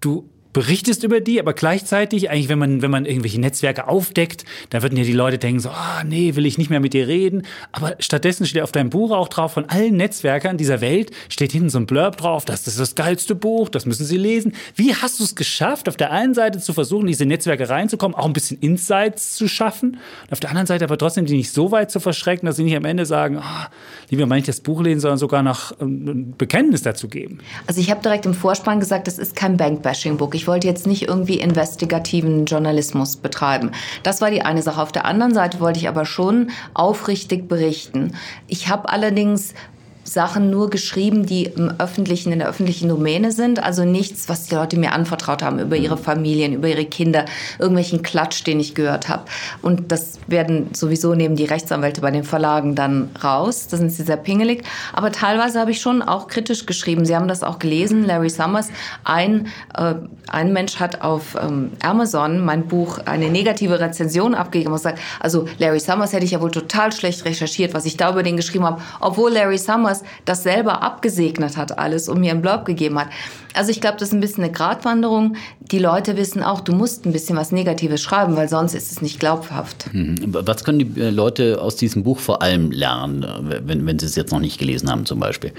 du 0.00 0.28
berichtest 0.52 1.02
über 1.04 1.20
die, 1.20 1.40
aber 1.40 1.52
gleichzeitig, 1.52 2.30
eigentlich, 2.30 2.48
wenn 2.48 2.58
man, 2.58 2.82
wenn 2.82 2.90
man 2.90 3.06
irgendwelche 3.06 3.40
Netzwerke 3.40 3.88
aufdeckt, 3.88 4.44
da 4.70 4.82
würden 4.82 4.96
ja 4.96 5.04
die 5.04 5.12
Leute 5.12 5.38
denken 5.38 5.60
so, 5.60 5.70
ah, 5.70 6.04
nee, 6.04 6.34
will 6.36 6.46
ich 6.46 6.58
nicht 6.58 6.70
mehr 6.70 6.80
mit 6.80 6.92
dir 6.92 7.08
reden. 7.08 7.42
Aber 7.72 7.96
stattdessen 7.98 8.46
steht 8.46 8.62
auf 8.62 8.72
deinem 8.72 8.90
Buch 8.90 9.10
auch 9.10 9.28
drauf, 9.28 9.52
von 9.52 9.66
allen 9.66 9.96
Netzwerkern 9.96 10.56
dieser 10.56 10.80
Welt 10.80 11.10
steht 11.28 11.52
hinten 11.52 11.70
so 11.70 11.78
ein 11.78 11.86
Blurb 11.86 12.16
drauf, 12.16 12.44
das 12.44 12.66
ist 12.66 12.78
das 12.78 12.94
geilste 12.94 13.34
Buch, 13.34 13.68
das 13.68 13.86
müssen 13.86 14.04
sie 14.04 14.16
lesen. 14.16 14.54
Wie 14.74 14.94
hast 14.94 15.20
du 15.20 15.24
es 15.24 15.34
geschafft, 15.34 15.88
auf 15.88 15.96
der 15.96 16.10
einen 16.10 16.34
Seite 16.34 16.58
zu 16.58 16.72
versuchen, 16.72 17.06
diese 17.06 17.24
Netzwerke 17.24 17.68
reinzukommen, 17.68 18.16
auch 18.16 18.26
ein 18.26 18.32
bisschen 18.32 18.58
Insights 18.60 19.34
zu 19.34 19.48
schaffen, 19.48 19.98
und 20.24 20.32
auf 20.32 20.40
der 20.40 20.50
anderen 20.50 20.66
Seite 20.66 20.84
aber 20.84 20.98
trotzdem 20.98 21.26
die 21.26 21.36
nicht 21.36 21.52
so 21.52 21.70
weit 21.70 21.90
zu 21.90 22.00
verschrecken, 22.00 22.46
dass 22.46 22.56
sie 22.56 22.64
nicht 22.64 22.76
am 22.76 22.84
Ende 22.84 23.06
sagen, 23.06 23.38
ah, 23.38 23.70
lieber 24.10 24.26
mal 24.26 24.36
nicht 24.36 24.48
das 24.48 24.60
Buch 24.60 24.82
lesen, 24.82 25.00
sondern 25.00 25.18
sogar 25.18 25.42
noch 25.42 25.72
ähm, 25.80 26.08
ein 26.08 26.34
Bekenntnis 26.36 26.82
dazu 26.82 27.08
geben. 27.08 27.38
Also 27.66 27.80
ich 27.80 27.90
habe 27.90 28.02
direkt 28.02 28.26
im 28.26 28.34
Vorspann 28.34 28.80
gesagt, 28.80 29.06
das 29.06 29.18
ist 29.18 29.34
kein 29.36 29.56
Bank-Bashing-Book. 29.56 30.34
Ich 30.42 30.48
wollte 30.48 30.66
jetzt 30.66 30.88
nicht 30.88 31.06
irgendwie 31.06 31.38
investigativen 31.38 32.46
Journalismus 32.46 33.16
betreiben. 33.16 33.70
Das 34.02 34.20
war 34.20 34.28
die 34.28 34.42
eine 34.42 34.60
Sache. 34.60 34.82
Auf 34.82 34.90
der 34.90 35.04
anderen 35.04 35.32
Seite 35.32 35.60
wollte 35.60 35.78
ich 35.78 35.86
aber 35.86 36.04
schon 36.04 36.50
aufrichtig 36.74 37.46
berichten. 37.46 38.16
Ich 38.48 38.68
habe 38.68 38.88
allerdings 38.88 39.54
Sachen 40.04 40.50
nur 40.50 40.68
geschrieben, 40.70 41.26
die 41.26 41.44
im 41.44 41.72
öffentlichen, 41.78 42.32
in 42.32 42.40
der 42.40 42.48
öffentlichen 42.48 42.88
Domäne 42.88 43.32
sind. 43.32 43.62
Also 43.62 43.84
nichts, 43.84 44.28
was 44.28 44.44
die 44.44 44.54
Leute 44.54 44.76
mir 44.76 44.92
anvertraut 44.92 45.42
haben 45.42 45.58
über 45.58 45.76
ihre 45.76 45.96
Familien, 45.96 46.54
über 46.54 46.68
ihre 46.68 46.84
Kinder, 46.84 47.24
irgendwelchen 47.58 48.02
Klatsch, 48.02 48.44
den 48.44 48.58
ich 48.58 48.74
gehört 48.74 49.08
habe. 49.08 49.24
Und 49.62 49.92
das 49.92 50.18
werden 50.26 50.70
sowieso 50.74 51.14
nehmen 51.14 51.36
die 51.36 51.44
Rechtsanwälte 51.44 52.00
bei 52.00 52.10
den 52.10 52.24
Verlagen 52.24 52.74
dann 52.74 53.10
raus. 53.22 53.68
Da 53.68 53.76
sind 53.76 53.90
sie 53.90 54.02
sehr 54.02 54.16
pingelig. 54.16 54.64
Aber 54.92 55.12
teilweise 55.12 55.60
habe 55.60 55.70
ich 55.70 55.80
schon 55.80 56.02
auch 56.02 56.26
kritisch 56.26 56.66
geschrieben. 56.66 57.04
Sie 57.04 57.14
haben 57.14 57.28
das 57.28 57.42
auch 57.42 57.58
gelesen, 57.58 58.04
Larry 58.04 58.30
Summers. 58.30 58.68
Ein, 59.04 59.48
äh, 59.76 59.94
ein 60.28 60.52
Mensch 60.52 60.80
hat 60.80 61.02
auf 61.02 61.36
ähm, 61.40 61.72
Amazon 61.82 62.44
mein 62.44 62.66
Buch 62.66 62.98
eine 63.06 63.30
negative 63.30 63.78
Rezension 63.78 64.34
abgegeben 64.34 64.72
und 64.72 64.80
sagt, 64.80 64.98
also 65.20 65.46
Larry 65.58 65.80
Summers 65.80 66.12
hätte 66.12 66.24
ich 66.24 66.32
ja 66.32 66.40
wohl 66.40 66.50
total 66.50 66.92
schlecht 66.92 67.24
recherchiert, 67.24 67.74
was 67.74 67.84
ich 67.84 67.96
da 67.96 68.10
über 68.10 68.22
den 68.22 68.36
geschrieben 68.36 68.64
habe, 68.64 68.82
obwohl 69.00 69.32
Larry 69.32 69.58
Summers 69.58 69.91
das 70.24 70.42
selber 70.42 70.82
abgesegnet 70.82 71.56
hat 71.56 71.78
alles 71.78 72.08
und 72.08 72.20
mir 72.20 72.30
einen 72.30 72.42
Blurb 72.42 72.64
gegeben 72.64 72.98
hat. 72.98 73.08
Also 73.54 73.70
ich 73.70 73.80
glaube, 73.80 73.98
das 73.98 74.08
ist 74.08 74.14
ein 74.14 74.20
bisschen 74.20 74.44
eine 74.44 74.52
Gratwanderung. 74.52 75.36
Die 75.60 75.78
Leute 75.78 76.16
wissen 76.16 76.42
auch, 76.42 76.60
du 76.60 76.72
musst 76.72 77.04
ein 77.04 77.12
bisschen 77.12 77.36
was 77.36 77.52
Negatives 77.52 78.00
schreiben, 78.00 78.36
weil 78.36 78.48
sonst 78.48 78.74
ist 78.74 78.90
es 78.90 79.02
nicht 79.02 79.20
glaubhaft. 79.20 79.90
Was 79.92 80.64
können 80.64 80.78
die 80.78 81.00
äh, 81.00 81.10
Leute 81.10 81.60
aus 81.60 81.76
diesem 81.76 82.02
Buch 82.02 82.18
vor 82.18 82.42
allem 82.42 82.70
lernen, 82.70 83.22
äh, 83.22 83.60
wenn, 83.64 83.86
wenn 83.86 83.98
sie 83.98 84.06
es 84.06 84.16
jetzt 84.16 84.32
noch 84.32 84.40
nicht 84.40 84.58
gelesen 84.58 84.90
haben 84.90 85.04
zum 85.04 85.20
Beispiel? 85.20 85.52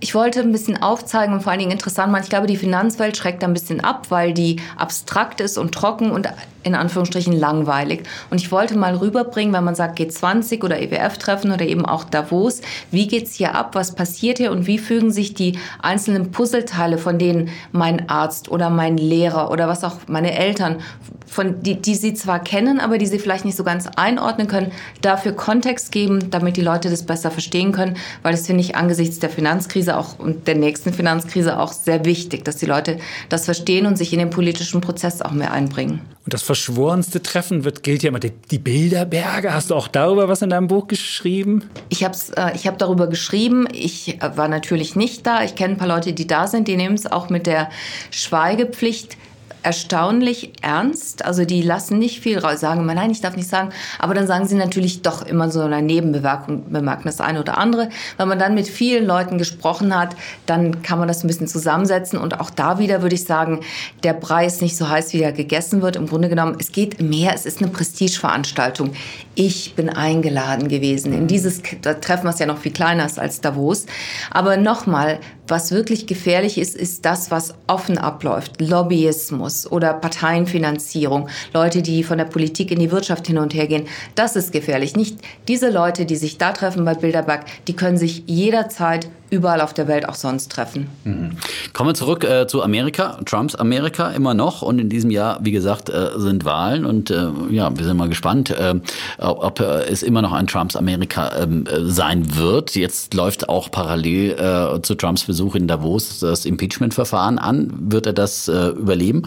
Ich 0.00 0.14
wollte 0.14 0.40
ein 0.40 0.52
bisschen 0.52 0.82
aufzeigen 0.82 1.34
und 1.34 1.42
vor 1.42 1.52
allen 1.52 1.60
Dingen 1.60 1.70
interessant 1.70 2.12
machen. 2.12 2.24
Ich 2.24 2.30
glaube, 2.30 2.46
die 2.46 2.56
Finanzwelt 2.56 3.16
schreckt 3.16 3.42
ein 3.44 3.52
bisschen 3.52 3.80
ab, 3.80 4.06
weil 4.10 4.32
die 4.34 4.60
abstrakt 4.76 5.40
ist 5.40 5.56
und 5.56 5.72
trocken 5.72 6.10
und 6.10 6.28
in 6.64 6.74
Anführungsstrichen 6.74 7.32
langweilig. 7.32 8.02
Und 8.30 8.40
ich 8.40 8.50
wollte 8.50 8.76
mal 8.76 8.96
rüberbringen, 8.96 9.54
wenn 9.54 9.64
man 9.64 9.74
sagt 9.74 9.98
G20 9.98 10.64
oder 10.64 10.80
EWF-Treffen 10.80 11.52
oder 11.52 11.66
eben 11.66 11.84
auch 11.84 12.04
Davos, 12.04 12.62
wie 12.90 13.06
geht's 13.06 13.34
hier 13.34 13.54
ab, 13.54 13.74
was 13.74 13.94
passiert 13.94 14.38
hier 14.38 14.50
und 14.50 14.66
wie 14.66 14.78
fügen 14.78 15.12
sich 15.12 15.34
die 15.34 15.58
einzelnen 15.80 16.32
Puzzleteile, 16.32 16.98
von 16.98 17.18
denen 17.18 17.50
mein 17.72 18.08
Arzt 18.08 18.50
oder 18.50 18.70
mein 18.70 18.96
Lehrer 18.96 19.50
oder 19.50 19.68
was 19.68 19.84
auch 19.84 19.96
meine 20.08 20.36
Eltern, 20.36 20.78
von 21.26 21.62
die, 21.62 21.80
die 21.80 21.94
sie 21.94 22.14
zwar 22.14 22.38
kennen, 22.38 22.80
aber 22.80 22.96
die 22.96 23.06
sie 23.06 23.18
vielleicht 23.18 23.44
nicht 23.44 23.56
so 23.56 23.64
ganz 23.64 23.88
einordnen 23.96 24.46
können, 24.46 24.72
dafür 25.00 25.32
Kontext 25.32 25.90
geben, 25.90 26.30
damit 26.30 26.56
die 26.56 26.62
Leute 26.62 26.90
das 26.90 27.04
besser 27.04 27.30
verstehen 27.30 27.72
können, 27.72 27.96
weil 28.22 28.32
das 28.32 28.46
finde 28.46 28.62
ich 28.62 28.76
angesichts 28.76 29.18
der 29.18 29.30
Finanzkrise 29.30 29.93
auch 29.96 30.18
und 30.18 30.46
der 30.46 30.54
nächsten 30.54 30.92
Finanzkrise 30.92 31.58
auch 31.58 31.72
sehr 31.72 32.04
wichtig, 32.04 32.44
dass 32.44 32.56
die 32.56 32.66
Leute 32.66 32.98
das 33.28 33.44
verstehen 33.44 33.86
und 33.86 33.96
sich 33.96 34.12
in 34.12 34.18
den 34.18 34.30
politischen 34.30 34.80
Prozess 34.80 35.22
auch 35.22 35.32
mehr 35.32 35.52
einbringen. 35.52 36.00
Und 36.24 36.32
das 36.32 36.42
verschworenste 36.42 37.22
Treffen 37.22 37.64
wird, 37.64 37.82
gilt 37.82 38.02
ja 38.02 38.08
immer 38.08 38.20
die, 38.20 38.30
die 38.50 38.58
Bilderberge. 38.58 39.52
Hast 39.52 39.70
du 39.70 39.74
auch 39.74 39.88
darüber 39.88 40.28
was 40.28 40.42
in 40.42 40.50
deinem 40.50 40.68
Buch 40.68 40.88
geschrieben? 40.88 41.64
Ich 41.90 42.02
habe 42.02 42.16
äh, 42.36 42.54
ich 42.54 42.66
hab 42.66 42.78
darüber 42.78 43.06
geschrieben. 43.06 43.68
Ich 43.72 44.22
äh, 44.22 44.36
war 44.36 44.48
natürlich 44.48 44.96
nicht 44.96 45.26
da. 45.26 45.44
Ich 45.44 45.54
kenne 45.54 45.74
ein 45.74 45.78
paar 45.78 45.88
Leute, 45.88 46.12
die 46.12 46.26
da 46.26 46.46
sind. 46.46 46.66
Die 46.68 46.76
nehmen 46.76 46.94
es 46.94 47.10
auch 47.10 47.28
mit 47.28 47.46
der 47.46 47.68
Schweigepflicht 48.10 49.18
erstaunlich 49.64 50.52
ernst. 50.60 51.24
Also 51.24 51.44
die 51.44 51.62
lassen 51.62 51.98
nicht 51.98 52.20
viel 52.20 52.38
raus, 52.38 52.60
sagen 52.60 52.80
immer, 52.80 52.94
nein, 52.94 53.10
ich 53.10 53.20
darf 53.20 53.34
nicht 53.36 53.48
sagen. 53.48 53.70
Aber 53.98 54.14
dann 54.14 54.26
sagen 54.26 54.46
sie 54.46 54.54
natürlich 54.56 55.02
doch 55.02 55.26
immer 55.26 55.50
so 55.50 55.62
eine 55.62 55.82
Nebenbemerkung, 55.82 56.70
bemerken 56.70 57.04
das 57.06 57.20
eine 57.20 57.40
oder 57.40 57.58
andere. 57.58 57.88
Wenn 58.16 58.28
man 58.28 58.38
dann 58.38 58.54
mit 58.54 58.68
vielen 58.68 59.06
Leuten 59.06 59.38
gesprochen 59.38 59.98
hat, 59.98 60.14
dann 60.46 60.82
kann 60.82 60.98
man 60.98 61.08
das 61.08 61.24
ein 61.24 61.28
bisschen 61.28 61.48
zusammensetzen. 61.48 62.18
Und 62.18 62.40
auch 62.40 62.50
da 62.50 62.78
wieder 62.78 63.02
würde 63.02 63.14
ich 63.14 63.24
sagen, 63.24 63.60
der 64.02 64.12
Brei 64.12 64.46
ist 64.46 64.60
nicht 64.60 64.76
so 64.76 64.88
heiß, 64.88 65.12
wie 65.14 65.22
er 65.22 65.32
gegessen 65.32 65.80
wird. 65.80 65.96
Im 65.96 66.06
Grunde 66.06 66.28
genommen, 66.28 66.56
es 66.60 66.70
geht 66.70 67.00
mehr, 67.00 67.34
es 67.34 67.46
ist 67.46 67.62
eine 67.62 67.70
Prestigeveranstaltung. 67.70 68.92
Ich 69.34 69.74
bin 69.74 69.88
eingeladen 69.88 70.68
gewesen 70.68 71.12
in 71.12 71.26
dieses 71.26 71.62
Treffen, 71.62 72.26
was 72.26 72.38
ja 72.38 72.46
noch 72.46 72.58
viel 72.58 72.72
kleiner 72.72 73.06
ist 73.06 73.18
als 73.18 73.40
Davos. 73.40 73.86
Aber 74.30 74.56
nochmal, 74.56 75.18
was 75.46 75.70
wirklich 75.70 76.06
gefährlich 76.06 76.58
ist, 76.58 76.74
ist 76.74 77.04
das, 77.04 77.30
was 77.30 77.54
offen 77.66 77.98
abläuft. 77.98 78.60
Lobbyismus 78.60 79.70
oder 79.70 79.94
Parteienfinanzierung. 79.94 81.28
Leute, 81.52 81.82
die 81.82 82.02
von 82.02 82.18
der 82.18 82.24
Politik 82.24 82.70
in 82.70 82.78
die 82.78 82.90
Wirtschaft 82.90 83.26
hin 83.26 83.38
und 83.38 83.54
her 83.54 83.66
gehen. 83.66 83.86
Das 84.14 84.36
ist 84.36 84.52
gefährlich. 84.52 84.96
Nicht 84.96 85.18
diese 85.48 85.70
Leute, 85.70 86.06
die 86.06 86.16
sich 86.16 86.38
da 86.38 86.52
treffen 86.52 86.84
bei 86.84 86.94
Bilderberg, 86.94 87.44
die 87.68 87.76
können 87.76 87.98
sich 87.98 88.24
jederzeit 88.26 89.08
überall 89.34 89.60
auf 89.60 89.74
der 89.74 89.88
Welt 89.88 90.08
auch 90.08 90.14
sonst 90.14 90.50
treffen. 90.50 90.88
Mhm. 91.04 91.32
Kommen 91.72 91.90
wir 91.90 91.94
zurück 91.94 92.24
äh, 92.24 92.46
zu 92.46 92.62
Amerika, 92.62 93.18
Trumps 93.26 93.54
Amerika 93.54 94.10
immer 94.10 94.32
noch. 94.32 94.62
Und 94.62 94.78
in 94.78 94.88
diesem 94.88 95.10
Jahr, 95.10 95.38
wie 95.42 95.50
gesagt, 95.50 95.90
äh, 95.90 96.10
sind 96.16 96.44
Wahlen. 96.44 96.84
Und 96.84 97.10
äh, 97.10 97.26
ja, 97.50 97.76
wir 97.76 97.84
sind 97.84 97.96
mal 97.96 98.08
gespannt, 98.08 98.50
äh, 98.50 98.74
ob 99.18 99.60
äh, 99.60 99.84
es 99.84 100.02
immer 100.02 100.22
noch 100.22 100.32
ein 100.32 100.46
Trumps 100.46 100.76
Amerika 100.76 101.32
ähm, 101.36 101.66
äh, 101.66 101.84
sein 101.90 102.36
wird. 102.36 102.76
Jetzt 102.76 103.14
läuft 103.14 103.48
auch 103.48 103.70
parallel 103.70 104.80
zu 104.82 104.94
Trumps 104.94 105.24
Besuch 105.24 105.54
in 105.54 105.66
Davos 105.66 106.20
das 106.20 106.44
Impeachment-Verfahren 106.44 107.38
an. 107.38 107.72
Wird 107.76 108.06
er 108.06 108.12
das 108.12 108.48
überleben? 108.48 109.22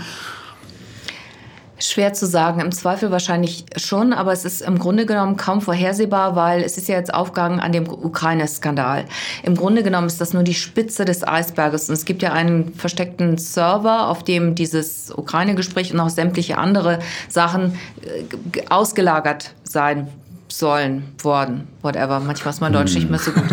Schwer 1.79 2.13
zu 2.13 2.25
sagen, 2.25 2.59
im 2.59 2.71
Zweifel 2.71 3.11
wahrscheinlich 3.11 3.65
schon, 3.75 4.13
aber 4.13 4.31
es 4.31 4.45
ist 4.45 4.61
im 4.61 4.79
Grunde 4.79 5.05
genommen 5.05 5.37
kaum 5.37 5.61
vorhersehbar, 5.61 6.35
weil 6.35 6.63
es 6.63 6.77
ist 6.77 6.87
ja 6.87 6.95
jetzt 6.95 7.13
aufgegangen 7.13 7.59
an 7.59 7.71
dem 7.71 7.87
Ukraine-Skandal. 7.87 9.05
Im 9.43 9.55
Grunde 9.55 9.83
genommen 9.83 10.07
ist 10.07 10.19
das 10.19 10.33
nur 10.33 10.43
die 10.43 10.53
Spitze 10.53 11.05
des 11.05 11.27
Eisberges 11.27 11.89
und 11.89 11.93
es 11.93 12.05
gibt 12.05 12.21
ja 12.21 12.33
einen 12.33 12.73
versteckten 12.73 13.37
Server, 13.37 14.09
auf 14.09 14.23
dem 14.23 14.55
dieses 14.55 15.11
Ukraine-Gespräch 15.15 15.93
und 15.93 15.99
auch 15.99 16.09
sämtliche 16.09 16.57
andere 16.57 16.99
Sachen 17.29 17.77
äh, 18.01 18.63
ausgelagert 18.69 19.51
sein 19.63 20.07
sollen, 20.49 21.03
worden, 21.21 21.67
whatever. 21.81 22.19
Manchmal 22.19 22.53
ist 22.53 22.61
mein 22.61 22.73
Deutsch 22.73 22.95
nicht 22.95 23.09
mehr 23.09 23.19
so 23.19 23.31
gut. 23.31 23.43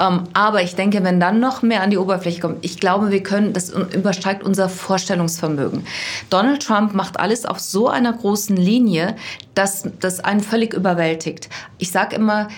Ähm, 0.00 0.24
aber 0.32 0.62
ich 0.62 0.74
denke, 0.74 1.04
wenn 1.04 1.20
dann 1.20 1.38
noch 1.38 1.62
mehr 1.62 1.82
an 1.82 1.90
die 1.90 1.98
Oberfläche 1.98 2.40
kommt, 2.40 2.64
ich 2.64 2.80
glaube, 2.80 3.10
wir 3.10 3.22
können, 3.22 3.52
das 3.52 3.70
übersteigt 3.70 4.42
unser 4.42 4.68
Vorstellungsvermögen. 4.68 5.84
Donald 6.30 6.62
Trump 6.62 6.94
macht 6.94 7.20
alles 7.20 7.44
auf 7.44 7.60
so 7.60 7.88
einer 7.88 8.12
großen 8.12 8.56
Linie, 8.56 9.16
dass 9.54 9.84
das 10.00 10.20
einen 10.20 10.40
völlig 10.40 10.74
überwältigt. 10.74 11.48
Ich 11.78 11.90
sage 11.90 12.16
immer, 12.16 12.48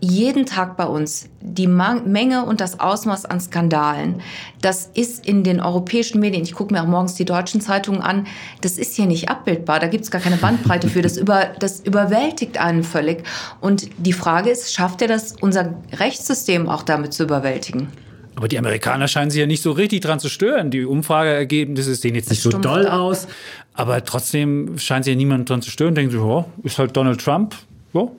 jeden 0.00 0.46
Tag 0.46 0.76
bei 0.76 0.86
uns 0.86 1.28
die 1.40 1.66
Menge 1.66 2.44
und 2.44 2.60
das 2.60 2.80
Ausmaß 2.80 3.24
an 3.24 3.40
Skandalen, 3.40 4.20
das 4.60 4.90
ist 4.94 5.26
in 5.26 5.44
den 5.44 5.60
europäischen 5.60 6.20
Medien, 6.20 6.42
ich 6.42 6.52
gucke 6.52 6.72
mir 6.72 6.82
auch 6.82 6.86
morgens 6.86 7.14
die 7.14 7.24
deutschen 7.24 7.60
Zeitungen 7.60 8.00
an, 8.00 8.26
das 8.60 8.78
ist 8.78 8.94
hier 8.96 9.06
nicht 9.06 9.28
abbildbar, 9.28 9.80
da 9.80 9.86
gibt 9.86 10.04
es 10.04 10.10
gar 10.10 10.20
keine 10.20 10.36
Bandbreite 10.36 10.88
für, 10.88 11.02
das, 11.02 11.16
über, 11.16 11.46
das 11.58 11.80
überwältigt 11.80 12.58
einen 12.58 12.84
völlig. 12.84 13.24
Und 13.60 13.88
die 13.98 14.12
Frage 14.12 14.50
ist, 14.50 14.72
schafft 14.72 15.02
er 15.02 15.08
das, 15.08 15.34
unser 15.40 15.74
Rechtssystem 15.92 16.68
auch 16.68 16.82
damit 16.82 17.12
zu 17.12 17.24
überwältigen? 17.24 17.88
Aber 18.36 18.46
die 18.46 18.58
Amerikaner 18.58 19.08
scheinen 19.08 19.32
sich 19.32 19.40
ja 19.40 19.46
nicht 19.46 19.62
so 19.62 19.72
richtig 19.72 20.00
dran 20.00 20.20
zu 20.20 20.28
stören. 20.28 20.70
Die 20.70 20.84
Umfrageergebnisse 20.84 21.96
sehen 21.96 22.14
jetzt 22.14 22.30
nicht 22.30 22.40
so 22.40 22.50
doll 22.50 22.86
aus, 22.86 23.26
aber 23.74 24.04
trotzdem 24.04 24.78
scheint 24.78 25.04
sich 25.04 25.12
ja 25.12 25.16
niemand 25.16 25.50
dran 25.50 25.60
zu 25.60 25.72
stören. 25.72 25.96
Denken 25.96 26.12
sie, 26.12 26.18
oh, 26.18 26.44
ist 26.62 26.78
halt 26.78 26.96
Donald 26.96 27.20
Trump, 27.20 27.56
oh, 27.94 28.12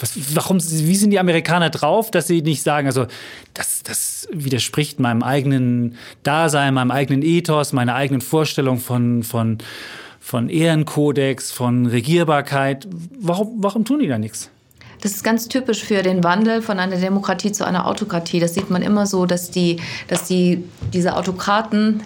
was, 0.00 0.34
warum, 0.34 0.58
wie 0.58 0.96
sind 0.96 1.10
die 1.10 1.18
Amerikaner 1.18 1.70
drauf, 1.70 2.10
dass 2.10 2.26
sie 2.26 2.42
nicht 2.42 2.62
sagen, 2.62 2.86
also 2.86 3.06
das, 3.54 3.82
das 3.82 4.28
widerspricht 4.32 5.00
meinem 5.00 5.22
eigenen 5.22 5.96
Dasein, 6.22 6.74
meinem 6.74 6.90
eigenen 6.90 7.22
Ethos, 7.22 7.72
meiner 7.72 7.94
eigenen 7.94 8.20
Vorstellung 8.20 8.78
von, 8.78 9.22
von, 9.22 9.58
von 10.18 10.48
Ehrenkodex, 10.48 11.52
von 11.52 11.86
Regierbarkeit. 11.86 12.88
Warum, 13.20 13.54
warum 13.58 13.84
tun 13.84 14.00
die 14.00 14.08
da 14.08 14.18
nichts? 14.18 14.50
Das 15.00 15.12
ist 15.12 15.24
ganz 15.24 15.48
typisch 15.48 15.82
für 15.82 16.02
den 16.02 16.22
Wandel 16.22 16.60
von 16.60 16.78
einer 16.78 16.96
Demokratie 16.96 17.52
zu 17.52 17.66
einer 17.66 17.86
Autokratie. 17.86 18.38
Das 18.38 18.54
sieht 18.54 18.70
man 18.70 18.82
immer 18.82 19.06
so, 19.06 19.24
dass 19.24 19.50
die, 19.50 19.80
dass 20.08 20.24
die, 20.24 20.62
diese 20.92 21.16
Autokraten 21.16 22.02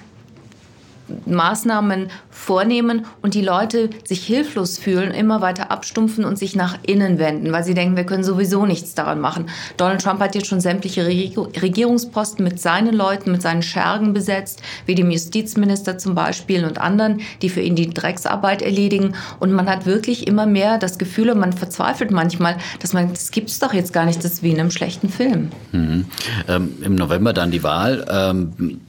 Maßnahmen 1.26 2.08
vornehmen 2.30 3.06
und 3.22 3.34
die 3.34 3.42
Leute 3.42 3.90
sich 4.04 4.24
hilflos 4.26 4.78
fühlen, 4.78 5.10
immer 5.12 5.40
weiter 5.40 5.70
abstumpfen 5.70 6.24
und 6.24 6.38
sich 6.38 6.56
nach 6.56 6.78
innen 6.82 7.18
wenden, 7.18 7.52
weil 7.52 7.64
sie 7.64 7.74
denken, 7.74 7.96
wir 7.96 8.04
können 8.04 8.24
sowieso 8.24 8.66
nichts 8.66 8.94
daran 8.94 9.20
machen. 9.20 9.46
Donald 9.76 10.02
Trump 10.02 10.20
hat 10.20 10.34
jetzt 10.34 10.46
schon 10.46 10.60
sämtliche 10.60 11.06
Regierungsposten 11.06 12.44
mit 12.44 12.60
seinen 12.60 12.94
Leuten, 12.94 13.32
mit 13.32 13.42
seinen 13.42 13.62
Schergen 13.62 14.12
besetzt, 14.12 14.62
wie 14.86 14.94
dem 14.94 15.10
Justizminister 15.10 15.98
zum 15.98 16.14
Beispiel 16.14 16.64
und 16.64 16.78
anderen, 16.78 17.20
die 17.42 17.48
für 17.48 17.60
ihn 17.60 17.76
die 17.76 17.90
Drecksarbeit 17.90 18.62
erledigen. 18.62 19.14
Und 19.40 19.52
man 19.52 19.68
hat 19.68 19.86
wirklich 19.86 20.26
immer 20.26 20.46
mehr 20.46 20.78
das 20.78 20.98
Gefühl, 20.98 21.30
und 21.30 21.38
man 21.38 21.52
verzweifelt 21.52 22.10
manchmal, 22.10 22.56
dass 22.80 22.92
man, 22.92 23.10
das 23.10 23.30
gibt 23.30 23.50
es 23.50 23.58
doch 23.58 23.72
jetzt 23.72 23.92
gar 23.92 24.04
nicht, 24.06 24.18
das 24.24 24.34
ist 24.34 24.42
wie 24.42 24.50
in 24.50 24.60
einem 24.60 24.70
schlechten 24.70 25.08
Film. 25.08 25.50
Mhm. 25.72 26.06
Ähm, 26.48 26.74
Im 26.82 26.94
November 26.94 27.32
dann 27.32 27.50
die 27.50 27.62
Wahl. 27.62 28.04
Ähm, 28.10 28.80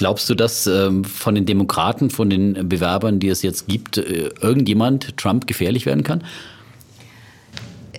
Glaubst 0.00 0.30
du, 0.30 0.34
dass 0.34 0.66
ähm, 0.66 1.04
von 1.04 1.34
den 1.34 1.44
Demokraten, 1.44 2.08
von 2.08 2.30
den 2.30 2.66
Bewerbern, 2.70 3.20
die 3.20 3.28
es 3.28 3.42
jetzt 3.42 3.68
gibt, 3.68 3.98
äh, 3.98 4.30
irgendjemand 4.40 5.14
Trump 5.18 5.46
gefährlich 5.46 5.84
werden 5.84 6.04
kann? 6.04 6.24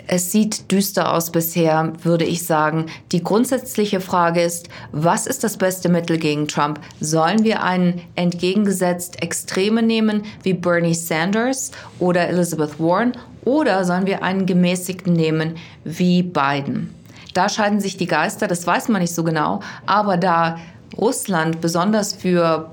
Es 0.07 0.31
sieht 0.31 0.71
düster 0.71 1.13
aus 1.13 1.31
bisher, 1.31 1.93
würde 2.01 2.25
ich 2.25 2.43
sagen. 2.43 2.87
Die 3.11 3.23
grundsätzliche 3.23 4.01
Frage 4.01 4.41
ist, 4.41 4.67
was 4.91 5.27
ist 5.27 5.43
das 5.43 5.57
beste 5.57 5.89
Mittel 5.89 6.17
gegen 6.17 6.47
Trump? 6.47 6.79
Sollen 6.99 7.43
wir 7.43 7.61
einen 7.61 8.01
entgegengesetzt 8.15 9.21
Extreme 9.21 9.83
nehmen 9.83 10.23
wie 10.41 10.55
Bernie 10.55 10.95
Sanders 10.95 11.69
oder 11.99 12.27
Elizabeth 12.27 12.79
Warren 12.79 13.11
oder 13.45 13.85
sollen 13.85 14.07
wir 14.07 14.23
einen 14.23 14.47
gemäßigten 14.47 15.13
nehmen 15.13 15.53
wie 15.83 16.23
Biden? 16.23 16.89
Da 17.35 17.47
scheiden 17.47 17.79
sich 17.79 17.95
die 17.95 18.07
Geister, 18.07 18.47
das 18.47 18.65
weiß 18.65 18.89
man 18.89 19.03
nicht 19.03 19.13
so 19.13 19.23
genau, 19.23 19.59
aber 19.85 20.17
da 20.17 20.57
Russland 20.97 21.61
besonders 21.61 22.13
für 22.13 22.71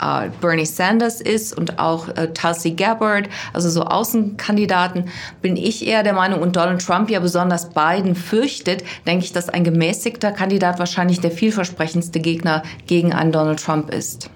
äh, 0.00 0.28
Bernie 0.40 0.66
Sanders 0.66 1.20
ist 1.20 1.56
und 1.56 1.78
auch 1.78 2.08
äh, 2.16 2.28
Tulsi 2.32 2.72
Gabbard, 2.72 3.28
also 3.52 3.68
so 3.70 3.82
Außenkandidaten, 3.82 5.04
bin 5.42 5.56
ich 5.56 5.86
eher 5.86 6.02
der 6.02 6.12
Meinung, 6.12 6.40
und 6.40 6.56
Donald 6.56 6.84
Trump 6.84 7.10
ja 7.10 7.20
besonders 7.20 7.70
Biden 7.70 8.14
fürchtet, 8.14 8.84
denke 9.06 9.24
ich, 9.24 9.32
dass 9.32 9.48
ein 9.48 9.64
gemäßigter 9.64 10.32
Kandidat 10.32 10.78
wahrscheinlich 10.78 11.20
der 11.20 11.30
vielversprechendste 11.30 12.20
Gegner 12.20 12.62
gegen 12.86 13.12
einen 13.12 13.32
Donald 13.32 13.62
Trump 13.62 13.92
ist. 13.92 14.30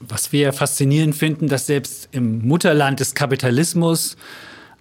Was 0.00 0.32
wir 0.32 0.52
faszinierend 0.52 1.14
finden, 1.14 1.48
dass 1.48 1.66
selbst 1.66 2.08
im 2.12 2.46
Mutterland 2.46 3.00
des 3.00 3.14
Kapitalismus 3.14 4.16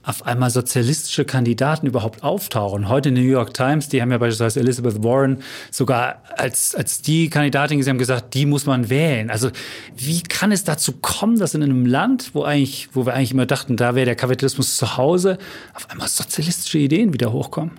auf 0.03 0.25
einmal 0.25 0.49
sozialistische 0.49 1.25
Kandidaten 1.25 1.85
überhaupt 1.85 2.23
auftauchen. 2.23 2.89
Heute 2.89 3.09
in 3.09 3.15
der 3.15 3.23
New 3.23 3.29
York 3.29 3.53
Times, 3.53 3.89
die 3.89 4.01
haben 4.01 4.11
ja 4.11 4.17
beispielsweise 4.17 4.59
Elizabeth 4.59 5.03
Warren 5.03 5.43
sogar 5.69 6.23
als, 6.35 6.73
als 6.73 7.01
die 7.01 7.29
Kandidatin 7.29 7.77
gesehen, 7.77 7.91
haben 7.91 7.99
gesagt, 7.99 8.33
die 8.33 8.45
muss 8.45 8.65
man 8.65 8.89
wählen. 8.89 9.29
Also 9.29 9.51
wie 9.95 10.21
kann 10.23 10.51
es 10.51 10.63
dazu 10.63 10.93
kommen, 11.01 11.37
dass 11.37 11.53
in 11.53 11.61
einem 11.61 11.85
Land, 11.85 12.31
wo 12.33 12.43
eigentlich, 12.43 12.89
wo 12.93 13.05
wir 13.05 13.13
eigentlich 13.13 13.31
immer 13.31 13.45
dachten, 13.45 13.77
da 13.77 13.93
wäre 13.93 14.05
der 14.05 14.15
Kapitalismus 14.15 14.77
zu 14.77 14.97
Hause, 14.97 15.37
auf 15.73 15.89
einmal 15.89 16.07
sozialistische 16.07 16.79
Ideen 16.79 17.13
wieder 17.13 17.31
hochkommen? 17.31 17.71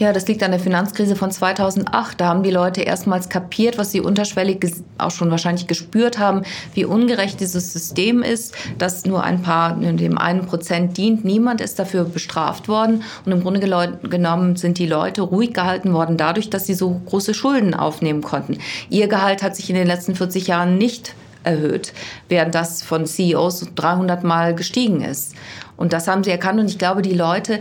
Ja, 0.00 0.14
das 0.14 0.26
liegt 0.26 0.42
an 0.42 0.50
der 0.50 0.60
Finanzkrise 0.60 1.14
von 1.14 1.30
2008. 1.30 2.18
Da 2.18 2.28
haben 2.28 2.42
die 2.42 2.50
Leute 2.50 2.80
erstmals 2.80 3.28
kapiert, 3.28 3.76
was 3.76 3.92
sie 3.92 4.00
unterschwellig 4.00 4.72
auch 4.96 5.10
schon 5.10 5.30
wahrscheinlich 5.30 5.66
gespürt 5.66 6.18
haben, 6.18 6.40
wie 6.72 6.86
ungerecht 6.86 7.38
dieses 7.38 7.74
System 7.74 8.22
ist, 8.22 8.54
dass 8.78 9.04
nur 9.04 9.22
ein 9.22 9.42
paar, 9.42 9.76
dem 9.76 10.16
einen 10.16 10.46
Prozent 10.46 10.96
dient. 10.96 11.26
Niemand 11.26 11.60
ist 11.60 11.78
dafür 11.78 12.04
bestraft 12.04 12.66
worden. 12.66 13.02
Und 13.26 13.32
im 13.32 13.42
Grunde 13.42 13.60
genommen 13.60 14.56
sind 14.56 14.78
die 14.78 14.86
Leute 14.86 15.20
ruhig 15.20 15.52
gehalten 15.52 15.92
worden 15.92 16.16
dadurch, 16.16 16.48
dass 16.48 16.66
sie 16.66 16.72
so 16.72 16.98
große 17.04 17.34
Schulden 17.34 17.74
aufnehmen 17.74 18.22
konnten. 18.22 18.56
Ihr 18.88 19.06
Gehalt 19.06 19.42
hat 19.42 19.54
sich 19.54 19.68
in 19.68 19.76
den 19.76 19.86
letzten 19.86 20.14
40 20.14 20.46
Jahren 20.46 20.78
nicht 20.78 21.14
erhöht, 21.44 21.92
während 22.30 22.54
das 22.54 22.82
von 22.82 23.04
CEOs 23.04 23.68
300 23.74 24.24
Mal 24.24 24.54
gestiegen 24.54 25.02
ist. 25.02 25.34
Und 25.80 25.94
das 25.94 26.08
haben 26.08 26.22
sie 26.22 26.30
erkannt. 26.30 26.60
Und 26.60 26.68
ich 26.68 26.78
glaube, 26.78 27.00
die 27.00 27.14
Leute 27.14 27.58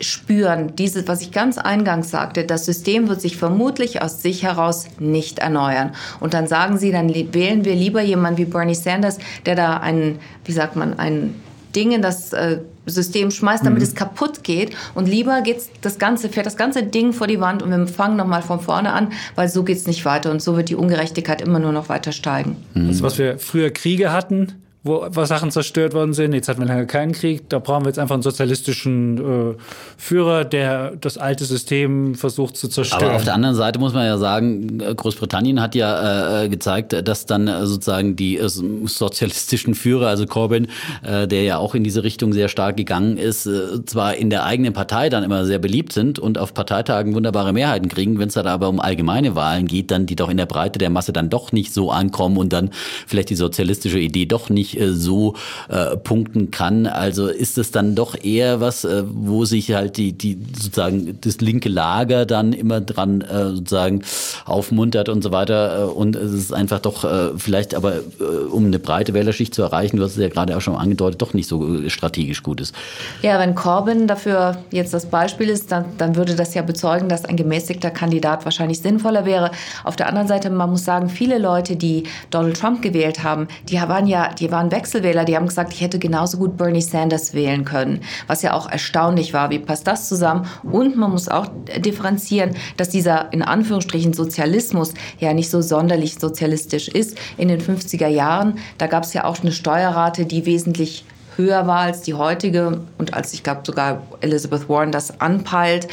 spüren, 0.00 0.74
dieses, 0.76 1.08
was 1.08 1.20
ich 1.22 1.32
ganz 1.32 1.58
eingangs 1.58 2.10
sagte, 2.10 2.44
das 2.44 2.64
System 2.64 3.08
wird 3.08 3.20
sich 3.20 3.36
vermutlich 3.36 4.02
aus 4.02 4.22
sich 4.22 4.42
heraus 4.42 4.86
nicht 4.98 5.38
erneuern. 5.38 5.92
Und 6.20 6.34
dann 6.34 6.46
sagen 6.46 6.78
sie, 6.78 6.92
dann 6.92 7.12
wählen 7.14 7.64
wir 7.64 7.74
lieber 7.74 8.02
jemanden 8.02 8.38
wie 8.38 8.44
Bernie 8.44 8.74
Sanders, 8.74 9.18
der 9.46 9.54
da 9.54 9.78
ein, 9.78 10.18
wie 10.44 10.52
sagt 10.52 10.76
man, 10.76 10.98
ein 10.98 11.34
Ding 11.74 11.92
in 11.92 12.02
das 12.02 12.32
äh, 12.32 12.58
System 12.86 13.30
schmeißt, 13.30 13.64
damit 13.64 13.80
mhm. 13.80 13.84
es 13.84 13.94
kaputt 13.94 14.42
geht. 14.42 14.74
Und 14.94 15.08
lieber 15.08 15.42
geht 15.42 15.58
das 15.82 15.98
ganze, 15.98 16.28
fährt 16.28 16.46
das 16.46 16.56
ganze 16.56 16.82
Ding 16.82 17.12
vor 17.12 17.26
die 17.26 17.40
Wand 17.40 17.62
und 17.62 17.70
wir 17.70 17.86
fangen 17.86 18.16
nochmal 18.16 18.42
von 18.42 18.60
vorne 18.60 18.92
an, 18.92 19.12
weil 19.34 19.48
so 19.48 19.62
geht 19.62 19.76
es 19.76 19.86
nicht 19.86 20.04
weiter. 20.04 20.30
Und 20.30 20.42
so 20.42 20.56
wird 20.56 20.68
die 20.68 20.74
Ungerechtigkeit 20.74 21.40
immer 21.40 21.58
nur 21.58 21.72
noch 21.72 21.88
weiter 21.88 22.12
steigen. 22.12 22.56
Mhm. 22.74 22.88
Das, 22.88 23.02
was 23.02 23.18
wir 23.18 23.38
früher 23.38 23.70
Kriege 23.70 24.12
hatten, 24.12 24.54
wo, 24.82 25.06
wo 25.10 25.24
Sachen 25.26 25.50
zerstört 25.50 25.92
worden 25.92 26.14
sind. 26.14 26.32
Jetzt 26.32 26.48
hatten 26.48 26.60
wir 26.60 26.66
lange 26.66 26.86
keinen 26.86 27.12
Krieg. 27.12 27.48
Da 27.50 27.58
brauchen 27.58 27.84
wir 27.84 27.88
jetzt 27.88 27.98
einfach 27.98 28.14
einen 28.14 28.22
sozialistischen 28.22 29.52
äh, 29.52 29.54
Führer, 29.98 30.44
der 30.44 30.96
das 30.96 31.18
alte 31.18 31.44
System 31.44 32.14
versucht 32.14 32.56
zu 32.56 32.66
zerstören. 32.68 33.04
Aber 33.04 33.16
auf 33.16 33.24
der 33.24 33.34
anderen 33.34 33.54
Seite 33.54 33.78
muss 33.78 33.92
man 33.92 34.06
ja 34.06 34.16
sagen, 34.16 34.78
Großbritannien 34.78 35.60
hat 35.60 35.74
ja 35.74 36.44
äh, 36.44 36.48
gezeigt, 36.48 36.96
dass 37.06 37.26
dann 37.26 37.46
sozusagen 37.66 38.16
die 38.16 38.38
äh, 38.38 38.48
sozialistischen 38.48 39.74
Führer, 39.74 40.08
also 40.08 40.24
Corbyn, 40.24 40.68
äh, 41.02 41.28
der 41.28 41.42
ja 41.42 41.58
auch 41.58 41.74
in 41.74 41.84
diese 41.84 42.02
Richtung 42.02 42.32
sehr 42.32 42.48
stark 42.48 42.78
gegangen 42.78 43.18
ist, 43.18 43.44
äh, 43.44 43.84
zwar 43.84 44.16
in 44.16 44.30
der 44.30 44.44
eigenen 44.44 44.72
Partei 44.72 45.10
dann 45.10 45.24
immer 45.24 45.44
sehr 45.44 45.58
beliebt 45.58 45.92
sind 45.92 46.18
und 46.18 46.38
auf 46.38 46.54
Parteitagen 46.54 47.14
wunderbare 47.14 47.52
Mehrheiten 47.52 47.88
kriegen, 47.88 48.18
wenn 48.18 48.28
es 48.28 48.34
dann 48.34 48.46
aber 48.46 48.70
um 48.70 48.80
allgemeine 48.80 49.34
Wahlen 49.34 49.66
geht, 49.66 49.90
dann 49.90 50.06
die 50.06 50.16
doch 50.16 50.30
in 50.30 50.38
der 50.38 50.46
Breite 50.46 50.78
der 50.78 50.88
Masse 50.88 51.12
dann 51.12 51.28
doch 51.28 51.52
nicht 51.52 51.74
so 51.74 51.90
ankommen 51.90 52.38
und 52.38 52.54
dann 52.54 52.70
vielleicht 53.06 53.28
die 53.28 53.34
sozialistische 53.34 53.98
Idee 53.98 54.24
doch 54.24 54.48
nicht 54.48 54.69
wirklich 54.70 54.80
äh, 54.80 54.92
so 54.92 55.34
äh, 55.68 55.96
punkten 55.96 56.50
kann. 56.50 56.86
Also 56.86 57.28
ist 57.28 57.58
es 57.58 57.70
dann 57.70 57.94
doch 57.94 58.16
eher 58.22 58.60
was, 58.60 58.84
äh, 58.84 59.02
wo 59.06 59.44
sich 59.44 59.72
halt 59.72 59.96
die, 59.96 60.12
die 60.12 60.38
sozusagen 60.54 61.18
das 61.20 61.40
linke 61.40 61.68
Lager 61.68 62.26
dann 62.26 62.52
immer 62.52 62.80
dran 62.80 63.20
äh, 63.20 63.50
sozusagen 63.50 64.02
aufmuntert 64.44 65.08
und 65.08 65.22
so 65.22 65.32
weiter. 65.32 65.80
Äh, 65.80 65.84
und 65.84 66.16
es 66.16 66.32
ist 66.32 66.52
einfach 66.52 66.80
doch 66.80 67.04
äh, 67.04 67.30
vielleicht 67.36 67.74
aber, 67.74 67.96
äh, 67.96 68.22
um 68.50 68.66
eine 68.66 68.78
breite 68.78 69.14
Wählerschicht 69.14 69.54
zu 69.54 69.62
erreichen, 69.62 69.96
du 69.96 70.04
hast 70.04 70.12
es 70.12 70.18
ja 70.18 70.28
gerade 70.28 70.56
auch 70.56 70.60
schon 70.60 70.76
angedeutet, 70.76 71.22
doch 71.22 71.34
nicht 71.34 71.48
so 71.48 71.82
äh, 71.82 71.90
strategisch 71.90 72.42
gut 72.42 72.60
ist. 72.60 72.74
Ja, 73.22 73.38
wenn 73.38 73.54
Corbyn 73.54 74.06
dafür 74.06 74.58
jetzt 74.70 74.94
das 74.94 75.06
Beispiel 75.06 75.48
ist, 75.48 75.72
dann, 75.72 75.84
dann 75.98 76.16
würde 76.16 76.34
das 76.34 76.54
ja 76.54 76.62
bezeugen, 76.62 77.08
dass 77.08 77.24
ein 77.24 77.36
gemäßigter 77.36 77.90
Kandidat 77.90 78.44
wahrscheinlich 78.44 78.80
sinnvoller 78.80 79.24
wäre. 79.24 79.50
Auf 79.84 79.96
der 79.96 80.08
anderen 80.08 80.28
Seite, 80.28 80.50
man 80.50 80.70
muss 80.70 80.84
sagen, 80.84 81.08
viele 81.08 81.38
Leute, 81.38 81.76
die 81.76 82.04
Donald 82.30 82.58
Trump 82.58 82.82
gewählt 82.82 83.22
haben, 83.22 83.48
die 83.68 83.80
waren 83.80 84.06
ja, 84.06 84.32
die 84.32 84.50
waren 84.50 84.59
Wechselwähler, 84.70 85.24
die 85.24 85.36
haben 85.36 85.46
gesagt, 85.46 85.72
ich 85.72 85.80
hätte 85.80 85.98
genauso 85.98 86.38
gut 86.38 86.56
Bernie 86.56 86.82
Sanders 86.82 87.34
wählen 87.34 87.64
können, 87.64 88.00
was 88.26 88.42
ja 88.42 88.52
auch 88.52 88.70
erstaunlich 88.70 89.32
war. 89.32 89.50
Wie 89.50 89.58
passt 89.58 89.86
das 89.86 90.08
zusammen? 90.08 90.46
Und 90.62 90.96
man 90.96 91.10
muss 91.10 91.28
auch 91.28 91.46
differenzieren, 91.78 92.56
dass 92.76 92.90
dieser 92.90 93.32
in 93.32 93.42
Anführungsstrichen 93.42 94.12
Sozialismus 94.12 94.94
ja 95.18 95.32
nicht 95.32 95.50
so 95.50 95.62
sonderlich 95.62 96.18
sozialistisch 96.18 96.88
ist. 96.88 97.16
In 97.36 97.48
den 97.48 97.60
50er 97.60 98.08
Jahren, 98.08 98.58
da 98.78 98.86
gab 98.86 99.04
es 99.04 99.14
ja 99.14 99.24
auch 99.24 99.40
eine 99.40 99.52
Steuerrate, 99.52 100.26
die 100.26 100.46
wesentlich 100.46 101.04
höher 101.36 101.66
war 101.66 101.80
als 101.80 102.02
die 102.02 102.14
heutige 102.14 102.82
und 102.98 103.14
als 103.14 103.32
ich 103.32 103.42
glaube 103.42 103.62
sogar 103.64 104.02
Elizabeth 104.20 104.68
Warren 104.68 104.92
das 104.92 105.20
anpeilt. 105.20 105.88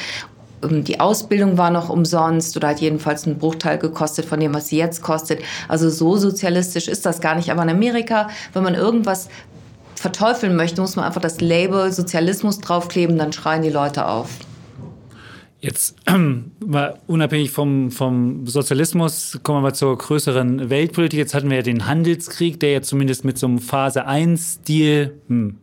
Ähm, 0.63 0.83
die 0.83 0.99
Ausbildung 0.99 1.57
war 1.57 1.71
noch 1.71 1.89
umsonst 1.89 2.55
oder 2.57 2.69
hat 2.69 2.79
jedenfalls 2.79 3.25
einen 3.25 3.37
Bruchteil 3.37 3.77
gekostet 3.77 4.25
von 4.25 4.39
dem, 4.39 4.53
was 4.53 4.67
sie 4.69 4.77
jetzt 4.77 5.01
kostet. 5.01 5.41
Also 5.67 5.89
so 5.89 6.17
sozialistisch 6.17 6.87
ist 6.87 7.05
das 7.05 7.21
gar 7.21 7.35
nicht. 7.35 7.51
Aber 7.51 7.63
in 7.63 7.69
Amerika, 7.69 8.29
wenn 8.53 8.63
man 8.63 8.75
irgendwas 8.75 9.29
verteufeln 9.95 10.55
möchte, 10.55 10.81
muss 10.81 10.95
man 10.95 11.05
einfach 11.05 11.21
das 11.21 11.41
Label 11.41 11.91
Sozialismus 11.91 12.59
draufkleben, 12.59 13.17
dann 13.17 13.33
schreien 13.33 13.63
die 13.63 13.69
Leute 13.69 14.07
auf. 14.07 14.29
Jetzt 15.59 15.95
mal 16.65 16.99
unabhängig 17.07 17.49
vom, 17.49 17.89
vom 17.89 18.45
Sozialismus 18.45 19.39
kommen 19.41 19.59
wir 19.59 19.61
mal 19.63 19.73
zur 19.73 19.97
größeren 19.97 20.69
Weltpolitik. 20.69 21.17
Jetzt 21.17 21.33
hatten 21.33 21.49
wir 21.49 21.57
ja 21.57 21.63
den 21.63 21.87
Handelskrieg, 21.87 22.59
der 22.59 22.71
ja 22.71 22.81
zumindest 22.83 23.25
mit 23.25 23.39
so 23.39 23.47
einem 23.47 23.59
Phase 23.59 24.07
1-Stil 24.07 25.19
hm, 25.27 25.57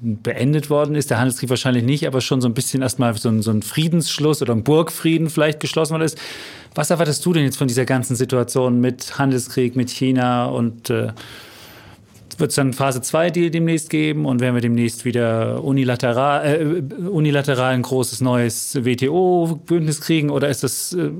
beendet 0.00 0.70
worden 0.70 0.94
ist. 0.94 1.10
Der 1.10 1.18
Handelskrieg 1.18 1.50
wahrscheinlich 1.50 1.84
nicht, 1.84 2.06
aber 2.06 2.20
schon 2.20 2.40
so 2.40 2.48
ein 2.48 2.54
bisschen 2.54 2.82
erstmal 2.82 3.16
so 3.16 3.28
ein, 3.28 3.42
so 3.42 3.50
ein 3.50 3.62
Friedensschluss 3.62 4.42
oder 4.42 4.54
ein 4.54 4.62
Burgfrieden 4.64 5.30
vielleicht 5.30 5.60
geschlossen 5.60 5.92
worden 5.92 6.04
ist. 6.04 6.18
Was 6.74 6.90
erwartest 6.90 7.24
du 7.26 7.32
denn 7.32 7.44
jetzt 7.44 7.56
von 7.56 7.68
dieser 7.68 7.84
ganzen 7.84 8.14
Situation 8.16 8.80
mit 8.80 9.18
Handelskrieg, 9.18 9.74
mit 9.74 9.90
China 9.90 10.46
und 10.46 10.90
äh, 10.90 11.08
wird 12.38 12.50
es 12.50 12.56
dann 12.56 12.72
Phase 12.72 13.00
2 13.02 13.30
Deal 13.30 13.50
demnächst 13.50 13.90
geben 13.90 14.26
und 14.26 14.40
werden 14.40 14.54
wir 14.54 14.62
demnächst 14.62 15.04
wieder 15.04 15.62
unilateral, 15.64 16.46
äh, 16.46 17.08
unilateral 17.08 17.74
ein 17.74 17.82
großes 17.82 18.20
neues 18.20 18.78
WTO-Bündnis 18.84 20.00
kriegen 20.00 20.30
oder 20.30 20.48
ist 20.48 20.62
das, 20.62 20.92
äh, 20.92 21.10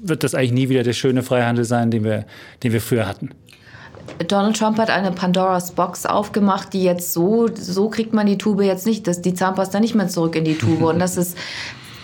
wird 0.00 0.24
das 0.24 0.34
eigentlich 0.34 0.52
nie 0.52 0.68
wieder 0.68 0.82
der 0.82 0.94
schöne 0.94 1.22
Freihandel 1.22 1.64
sein, 1.64 1.90
den 1.90 2.04
wir, 2.04 2.24
den 2.62 2.72
wir 2.72 2.80
früher 2.80 3.06
hatten? 3.06 3.30
Donald 4.28 4.56
Trump 4.56 4.78
hat 4.78 4.90
eine 4.90 5.12
Pandoras 5.12 5.72
Box 5.72 6.06
aufgemacht, 6.06 6.72
die 6.72 6.84
jetzt 6.84 7.12
so, 7.12 7.48
so 7.54 7.88
kriegt 7.88 8.12
man 8.12 8.26
die 8.26 8.38
Tube 8.38 8.62
jetzt 8.62 8.86
nicht, 8.86 9.06
dass 9.06 9.20
die 9.20 9.34
Zahnpasta 9.34 9.80
nicht 9.80 9.94
mehr 9.94 10.08
zurück 10.08 10.36
in 10.36 10.44
die 10.44 10.56
Tube. 10.56 10.82
Und 10.82 10.98
das 10.98 11.16
ist 11.16 11.36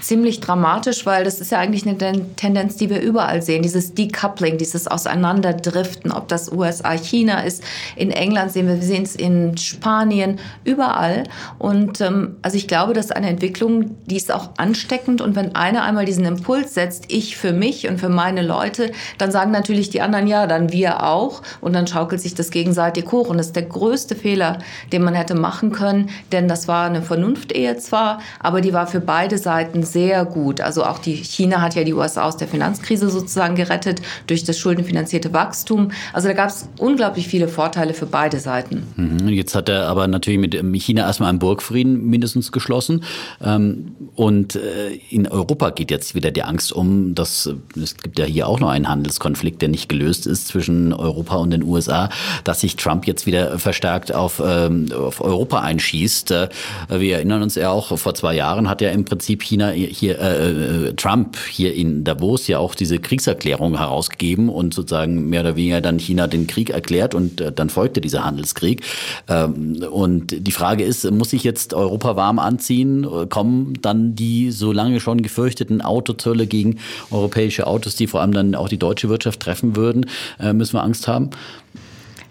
ziemlich 0.08 0.40
dramatisch, 0.40 1.04
weil 1.04 1.22
das 1.22 1.38
ist 1.38 1.52
ja 1.52 1.58
eigentlich 1.58 1.86
eine 1.86 1.98
Tendenz, 2.34 2.76
die 2.76 2.88
wir 2.88 3.02
überall 3.02 3.42
sehen. 3.42 3.62
Dieses 3.62 3.92
Decoupling, 3.92 4.56
dieses 4.56 4.88
Auseinanderdriften, 4.88 6.12
ob 6.12 6.28
das 6.28 6.50
USA, 6.50 6.92
China 6.92 7.40
ist, 7.40 7.62
in 7.94 8.10
England 8.10 8.50
sehen 8.50 8.68
wir, 8.68 8.76
wir 8.76 8.86
sehen 8.86 9.02
es 9.02 9.14
in 9.14 9.58
Spanien, 9.58 10.40
überall. 10.64 11.24
Und 11.58 12.00
ähm, 12.00 12.36
also 12.40 12.56
ich 12.56 12.66
glaube, 12.66 12.94
das 12.94 13.06
ist 13.06 13.16
eine 13.16 13.28
Entwicklung, 13.28 13.96
die 14.06 14.16
ist 14.16 14.32
auch 14.32 14.48
ansteckend. 14.56 15.20
Und 15.20 15.36
wenn 15.36 15.54
einer 15.54 15.82
einmal 15.82 16.06
diesen 16.06 16.24
Impuls 16.24 16.72
setzt, 16.72 17.12
ich 17.12 17.36
für 17.36 17.52
mich 17.52 17.86
und 17.86 18.00
für 18.00 18.08
meine 18.08 18.40
Leute, 18.40 18.92
dann 19.18 19.30
sagen 19.30 19.50
natürlich 19.50 19.90
die 19.90 20.00
anderen, 20.00 20.26
ja, 20.26 20.46
dann 20.46 20.72
wir 20.72 21.04
auch. 21.04 21.42
Und 21.60 21.74
dann 21.74 21.86
schaukelt 21.86 22.22
sich 22.22 22.34
das 22.34 22.50
gegenseitig 22.50 23.12
hoch. 23.12 23.28
Und 23.28 23.36
das 23.36 23.48
ist 23.48 23.56
der 23.56 23.64
größte 23.64 24.16
Fehler, 24.16 24.60
den 24.90 25.02
man 25.02 25.12
hätte 25.12 25.34
machen 25.34 25.70
können. 25.70 26.08
Denn 26.32 26.48
das 26.48 26.66
war 26.66 26.86
eine 26.86 27.02
Vernunftehe 27.02 27.76
zwar, 27.76 28.20
aber 28.40 28.62
die 28.62 28.72
war 28.72 28.86
für 28.86 29.00
beide 29.00 29.36
Seiten 29.36 29.82
sehr 29.82 29.97
sehr 29.98 30.24
gut. 30.24 30.60
Also 30.60 30.84
auch 30.84 30.98
die 30.98 31.16
China 31.16 31.60
hat 31.60 31.74
ja 31.74 31.82
die 31.82 31.92
USA 31.92 32.22
aus 32.22 32.36
der 32.36 32.46
Finanzkrise 32.46 33.10
sozusagen 33.10 33.56
gerettet 33.56 34.00
durch 34.28 34.44
das 34.44 34.56
schuldenfinanzierte 34.56 35.32
Wachstum. 35.32 35.90
Also 36.12 36.28
da 36.28 36.34
gab 36.34 36.50
es 36.50 36.68
unglaublich 36.78 37.26
viele 37.26 37.48
Vorteile 37.48 37.94
für 37.94 38.06
beide 38.06 38.38
Seiten. 38.38 38.84
Mhm. 38.94 39.28
Jetzt 39.28 39.56
hat 39.56 39.68
er 39.68 39.88
aber 39.88 40.06
natürlich 40.06 40.38
mit 40.38 40.82
China 40.82 41.02
erstmal 41.02 41.30
einen 41.30 41.40
Burgfrieden 41.40 42.06
mindestens 42.06 42.52
geschlossen. 42.52 43.02
Ähm, 43.44 43.96
und 44.14 44.54
äh, 44.54 44.90
in 45.10 45.26
Europa 45.26 45.70
geht 45.70 45.90
jetzt 45.90 46.14
wieder 46.14 46.30
die 46.30 46.44
Angst 46.44 46.72
um, 46.72 47.14
dass 47.16 47.50
es 47.80 47.96
gibt 47.96 48.18
ja 48.20 48.24
hier 48.24 48.46
auch 48.46 48.60
noch 48.60 48.68
einen 48.68 48.88
Handelskonflikt, 48.88 49.60
der 49.62 49.68
nicht 49.68 49.88
gelöst 49.88 50.26
ist 50.26 50.46
zwischen 50.46 50.92
Europa 50.92 51.36
und 51.36 51.50
den 51.50 51.64
USA, 51.64 52.08
dass 52.44 52.60
sich 52.60 52.76
Trump 52.76 53.06
jetzt 53.06 53.26
wieder 53.26 53.58
verstärkt 53.58 54.14
auf, 54.14 54.40
ähm, 54.44 54.86
auf 54.92 55.20
Europa 55.20 55.60
einschießt. 55.60 56.30
Äh, 56.30 56.48
wir 56.88 57.16
erinnern 57.16 57.42
uns 57.42 57.56
ja 57.56 57.70
auch, 57.70 57.98
vor 57.98 58.14
zwei 58.14 58.34
Jahren 58.34 58.68
hat 58.68 58.80
ja 58.80 58.90
im 58.90 59.04
Prinzip 59.04 59.42
China 59.42 59.72
hier 59.90 60.18
äh, 60.18 60.88
äh, 60.88 60.94
Trump 60.94 61.36
hier 61.50 61.74
in 61.74 62.04
Davos 62.04 62.46
ja 62.46 62.58
auch 62.58 62.74
diese 62.74 62.98
Kriegserklärung 62.98 63.76
herausgegeben 63.76 64.48
und 64.48 64.74
sozusagen 64.74 65.28
mehr 65.28 65.40
oder 65.40 65.56
weniger 65.56 65.80
dann 65.80 65.98
China 65.98 66.26
den 66.26 66.46
Krieg 66.46 66.70
erklärt 66.70 67.14
und 67.14 67.40
äh, 67.40 67.52
dann 67.52 67.70
folgte 67.70 68.00
dieser 68.00 68.24
Handelskrieg. 68.24 68.82
Ähm, 69.28 69.84
und 69.90 70.46
die 70.46 70.52
Frage 70.52 70.84
ist, 70.84 71.10
muss 71.10 71.30
sich 71.30 71.44
jetzt 71.44 71.74
Europa 71.74 72.16
warm 72.16 72.38
anziehen? 72.38 73.06
Kommen 73.28 73.74
dann 73.82 74.14
die 74.14 74.50
so 74.50 74.72
lange 74.72 75.00
schon 75.00 75.22
gefürchteten 75.22 75.80
Autozölle 75.80 76.46
gegen 76.46 76.78
europäische 77.10 77.66
Autos, 77.66 77.96
die 77.96 78.06
vor 78.06 78.20
allem 78.20 78.32
dann 78.32 78.54
auch 78.54 78.68
die 78.68 78.78
deutsche 78.78 79.08
Wirtschaft 79.08 79.40
treffen 79.40 79.76
würden? 79.76 80.06
Äh, 80.38 80.52
müssen 80.52 80.74
wir 80.74 80.82
Angst 80.82 81.08
haben? 81.08 81.30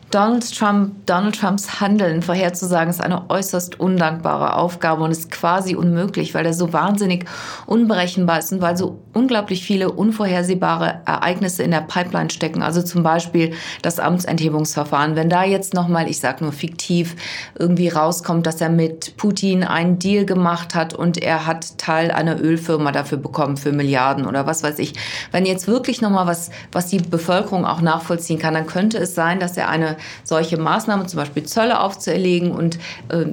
Donald, 0.10 0.58
Trump, 0.58 1.06
Donald 1.06 1.38
Trumps 1.38 1.82
Handeln 1.82 2.22
vorherzusagen, 2.22 2.90
ist 2.90 3.02
eine 3.02 3.30
äußerst 3.30 3.78
undankbare 3.78 4.56
Aufgabe 4.56 5.04
und 5.04 5.12
ist 5.12 5.32
quasi 5.32 5.76
unmöglich, 5.76 6.34
weil 6.34 6.46
er 6.46 6.54
so 6.54 6.72
wahnsinnig 6.72 7.26
unberechenbar 7.66 8.40
ist 8.40 8.54
und 8.54 8.62
weil 8.62 8.78
so 8.78 9.00
unglaublich 9.14 9.66
viele 9.66 9.92
unvorhersehbare 9.92 11.02
Ereignisse 11.06 11.64
in 11.64 11.72
der 11.72 11.82
Pipeline 11.82 12.30
stecken. 12.30 12.64
Also 12.64 12.82
zum 12.84 13.04
Beispiel 13.04 13.54
das 13.82 14.00
Amtsenthebungsverfahren. 14.00 15.18
Wenn 15.18 15.30
da 15.30 15.44
jetzt 15.44 15.74
nochmal, 15.74 16.10
ich 16.10 16.22
sage 16.22 16.46
nur 16.46 16.54
fiktiv, 16.54 17.18
irgendwie 17.60 17.90
rauskommt, 17.90 18.48
dass 18.48 18.62
er 18.62 18.70
mit 18.70 19.18
Putin 19.18 19.66
einen 19.66 20.00
Deal 20.00 20.26
gemacht 20.26 20.74
hat 20.74 20.94
und 20.94 21.18
er 21.18 21.46
hat 21.46 21.78
Teil 21.78 22.12
einer 22.12 22.40
Ölfirma 22.40 22.94
dafür 22.94 23.18
bekommen 23.18 23.58
für 23.58 23.74
Milliarden 23.74 24.26
oder 24.26 24.46
was 24.46 24.64
weiß 24.64 24.80
ich. 24.80 24.94
Wenn 25.34 25.46
jetzt 25.46 25.68
wirklich 25.68 26.02
nochmal 26.02 26.28
was, 26.28 26.50
was 26.72 26.88
die 26.88 27.00
Bevölkerung 27.00 27.66
auch 27.66 27.82
nachvollziehen 27.82 28.40
kann, 28.40 28.54
dann 28.54 28.68
könnte 28.68 29.00
es 29.00 29.14
sein, 29.14 29.42
dass 29.42 29.58
er 29.58 29.68
eine 29.68 29.97
solche 30.24 30.58
Maßnahmen, 30.58 31.08
zum 31.08 31.18
Beispiel 31.18 31.44
Zölle 31.44 31.80
aufzuerlegen 31.80 32.52
und 32.52 32.78
äh, 33.10 33.26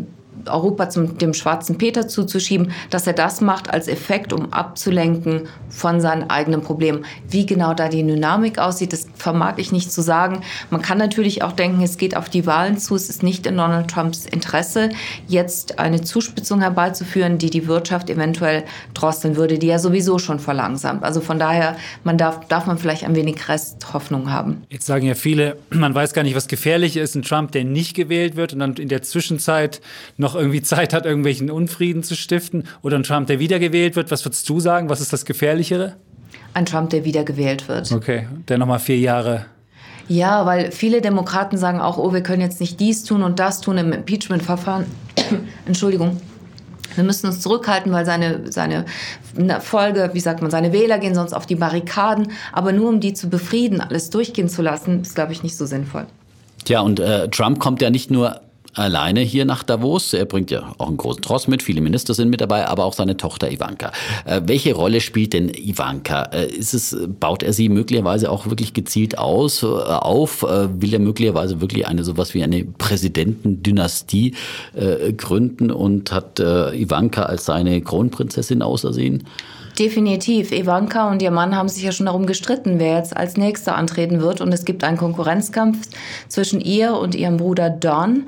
Europa 0.47 0.91
zum, 0.91 1.19
dem 1.19 1.35
schwarzen 1.35 1.79
Peter 1.79 2.09
zuzuschieben, 2.09 2.73
dass 2.91 3.07
er 3.07 3.13
das 3.13 3.41
macht 3.41 3.71
als 3.71 3.89
Effekt, 3.89 4.33
um 4.33 4.53
abzulenken 4.53 5.49
von 5.69 6.01
seinen 6.01 6.31
eigenen 6.31 6.63
Problemen. 6.63 7.05
Wie 7.29 7.47
genau 7.47 7.75
da 7.75 7.89
die 7.89 8.03
Dynamik 8.03 8.59
aussieht, 8.59 8.93
das 8.93 9.07
vermag 9.15 9.55
ich 9.57 9.73
nicht 9.73 9.93
zu 9.93 10.03
sagen. 10.03 10.43
Man 10.71 10.83
kann 10.83 10.99
natürlich 10.99 11.43
auch 11.43 11.53
denken, 11.53 11.83
es 11.83 11.99
geht 11.99 12.17
auf 12.17 12.29
die 12.29 12.47
Wahlen 12.47 12.79
zu. 12.79 12.95
Es 12.95 13.09
ist 13.09 13.23
nicht 13.23 13.47
in 13.47 13.57
Donald 13.57 13.91
Trumps 13.91 14.27
Interesse, 14.27 14.91
jetzt 15.27 15.79
eine 15.79 16.03
Zuspitzung 16.03 16.61
herbeizuführen, 16.61 17.39
die 17.39 17.51
die 17.51 17.67
Wirtschaft 17.67 18.11
eventuell 18.11 18.65
drosseln 18.95 19.37
würde, 19.37 19.59
die 19.59 19.67
ja 19.67 19.79
sowieso 19.79 20.19
schon 20.19 20.39
verlangsamt. 20.39 21.03
Also 21.03 21.21
von 21.21 21.39
daher, 21.39 21.77
man 22.05 22.19
darf, 22.19 22.47
darf 22.49 22.67
man 22.67 22.79
vielleicht 22.79 23.05
ein 23.05 23.15
wenig 23.15 23.49
Resthoffnung 23.49 24.31
haben. 24.31 24.63
Jetzt 24.71 24.87
sagen 24.87 25.07
ja 25.07 25.15
viele, 25.15 25.57
man 25.71 25.95
weiß 25.95 26.13
gar 26.13 26.23
nicht, 26.23 26.37
was 26.37 26.49
gefährlich 26.49 26.97
ist, 26.97 27.15
ein 27.15 27.23
Trump, 27.23 27.53
der 27.53 27.65
nicht 27.65 27.95
gewählt 27.95 28.37
wird 28.37 28.53
und 28.53 28.61
dann 28.61 28.75
in 28.75 28.89
der 28.89 29.03
Zwischenzeit 29.03 29.81
irgendwie 30.35 30.63
Zeit 30.63 30.95
hat, 30.95 31.07
irgendwelchen 31.07 31.51
Unfrieden 31.51 32.03
zu 32.03 32.17
stiften 32.17 32.65
oder 32.83 32.97
ein 32.97 33.03
Trump, 33.03 33.27
der 33.27 33.39
wiedergewählt 33.39 33.97
wird. 33.97 34.11
Was 34.11 34.25
würdest 34.25 34.49
du 34.49 34.61
sagen? 34.61 34.89
Was 34.89 35.01
ist 35.01 35.13
das 35.13 35.25
Gefährlichere? 35.25 35.97
Ein 36.55 36.67
Trump, 36.67 36.91
der 36.91 37.05
wiedergewählt 37.05 37.69
wird. 37.69 37.93
Okay, 37.93 38.27
der 38.49 38.59
nochmal 38.59 38.79
vier 38.79 38.99
Jahre 38.99 39.47
ja, 40.09 40.45
weil 40.45 40.71
viele 40.71 41.01
Demokraten 41.01 41.57
sagen 41.57 41.81
auch, 41.81 41.99
oh, 41.99 42.13
wir 42.13 42.23
können 42.23 42.43
jetzt 42.43 42.61
nicht 42.61 42.79
dies 42.81 43.05
tun 43.05 43.23
und 43.23 43.39
das 43.39 43.61
tun 43.61 43.79
im 43.79 43.93
Impeachment-Verfahren. 43.93 44.87
Entschuldigung. 45.67 46.21
Wir 46.95 47.05
müssen 47.05 47.27
uns 47.27 47.41
zurückhalten, 47.41 47.91
weil 47.91 48.05
seine, 48.05 48.53
seine 48.53 48.85
Folge, 49.61 50.11
wie 50.13 50.21
sagt 50.21 50.43
man, 50.43 50.51
seine 50.51 50.73
Wähler 50.73 50.99
gehen 50.99 51.15
sonst 51.15 51.33
auf 51.33 51.47
die 51.47 51.57
Barrikaden. 51.57 52.29
Aber 52.53 52.73
nur 52.73 52.89
um 52.89 53.01
die 53.01 53.15
zu 53.15 53.29
befrieden, 53.29 53.81
alles 53.81 54.11
durchgehen 54.11 54.49
zu 54.49 54.63
lassen, 54.63 55.03
ist, 55.03 55.15
glaube 55.15 55.33
ich, 55.33 55.43
nicht 55.43 55.57
so 55.57 55.67
sinnvoll. 55.67 56.07
Tja, 56.65 56.81
und 56.81 57.01
äh, 57.01 57.29
Trump 57.31 57.59
kommt 57.59 57.83
ja 57.83 57.91
nicht 57.91 58.11
nur 58.11 58.41
alleine 58.75 59.21
hier 59.21 59.45
nach 59.45 59.63
Davos. 59.63 60.13
Er 60.13 60.25
bringt 60.25 60.51
ja 60.51 60.75
auch 60.79 60.89
einen 60.89 60.97
großen 60.97 61.23
Tross 61.23 61.49
mit, 61.49 61.63
viele 61.63 61.81
Minister 61.81 62.15
sind 62.15 62.31
mit 62.31 62.41
dabei, 62.41 62.67
aber 62.67 62.85
auch 62.85 62.93
seine 62.93 63.17
Tochter 63.17 63.51
Ivanka. 63.51 63.93
Äh, 64.25 64.43
welche 64.47 64.75
Rolle 64.75 65.01
spielt 65.01 65.33
denn 65.33 65.49
Ivanka? 65.49 66.25
Äh, 66.25 66.47
ist 66.47 66.75
es, 66.75 66.97
baut 67.21 67.43
er 67.43 67.53
sie 67.53 67.69
möglicherweise 67.69 68.31
auch 68.31 68.47
wirklich 68.47 68.75
gezielt 68.75 69.19
aus, 69.19 69.63
äh, 69.63 69.67
auf? 69.67 70.43
Äh, 70.43 70.81
will 70.81 70.93
er 70.93 71.01
möglicherweise 71.01 71.61
wirklich 71.61 71.87
eine 71.87 72.05
sowas 72.05 72.35
wie 72.35 72.43
eine 72.43 72.65
Präsidentendynastie 72.65 74.35
äh, 74.75 75.13
gründen 75.13 75.71
und 75.71 76.13
hat 76.13 76.41
äh, 76.41 76.75
Ivanka 76.75 77.23
als 77.25 77.45
seine 77.45 77.81
Kronprinzessin 77.81 78.63
ausersehen? 78.63 79.25
Definitiv. 79.79 80.53
Ivanka 80.53 81.11
und 81.11 81.21
ihr 81.21 81.33
Mann 81.33 81.57
haben 81.57 81.69
sich 81.69 81.83
ja 81.83 81.91
schon 81.91 82.07
darum 82.07 82.27
gestritten, 82.27 82.79
wer 82.79 82.99
jetzt 82.99 83.17
als 83.17 83.37
Nächster 83.37 83.75
antreten 83.75 84.21
wird. 84.21 84.41
Und 84.41 84.53
es 84.53 84.65
gibt 84.65 84.85
einen 84.85 84.97
Konkurrenzkampf 84.97 85.89
zwischen 86.29 86.61
ihr 86.61 86.95
und 86.95 87.17
ihrem 87.17 87.39
Bruder 87.39 87.71
Don. 87.71 88.25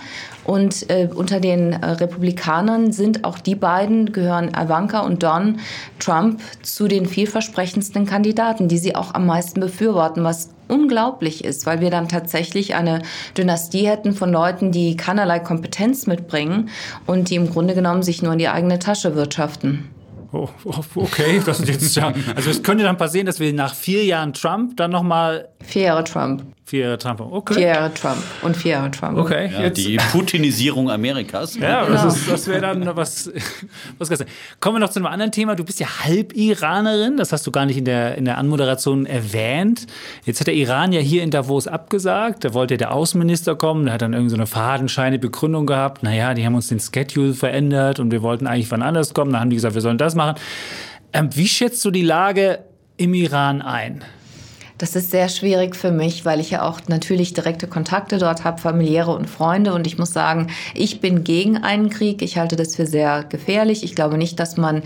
Und 0.47 0.89
äh, 0.91 1.09
unter 1.13 1.41
den 1.41 1.73
äh, 1.73 1.87
Republikanern 1.87 2.93
sind 2.93 3.25
auch 3.25 3.39
die 3.39 3.57
beiden, 3.57 4.13
gehören 4.13 4.51
Ivanka 4.51 5.01
und 5.01 5.25
Don 5.25 5.59
Trump 5.99 6.41
zu 6.63 6.87
den 6.87 7.07
vielversprechendsten 7.07 8.07
Kandidaten, 8.07 8.69
die 8.69 8.79
sie 8.79 8.95
auch 8.95 9.13
am 9.13 9.27
meisten 9.27 9.59
befürworten, 9.59 10.23
was 10.23 10.51
unglaublich 10.69 11.45
ist, 11.45 11.67
weil 11.67 11.81
wir 11.81 11.91
dann 11.91 12.09
tatsächlich 12.09 12.77
eine 12.77 13.03
Dynastie 13.37 13.89
hätten 13.89 14.13
von 14.13 14.31
Leuten, 14.31 14.71
die 14.71 14.97
keinerlei 14.97 15.41
Kompetenz 15.41 16.07
mitbringen 16.07 16.69
und 17.07 17.31
die 17.31 17.35
im 17.35 17.51
Grunde 17.51 17.75
genommen 17.75 18.05
sich 18.05 18.23
nur 18.23 18.33
in 18.33 18.39
die 18.39 18.49
eigene 18.49 18.79
Tasche 18.79 19.17
wirtschaften. 19.17 19.91
Oh, 20.33 20.49
oh, 20.65 20.75
okay, 20.97 21.41
das 21.45 21.61
ist 21.61 21.69
jetzt 21.69 21.97
ja. 21.97 22.13
Also 22.35 22.51
es 22.51 22.63
könnte 22.63 22.85
dann 22.85 22.97
passieren, 22.97 23.27
dass 23.27 23.41
wir 23.41 23.53
nach 23.53 23.75
vier 23.75 24.05
Jahren 24.05 24.33
Trump 24.33 24.77
dann 24.77 24.91
nochmal. 24.91 25.49
Vier 25.65 25.83
Jahre 25.83 26.05
Trump. 26.05 26.43
Vier 26.69 26.81
Jahre 26.81 26.99
Trump, 26.99 27.21
okay. 27.21 27.55
Vier 27.55 27.67
Jahre 27.69 27.95
Trump 27.95 28.19
und 28.43 28.57
vier 28.57 28.73
Jahre 28.73 28.91
Trump. 28.91 29.17
Okay. 29.17 29.53
Ja, 29.53 29.71
die 29.71 29.99
Putinisierung 30.11 30.91
Amerikas. 30.91 31.55
Ja, 31.55 31.85
genau. 31.85 32.03
das, 32.03 32.27
das 32.27 32.49
wäre 32.49 32.61
dann 32.61 32.85
was, 32.97 33.31
was 33.99 34.09
ganz 34.09 34.25
Kommen 34.59 34.75
wir 34.75 34.81
noch 34.81 34.91
zu 34.91 34.99
einem 34.99 35.07
anderen 35.07 35.31
Thema. 35.31 35.55
Du 35.55 35.63
bist 35.63 35.79
ja 35.79 35.87
Halb-Iranerin, 36.03 37.19
das 37.19 37.31
hast 37.31 37.47
du 37.47 37.53
gar 37.53 37.67
nicht 37.67 37.77
in 37.77 37.85
der, 37.85 38.17
in 38.17 38.25
der 38.25 38.37
Anmoderation 38.37 39.07
erwähnt. 39.07 39.87
Jetzt 40.25 40.41
hat 40.41 40.49
der 40.49 40.55
Iran 40.55 40.93
ja 40.93 40.99
hier 40.99 41.23
in 41.23 41.31
Davos 41.31 41.69
abgesagt. 41.69 42.43
Da 42.43 42.53
wollte 42.53 42.77
der 42.77 42.93
Außenminister 42.93 43.55
kommen, 43.55 43.85
der 43.85 43.95
hat 43.95 44.03
dann 44.03 44.13
irgendwie 44.13 44.31
so 44.31 44.37
eine 44.37 44.49
fadenscheine 44.49 45.21
Begründung 45.21 45.67
gehabt. 45.67 46.03
Naja, 46.03 46.35
die 46.35 46.45
haben 46.45 46.57
uns 46.57 46.67
den 46.67 46.81
Schedule 46.81 47.35
verändert 47.35 48.01
und 48.01 48.11
wir 48.11 48.23
wollten 48.23 48.49
eigentlich 48.49 48.73
wann 48.73 48.83
anders 48.83 49.15
kommen. 49.15 49.33
Da 49.33 49.39
haben 49.39 49.51
die 49.51 49.57
gesagt, 49.57 49.77
wir 49.77 49.83
sollen 49.83 49.99
das 49.99 50.17
machen. 50.17 50.35
Ähm, 51.13 51.31
wie 51.33 51.47
schätzt 51.47 51.85
du 51.85 51.93
die 51.93 52.03
Lage 52.03 52.65
im 52.97 53.15
Iran 53.15 53.63
ein? 53.63 54.03
Das 54.79 54.95
ist 54.95 55.11
sehr 55.11 55.31
schwierig 55.31 55.75
für 55.75 55.91
mich, 55.91 56.27
weil 56.27 56.39
ich 56.39 56.51
ja 56.51 56.63
auch 56.63 56.81
natürlich 56.87 57.33
direkte 57.33 57.67
Kontakte 57.67 58.19
dort 58.19 58.45
habe, 58.45 58.61
familiäre 58.61 59.15
und 59.15 59.29
Freunde. 59.29 59.73
Und 59.73 59.87
ich 59.87 59.97
muss 59.97 60.13
sagen, 60.13 60.49
ich 60.75 61.01
bin 61.01 61.25
gegen 61.25 61.57
einen 61.57 61.89
Krieg. 61.89 62.21
Ich 62.21 62.37
halte 62.37 62.57
das 62.57 62.77
für 62.77 62.87
sehr 62.87 63.25
gefährlich. 63.25 63.85
Ich 63.85 63.95
glaube 63.95 64.19
nicht, 64.19 64.39
dass 64.39 64.59
man 64.59 64.83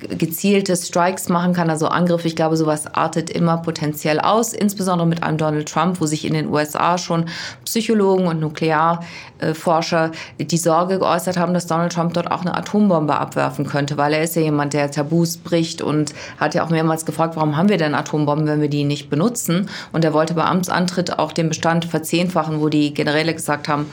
gezielte 0.00 0.76
Strikes 0.76 1.28
machen 1.28 1.52
kann, 1.52 1.70
also 1.70 1.86
Angriffe. 1.86 2.26
Ich 2.26 2.36
glaube, 2.36 2.56
sowas 2.56 2.92
artet 2.94 3.30
immer 3.30 3.58
potenziell 3.58 4.18
aus, 4.20 4.52
insbesondere 4.52 5.06
mit 5.06 5.22
einem 5.22 5.38
Donald 5.38 5.68
Trump, 5.68 6.00
wo 6.00 6.06
sich 6.06 6.24
in 6.24 6.34
den 6.34 6.48
USA 6.48 6.98
schon 6.98 7.26
Psychologen 7.64 8.26
und 8.26 8.40
Nuklearforscher 8.40 10.12
die 10.38 10.56
Sorge 10.56 10.98
geäußert 10.98 11.36
haben, 11.36 11.54
dass 11.54 11.66
Donald 11.66 11.92
Trump 11.92 12.14
dort 12.14 12.30
auch 12.30 12.42
eine 12.42 12.56
Atombombe 12.56 13.16
abwerfen 13.16 13.66
könnte, 13.66 13.96
weil 13.96 14.12
er 14.12 14.22
ist 14.22 14.36
ja 14.36 14.42
jemand, 14.42 14.72
der 14.72 14.90
Tabus 14.90 15.36
bricht 15.36 15.82
und 15.82 16.14
hat 16.38 16.54
ja 16.54 16.64
auch 16.64 16.70
mehrmals 16.70 17.04
gefragt, 17.04 17.36
warum 17.36 17.56
haben 17.56 17.68
wir 17.68 17.76
denn 17.76 17.94
Atombomben, 17.94 18.46
wenn 18.46 18.60
wir 18.60 18.68
die 18.68 18.84
nicht 18.84 19.10
benutzen? 19.10 19.27
Nutzen. 19.28 19.68
Und 19.92 20.04
er 20.04 20.12
wollte 20.12 20.34
bei 20.34 20.44
Amtsantritt 20.44 21.18
auch 21.18 21.32
den 21.32 21.48
Bestand 21.48 21.84
verzehnfachen, 21.84 22.60
wo 22.60 22.68
die 22.68 22.94
Generäle 22.94 23.34
gesagt 23.34 23.68
haben, 23.68 23.86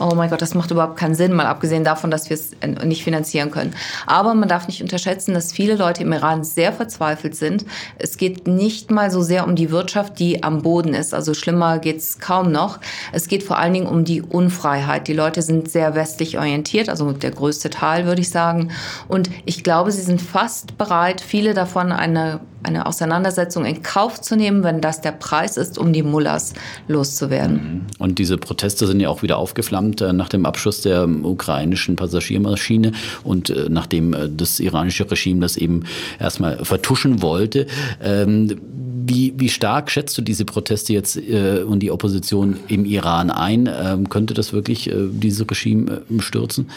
oh 0.00 0.14
mein 0.14 0.30
Gott, 0.30 0.40
das 0.40 0.54
macht 0.54 0.70
überhaupt 0.70 0.96
keinen 0.96 1.14
Sinn, 1.14 1.32
mal 1.32 1.46
abgesehen 1.46 1.84
davon, 1.84 2.10
dass 2.10 2.30
wir 2.30 2.34
es 2.34 2.52
nicht 2.84 3.04
finanzieren 3.04 3.50
können. 3.50 3.74
Aber 4.06 4.34
man 4.34 4.48
darf 4.48 4.66
nicht 4.66 4.82
unterschätzen, 4.82 5.34
dass 5.34 5.52
viele 5.52 5.76
Leute 5.76 6.02
im 6.02 6.12
Iran 6.12 6.42
sehr 6.42 6.72
verzweifelt 6.72 7.36
sind. 7.36 7.66
Es 7.98 8.16
geht 8.16 8.48
nicht 8.48 8.90
mal 8.90 9.10
so 9.10 9.20
sehr 9.20 9.46
um 9.46 9.56
die 9.56 9.70
Wirtschaft, 9.70 10.18
die 10.18 10.42
am 10.42 10.62
Boden 10.62 10.94
ist. 10.94 11.12
Also 11.12 11.34
schlimmer 11.34 11.78
geht 11.78 11.98
es 11.98 12.18
kaum 12.18 12.50
noch. 12.50 12.78
Es 13.12 13.28
geht 13.28 13.42
vor 13.42 13.58
allen 13.58 13.74
Dingen 13.74 13.86
um 13.86 14.04
die 14.04 14.22
Unfreiheit. 14.22 15.06
Die 15.06 15.12
Leute 15.12 15.42
sind 15.42 15.70
sehr 15.70 15.94
westlich 15.94 16.38
orientiert, 16.38 16.88
also 16.88 17.12
der 17.12 17.30
größte 17.30 17.68
Teil, 17.68 18.06
würde 18.06 18.22
ich 18.22 18.30
sagen. 18.30 18.70
Und 19.06 19.28
ich 19.44 19.62
glaube, 19.62 19.92
sie 19.92 20.02
sind 20.02 20.22
fast 20.22 20.78
bereit, 20.78 21.20
viele 21.20 21.52
davon 21.52 21.92
eine 21.92 22.40
eine 22.62 22.86
Auseinandersetzung 22.86 23.64
in 23.64 23.82
Kauf 23.82 24.20
zu 24.20 24.36
nehmen, 24.36 24.62
wenn 24.62 24.80
das 24.80 25.00
der 25.00 25.12
Preis 25.12 25.56
ist, 25.56 25.78
um 25.78 25.92
die 25.92 26.02
Mullahs 26.02 26.54
loszuwerden. 26.88 27.86
Und 27.98 28.18
diese 28.18 28.36
Proteste 28.36 28.86
sind 28.86 29.00
ja 29.00 29.08
auch 29.08 29.22
wieder 29.22 29.38
aufgeflammt 29.38 30.00
äh, 30.00 30.12
nach 30.12 30.28
dem 30.28 30.46
Abschuss 30.46 30.82
der 30.82 31.02
ähm, 31.02 31.24
ukrainischen 31.24 31.96
Passagiermaschine 31.96 32.92
und 33.24 33.50
äh, 33.50 33.66
nachdem 33.68 34.12
äh, 34.14 34.28
das 34.28 34.60
iranische 34.60 35.10
Regime 35.10 35.40
das 35.40 35.56
eben 35.56 35.84
erstmal 36.18 36.64
vertuschen 36.64 37.22
wollte. 37.22 37.66
Ähm, 38.02 38.60
wie, 39.02 39.32
wie 39.36 39.48
stark 39.48 39.90
schätzt 39.90 40.16
du 40.18 40.22
diese 40.22 40.44
Proteste 40.44 40.92
jetzt 40.92 41.16
und 41.16 41.80
die 41.80 41.90
Opposition 41.90 42.58
im 42.68 42.84
Iran 42.84 43.30
ein? 43.30 43.68
Ähm, 43.72 44.08
könnte 44.08 44.34
das 44.34 44.52
wirklich 44.52 44.90
dieses 44.94 45.50
Regime 45.50 46.02
stürzen? 46.18 46.68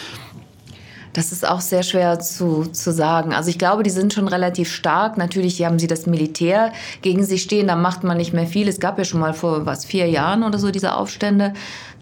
Das 1.14 1.32
ist 1.32 1.48
auch 1.48 1.62
sehr 1.62 1.84
schwer 1.84 2.20
zu, 2.20 2.66
zu 2.66 2.92
sagen. 2.92 3.34
Also 3.34 3.50
ich 3.52 3.60
glaube, 3.60 3.84
die 3.84 3.92
sind 3.92 4.14
schon 4.14 4.28
relativ 4.28 4.72
stark. 4.72 5.16
Natürlich 5.16 5.64
haben 5.64 5.78
sie 5.78 5.86
das 5.86 6.08
Militär 6.08 6.74
gegen 7.04 7.24
sich 7.24 7.44
stehen, 7.44 7.68
da 7.68 7.76
macht 7.76 8.04
man 8.04 8.18
nicht 8.18 8.34
mehr 8.34 8.48
viel. 8.48 8.68
Es 8.68 8.80
gab 8.80 8.98
ja 8.98 9.06
schon 9.06 9.20
mal 9.20 9.34
vor 9.34 9.68
was 9.68 9.86
vier 9.86 10.10
Jahren 10.10 10.44
oder 10.44 10.58
so 10.58 10.72
diese 10.72 10.96
Aufstände 10.96 11.54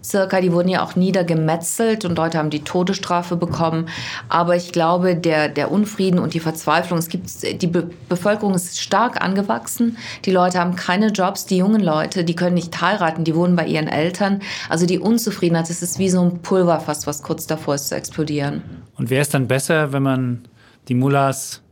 circa. 0.02 0.40
Die 0.40 0.52
wurden 0.52 0.68
ja 0.68 0.82
auch 0.82 0.96
niedergemetzelt 0.96 2.06
und 2.06 2.16
Leute 2.16 2.38
haben 2.38 2.48
die 2.48 2.64
Todesstrafe 2.64 3.36
bekommen. 3.36 3.88
Aber 4.30 4.56
ich 4.56 4.72
glaube, 4.72 5.14
der, 5.14 5.48
der 5.48 5.70
Unfrieden 5.70 6.18
und 6.18 6.32
die 6.32 6.40
Verzweiflung, 6.40 6.98
es 6.98 7.08
gibt, 7.08 7.30
die 7.42 7.66
Be 7.66 7.90
Bevölkerung 8.08 8.54
ist 8.54 8.80
stark 8.80 9.22
angewachsen. 9.22 9.98
Die 10.24 10.30
Leute 10.30 10.58
haben 10.58 10.76
keine 10.76 11.08
Jobs. 11.08 11.44
Die 11.46 11.58
jungen 11.58 11.82
Leute, 11.82 12.24
die 12.24 12.34
können 12.34 12.54
nicht 12.54 12.80
heiraten, 12.80 13.24
die 13.24 13.34
wohnen 13.34 13.56
bei 13.56 13.66
ihren 13.66 13.88
Eltern. 13.88 14.40
Also 14.68 14.86
die 14.86 14.98
Unzufriedenheit, 14.98 15.68
das 15.68 15.82
ist 15.82 15.98
wie 15.98 16.08
so 16.08 16.22
ein 16.22 16.38
Pulverfass, 16.38 17.06
was 17.06 17.22
kurz 17.22 17.46
davor 17.46 17.74
ist 17.74 17.88
zu 17.88 17.94
explodieren. 17.94 18.81
Und 18.96 19.10
wäre 19.10 19.22
es 19.22 19.28
dann 19.28 19.48
besser, 19.48 19.92
wenn 19.92 20.02
man 20.02 20.42
die 20.88 20.94
Mullahs 20.94 21.62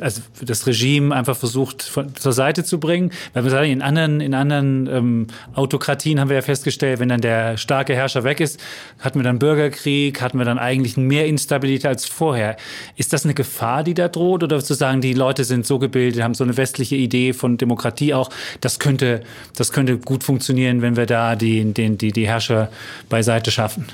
also 0.00 0.22
das 0.44 0.66
Regime 0.66 1.14
einfach 1.14 1.36
versucht 1.36 1.82
von, 1.82 2.14
zur 2.14 2.32
Seite 2.32 2.64
zu 2.64 2.78
bringen. 2.80 3.10
Weil 3.32 3.44
wir 3.44 3.50
sagen, 3.50 3.70
in 3.70 3.82
anderen, 3.82 4.20
in 4.20 4.34
anderen 4.34 4.86
ähm, 4.86 5.26
Autokratien 5.54 6.20
haben 6.20 6.28
wir 6.28 6.36
ja 6.36 6.42
festgestellt, 6.42 7.00
wenn 7.00 7.08
dann 7.08 7.20
der 7.20 7.56
starke 7.56 7.94
Herrscher 7.94 8.24
weg 8.24 8.40
ist, 8.40 8.60
hatten 9.00 9.18
wir 9.18 9.24
dann 9.24 9.38
Bürgerkrieg, 9.38 10.20
hatten 10.20 10.38
wir 10.38 10.44
dann 10.44 10.58
eigentlich 10.58 10.96
mehr 10.96 11.26
Instabilität 11.26 11.86
als 11.86 12.06
vorher. 12.06 12.56
Ist 12.96 13.12
das 13.12 13.24
eine 13.24 13.34
Gefahr, 13.34 13.84
die 13.84 13.94
da 13.94 14.08
droht? 14.08 14.42
Oder 14.42 14.62
zu 14.62 14.74
sagen, 14.74 15.00
die 15.00 15.14
Leute 15.14 15.44
sind 15.44 15.66
so 15.66 15.78
gebildet, 15.78 16.22
haben 16.22 16.34
so 16.34 16.44
eine 16.44 16.56
westliche 16.56 16.96
Idee 16.96 17.32
von 17.32 17.58
Demokratie 17.58 18.14
auch, 18.14 18.30
das 18.60 18.78
könnte, 18.78 19.22
das 19.56 19.72
könnte 19.72 19.98
gut 19.98 20.24
funktionieren, 20.24 20.82
wenn 20.82 20.96
wir 20.96 21.06
da 21.06 21.36
die, 21.36 21.64
die, 21.72 21.96
die, 21.96 22.12
die 22.12 22.26
Herrscher 22.26 22.70
beiseite 23.08 23.50
schaffen? 23.50 23.86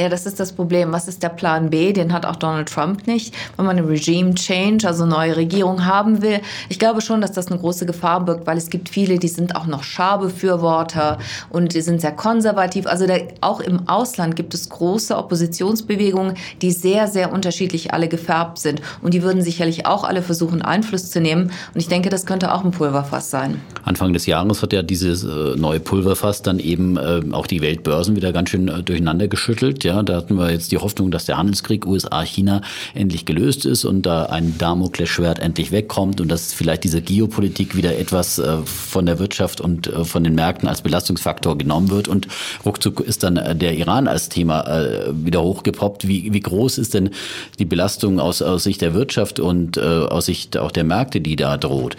Ja, 0.00 0.08
das 0.08 0.26
ist 0.26 0.38
das 0.38 0.52
Problem. 0.52 0.92
Was 0.92 1.08
ist 1.08 1.24
der 1.24 1.28
Plan 1.28 1.70
B? 1.70 1.92
Den 1.92 2.12
hat 2.12 2.24
auch 2.24 2.36
Donald 2.36 2.68
Trump 2.68 3.08
nicht. 3.08 3.34
Wenn 3.56 3.66
man 3.66 3.78
eine 3.78 3.88
Regime 3.88 4.32
Change, 4.36 4.86
also 4.86 5.04
neue 5.04 5.36
Regierung 5.36 5.86
haben 5.86 6.22
will, 6.22 6.40
ich 6.68 6.78
glaube 6.78 7.00
schon, 7.00 7.20
dass 7.20 7.32
das 7.32 7.48
eine 7.48 7.58
große 7.58 7.84
Gefahr 7.84 8.24
birgt, 8.24 8.46
weil 8.46 8.56
es 8.56 8.70
gibt 8.70 8.88
viele, 8.88 9.18
die 9.18 9.26
sind 9.26 9.56
auch 9.56 9.66
noch 9.66 9.82
Scharbefürworter 9.82 11.18
und 11.50 11.74
die 11.74 11.80
sind 11.80 12.00
sehr 12.00 12.12
konservativ. 12.12 12.86
Also 12.86 13.08
der, 13.08 13.26
auch 13.40 13.58
im 13.58 13.88
Ausland 13.88 14.36
gibt 14.36 14.54
es 14.54 14.68
große 14.68 15.16
Oppositionsbewegungen, 15.16 16.34
die 16.62 16.70
sehr, 16.70 17.08
sehr 17.08 17.32
unterschiedlich 17.32 17.92
alle 17.92 18.06
gefärbt 18.06 18.58
sind. 18.58 18.80
Und 19.02 19.14
die 19.14 19.24
würden 19.24 19.42
sicherlich 19.42 19.86
auch 19.86 20.04
alle 20.04 20.22
versuchen, 20.22 20.62
Einfluss 20.62 21.10
zu 21.10 21.20
nehmen. 21.20 21.50
Und 21.74 21.80
ich 21.80 21.88
denke, 21.88 22.08
das 22.08 22.24
könnte 22.24 22.54
auch 22.54 22.64
ein 22.64 22.70
Pulverfass 22.70 23.32
sein. 23.32 23.60
Anfang 23.82 24.12
des 24.12 24.26
Jahres 24.26 24.62
hat 24.62 24.72
ja 24.72 24.82
dieses 24.82 25.24
äh, 25.24 25.56
neue 25.56 25.80
Pulverfass 25.80 26.42
dann 26.42 26.60
eben 26.60 26.96
äh, 26.96 27.22
auch 27.32 27.48
die 27.48 27.62
Weltbörsen 27.62 28.14
wieder 28.14 28.30
ganz 28.30 28.50
schön 28.50 28.68
äh, 28.68 28.84
durcheinander 28.84 29.26
geschüttelt. 29.26 29.87
Ja, 29.88 30.02
da 30.02 30.16
hatten 30.16 30.36
wir 30.36 30.50
jetzt 30.50 30.70
die 30.70 30.76
Hoffnung, 30.76 31.10
dass 31.10 31.24
der 31.24 31.38
Handelskrieg 31.38 31.86
USA-China 31.86 32.60
endlich 32.92 33.24
gelöst 33.24 33.64
ist 33.64 33.86
und 33.86 34.02
da 34.02 34.24
ein 34.24 34.58
Damoklesschwert 34.58 35.38
endlich 35.38 35.72
wegkommt 35.72 36.20
und 36.20 36.28
dass 36.28 36.52
vielleicht 36.52 36.84
diese 36.84 37.00
Geopolitik 37.00 37.74
wieder 37.74 37.98
etwas 37.98 38.38
äh, 38.38 38.58
von 38.66 39.06
der 39.06 39.18
Wirtschaft 39.18 39.62
und 39.62 39.86
äh, 39.86 40.04
von 40.04 40.24
den 40.24 40.34
Märkten 40.34 40.68
als 40.68 40.82
Belastungsfaktor 40.82 41.56
genommen 41.56 41.88
wird 41.88 42.06
und 42.06 42.28
ruckzuck 42.66 43.00
ist 43.00 43.22
dann 43.22 43.38
äh, 43.38 43.56
der 43.56 43.78
Iran 43.78 44.08
als 44.08 44.28
Thema 44.28 44.58
wieder 45.12 45.42
hochgepoppt. 45.42 46.06
Wie, 46.06 46.34
wie 46.34 46.40
groß 46.40 46.76
ist 46.76 46.92
denn 46.92 47.08
die 47.58 47.64
Belastung 47.64 48.20
aus, 48.20 48.42
aus 48.42 48.64
Sicht 48.64 48.82
der 48.82 48.92
Wirtschaft 48.92 49.40
und 49.40 49.78
aus 49.78 50.26
Sicht 50.26 50.58
auch 50.58 50.70
der 50.70 50.84
Märkte, 50.84 51.22
die 51.22 51.36
da 51.36 51.56
droht? 51.56 51.96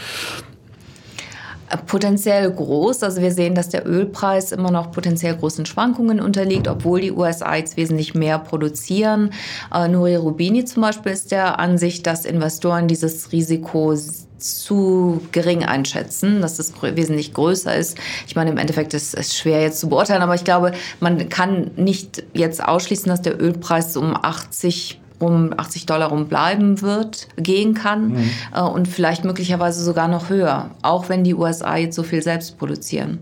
Potenziell 1.85 2.51
groß. 2.51 3.03
Also 3.03 3.21
wir 3.21 3.31
sehen, 3.31 3.55
dass 3.55 3.69
der 3.69 3.87
Ölpreis 3.87 4.51
immer 4.51 4.71
noch 4.71 4.91
potenziell 4.91 5.35
großen 5.35 5.65
Schwankungen 5.65 6.19
unterliegt, 6.19 6.67
obwohl 6.67 7.01
die 7.01 7.11
USA 7.11 7.55
jetzt 7.55 7.77
wesentlich 7.77 8.13
mehr 8.15 8.39
produzieren. 8.39 9.31
Äh, 9.73 9.87
Nuri 9.87 10.15
Rubini 10.15 10.65
zum 10.65 10.81
Beispiel 10.81 11.11
ist 11.11 11.31
der 11.31 11.59
Ansicht, 11.59 12.07
dass 12.07 12.25
Investoren 12.25 12.87
dieses 12.87 13.31
Risiko 13.31 13.95
zu 14.39 15.21
gering 15.31 15.63
einschätzen, 15.63 16.41
dass 16.41 16.59
es 16.59 16.73
wesentlich 16.81 17.33
größer 17.33 17.75
ist. 17.75 17.97
Ich 18.25 18.35
meine, 18.35 18.51
im 18.51 18.57
Endeffekt 18.57 18.93
ist 18.93 19.13
es 19.13 19.35
schwer 19.37 19.61
jetzt 19.61 19.79
zu 19.79 19.89
beurteilen, 19.89 20.21
aber 20.21 20.35
ich 20.35 20.43
glaube, 20.43 20.71
man 20.99 21.29
kann 21.29 21.71
nicht 21.75 22.23
jetzt 22.33 22.63
ausschließen, 22.63 23.09
dass 23.09 23.21
der 23.21 23.39
Ölpreis 23.41 23.97
um 23.97 24.15
80 24.15 24.99
um 25.19 25.53
80 25.55 25.85
Dollar 25.85 26.09
rum 26.09 26.27
bleiben 26.27 26.81
wird, 26.81 27.27
gehen 27.37 27.73
kann 27.73 28.09
mhm. 28.09 28.29
äh, 28.55 28.61
und 28.61 28.87
vielleicht 28.87 29.25
möglicherweise 29.25 29.83
sogar 29.83 30.07
noch 30.07 30.29
höher, 30.29 30.71
auch 30.81 31.09
wenn 31.09 31.23
die 31.23 31.35
USA 31.35 31.77
jetzt 31.77 31.95
so 31.95 32.03
viel 32.03 32.21
selbst 32.21 32.57
produzieren. 32.57 33.19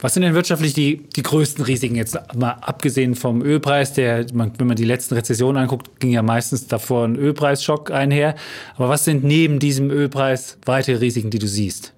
Was 0.00 0.14
sind 0.14 0.22
denn 0.22 0.34
wirtschaftlich 0.34 0.74
die, 0.74 1.08
die 1.16 1.22
größten 1.22 1.64
Risiken 1.64 1.96
jetzt 1.96 2.16
mal 2.36 2.52
abgesehen 2.60 3.16
vom 3.16 3.42
Ölpreis, 3.42 3.94
der, 3.94 4.26
man, 4.32 4.52
wenn 4.56 4.68
man 4.68 4.76
die 4.76 4.84
letzten 4.84 5.14
Rezessionen 5.14 5.60
anguckt, 5.60 5.98
ging 5.98 6.12
ja 6.12 6.22
meistens 6.22 6.68
davor 6.68 7.04
ein 7.04 7.16
Ölpreisschock 7.16 7.90
einher. 7.90 8.36
Aber 8.76 8.88
was 8.88 9.04
sind 9.04 9.24
neben 9.24 9.58
diesem 9.58 9.90
Ölpreis 9.90 10.56
weitere 10.64 10.98
Risiken, 10.98 11.30
die 11.30 11.40
du 11.40 11.48
siehst? 11.48 11.92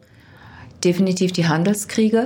Definitiv 0.82 1.32
die 1.32 1.47
Handelskriege, 1.47 2.24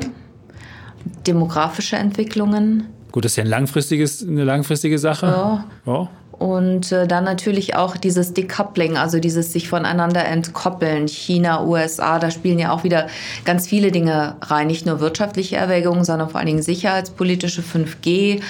demografische 1.27 1.97
Entwicklungen. 1.97 2.87
Gut, 3.11 3.25
das 3.25 3.33
ist 3.33 3.37
ja 3.37 3.45
ein 3.45 3.51
langfristiges, 3.51 4.23
eine 4.23 4.45
langfristige 4.45 4.99
Sache. 5.01 5.27
Ja. 5.27 5.65
ja. 5.87 6.09
Und 6.39 6.91
äh, 6.91 7.07
dann 7.07 7.25
natürlich 7.25 7.77
auch 7.77 7.97
dieses 7.97 8.35
Decoupling, 8.35 8.97
also 8.97 9.21
dieses 9.21 9.53
sich 9.53 9.69
voneinander 9.69 10.25
entkoppeln. 10.25 11.07
China, 11.07 11.65
USA, 11.65 12.19
da 12.19 12.31
spielen 12.31 12.59
ja 12.59 12.73
auch 12.73 12.85
wieder 12.85 13.07
ganz 13.45 13.69
viele 13.69 13.93
Dinge 13.93 14.37
rein. 14.41 14.67
Nicht 14.67 14.87
nur 14.87 15.01
wirtschaftliche 15.01 15.57
Erwägungen, 15.57 16.05
sondern 16.05 16.29
vor 16.29 16.39
allen 16.39 16.47
Dingen 16.47 16.63
sicherheitspolitische 16.63 17.63
5G. 17.63 18.43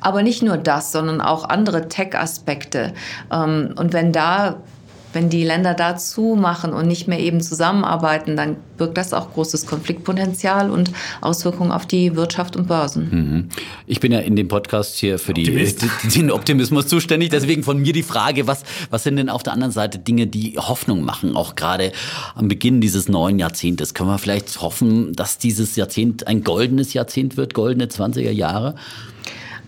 Aber 0.00 0.22
nicht 0.22 0.42
nur 0.42 0.58
das, 0.58 0.92
sondern 0.92 1.20
auch 1.20 1.48
andere 1.48 1.88
Tech-Aspekte. 1.88 2.92
Ähm, 3.32 3.74
und 3.76 3.92
wenn 3.92 4.12
da 4.12 4.56
wenn 5.14 5.30
die 5.30 5.44
Länder 5.44 5.74
dazu 5.74 6.36
machen 6.38 6.72
und 6.72 6.86
nicht 6.86 7.08
mehr 7.08 7.20
eben 7.20 7.40
zusammenarbeiten, 7.40 8.36
dann 8.36 8.56
birgt 8.76 8.96
das 8.96 9.12
auch 9.12 9.32
großes 9.32 9.66
Konfliktpotenzial 9.66 10.70
und 10.70 10.90
Auswirkungen 11.20 11.70
auf 11.70 11.86
die 11.86 12.16
Wirtschaft 12.16 12.56
und 12.56 12.66
Börsen. 12.66 13.08
Mhm. 13.10 13.48
Ich 13.86 14.00
bin 14.00 14.12
ja 14.12 14.18
in 14.18 14.36
dem 14.36 14.48
Podcast 14.48 14.96
hier 14.96 15.18
für 15.18 15.34
die, 15.34 15.74
den 16.14 16.30
Optimismus 16.30 16.86
zuständig. 16.86 17.30
Deswegen 17.30 17.62
von 17.62 17.80
mir 17.80 17.92
die 17.92 18.02
Frage, 18.02 18.46
was, 18.46 18.64
was 18.90 19.04
sind 19.04 19.16
denn 19.16 19.28
auf 19.28 19.42
der 19.42 19.52
anderen 19.52 19.72
Seite 19.72 19.98
Dinge, 19.98 20.26
die 20.26 20.58
Hoffnung 20.58 21.02
machen, 21.02 21.36
auch 21.36 21.54
gerade 21.54 21.92
am 22.34 22.48
Beginn 22.48 22.80
dieses 22.80 23.08
neuen 23.08 23.38
Jahrzehntes? 23.38 23.94
Können 23.94 24.10
wir 24.10 24.18
vielleicht 24.18 24.60
hoffen, 24.60 25.12
dass 25.14 25.38
dieses 25.38 25.76
Jahrzehnt 25.76 26.26
ein 26.26 26.42
goldenes 26.42 26.92
Jahrzehnt 26.92 27.36
wird, 27.36 27.54
goldene 27.54 27.86
20er 27.86 28.30
Jahre? 28.30 28.74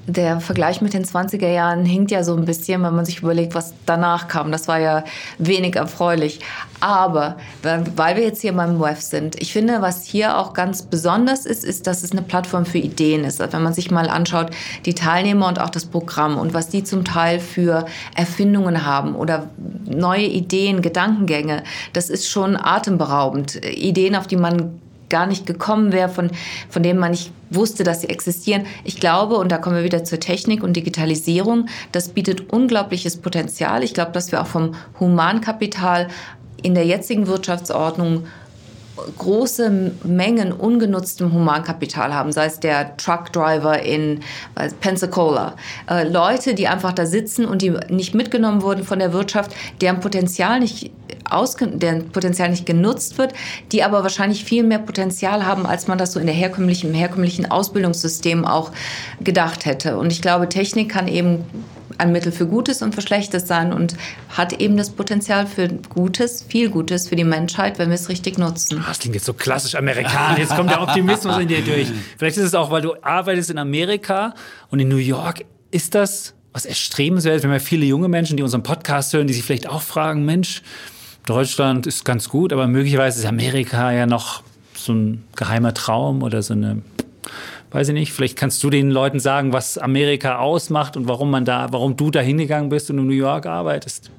Der 0.06 0.40
Vergleich 0.40 0.80
mit 0.80 0.94
den 0.94 1.04
20er 1.04 1.48
Jahren 1.48 1.84
hinkt 1.84 2.10
ja 2.12 2.22
so 2.22 2.36
ein 2.36 2.44
bisschen, 2.44 2.82
wenn 2.82 2.94
man 2.94 3.04
sich 3.04 3.22
überlegt, 3.22 3.54
was 3.54 3.74
danach 3.86 4.28
kam. 4.28 4.52
Das 4.52 4.68
war 4.68 4.78
ja 4.78 5.04
wenig 5.38 5.74
erfreulich. 5.74 6.40
Aber 6.80 7.36
weil 7.62 8.16
wir 8.16 8.22
jetzt 8.22 8.42
hier 8.42 8.52
beim 8.52 8.80
WEF 8.80 9.00
sind, 9.00 9.40
ich 9.40 9.52
finde, 9.52 9.82
was 9.82 10.04
hier 10.04 10.38
auch 10.38 10.52
ganz 10.52 10.82
besonders 10.82 11.44
ist, 11.44 11.64
ist, 11.64 11.86
dass 11.86 12.04
es 12.04 12.12
eine 12.12 12.22
Plattform 12.22 12.66
für 12.66 12.78
Ideen 12.78 13.24
ist. 13.24 13.40
Also 13.40 13.54
wenn 13.54 13.62
man 13.62 13.72
sich 13.72 13.90
mal 13.90 14.08
anschaut, 14.08 14.50
die 14.84 14.94
Teilnehmer 14.94 15.48
und 15.48 15.60
auch 15.60 15.70
das 15.70 15.86
Programm 15.86 16.38
und 16.38 16.54
was 16.54 16.68
die 16.68 16.84
zum 16.84 17.04
Teil 17.04 17.40
für 17.40 17.86
Erfindungen 18.14 18.86
haben 18.86 19.16
oder 19.16 19.48
neue 19.84 20.26
Ideen, 20.26 20.82
Gedankengänge, 20.82 21.64
das 21.92 22.10
ist 22.10 22.28
schon 22.28 22.56
atemberaubend. 22.56 23.64
Ideen, 23.64 24.14
auf 24.14 24.26
die 24.26 24.36
man 24.36 24.80
gar 25.08 25.26
nicht 25.26 25.46
gekommen 25.46 25.92
wäre, 25.92 26.08
von, 26.08 26.30
von 26.68 26.82
denen 26.82 26.98
man 26.98 27.12
nicht 27.12 27.32
wusste, 27.50 27.84
dass 27.84 28.00
sie 28.00 28.08
existieren. 28.08 28.66
Ich 28.84 29.00
glaube, 29.00 29.36
und 29.36 29.50
da 29.50 29.58
kommen 29.58 29.76
wir 29.76 29.84
wieder 29.84 30.04
zur 30.04 30.20
Technik 30.20 30.62
und 30.62 30.74
Digitalisierung, 30.74 31.66
das 31.92 32.08
bietet 32.08 32.52
unglaubliches 32.52 33.16
Potenzial. 33.18 33.82
Ich 33.82 33.94
glaube, 33.94 34.12
dass 34.12 34.32
wir 34.32 34.40
auch 34.40 34.46
vom 34.46 34.74
Humankapital 34.98 36.08
in 36.62 36.74
der 36.74 36.86
jetzigen 36.86 37.26
Wirtschaftsordnung 37.26 38.24
große 39.18 39.92
Mengen 40.04 40.52
ungenutztem 40.52 41.32
Humankapital 41.32 42.14
haben, 42.14 42.32
sei 42.32 42.46
es 42.46 42.60
der 42.60 42.96
Truckdriver 42.96 43.82
in 43.82 44.20
Pensacola. 44.80 45.56
Äh, 45.88 46.08
Leute, 46.08 46.54
die 46.54 46.68
einfach 46.68 46.92
da 46.92 47.06
sitzen 47.06 47.44
und 47.44 47.62
die 47.62 47.70
nicht 47.88 48.14
mitgenommen 48.14 48.62
wurden 48.62 48.84
von 48.84 48.98
der 48.98 49.12
Wirtschaft, 49.12 49.54
deren 49.80 50.00
Potenzial 50.00 50.60
nicht 50.60 50.90
deren 51.28 52.10
Potenzial 52.10 52.50
nicht 52.50 52.66
genutzt 52.66 53.18
wird, 53.18 53.32
die 53.72 53.82
aber 53.82 54.02
wahrscheinlich 54.02 54.44
viel 54.44 54.62
mehr 54.62 54.78
Potenzial 54.78 55.44
haben, 55.44 55.66
als 55.66 55.88
man 55.88 55.98
das 55.98 56.12
so 56.12 56.20
in 56.20 56.26
der 56.26 56.34
herkömmlichen, 56.34 56.90
im 56.90 56.94
herkömmlichen 56.94 57.50
Ausbildungssystem 57.50 58.44
auch 58.44 58.70
gedacht 59.20 59.66
hätte. 59.66 59.98
Und 59.98 60.12
ich 60.12 60.22
glaube, 60.22 60.48
Technik 60.48 60.88
kann 60.88 61.08
eben 61.08 61.44
ein 61.98 62.12
Mittel 62.12 62.32
für 62.32 62.46
Gutes 62.46 62.82
und 62.82 62.94
für 62.94 63.02
Schlechtes 63.02 63.46
sein 63.46 63.72
und 63.72 63.96
hat 64.28 64.54
eben 64.54 64.76
das 64.76 64.90
Potenzial 64.90 65.46
für 65.46 65.68
Gutes, 65.68 66.44
viel 66.48 66.70
Gutes 66.70 67.08
für 67.08 67.16
die 67.16 67.24
Menschheit, 67.24 67.78
wenn 67.78 67.88
wir 67.88 67.94
es 67.94 68.08
richtig 68.08 68.38
nutzen. 68.38 68.82
Das 68.86 68.98
klingt 68.98 69.14
jetzt 69.14 69.26
so 69.26 69.32
klassisch 69.32 69.74
amerikanisch. 69.74 70.38
Jetzt 70.38 70.56
kommt 70.56 70.70
der 70.70 70.82
Optimismus 70.82 71.38
in 71.38 71.48
dir 71.48 71.62
durch. 71.62 71.88
Vielleicht 72.16 72.36
ist 72.36 72.44
es 72.44 72.54
auch, 72.54 72.70
weil 72.70 72.82
du 72.82 72.94
arbeitest 73.02 73.50
in 73.50 73.58
Amerika 73.58 74.34
und 74.70 74.80
in 74.80 74.88
New 74.88 74.96
York. 74.96 75.44
Ist 75.70 75.94
das 75.94 76.34
was 76.52 76.64
erstrebenswert? 76.64 77.42
Wir 77.42 77.48
haben 77.50 77.54
ja 77.54 77.60
viele 77.60 77.84
junge 77.84 78.08
Menschen, 78.08 78.36
die 78.36 78.42
unseren 78.42 78.62
Podcast 78.62 79.12
hören, 79.12 79.26
die 79.26 79.34
sich 79.34 79.42
vielleicht 79.42 79.68
auch 79.68 79.82
fragen, 79.82 80.24
Mensch, 80.24 80.62
Deutschland 81.26 81.86
ist 81.86 82.04
ganz 82.04 82.28
gut, 82.28 82.52
aber 82.52 82.66
möglicherweise 82.66 83.20
ist 83.20 83.26
Amerika 83.26 83.92
ja 83.92 84.06
noch 84.06 84.42
so 84.74 84.92
ein 84.92 85.24
geheimer 85.34 85.74
Traum 85.74 86.22
oder 86.22 86.42
so 86.42 86.54
eine 86.54 86.82
weiß 87.76 87.88
ich 87.88 87.94
nicht, 87.94 88.12
vielleicht 88.14 88.38
kannst 88.38 88.64
du 88.64 88.70
den 88.70 88.90
Leuten 88.90 89.20
sagen, 89.20 89.52
was 89.52 89.76
Amerika 89.76 90.38
ausmacht 90.38 90.96
und 90.96 91.08
warum 91.08 91.30
man 91.30 91.44
da, 91.44 91.66
warum 91.72 91.94
du 91.94 92.10
da 92.10 92.20
hingegangen 92.20 92.70
bist 92.70 92.88
und 92.88 92.96
in 92.96 93.06
New 93.06 93.12
York 93.12 93.44
arbeitest. 93.44 94.10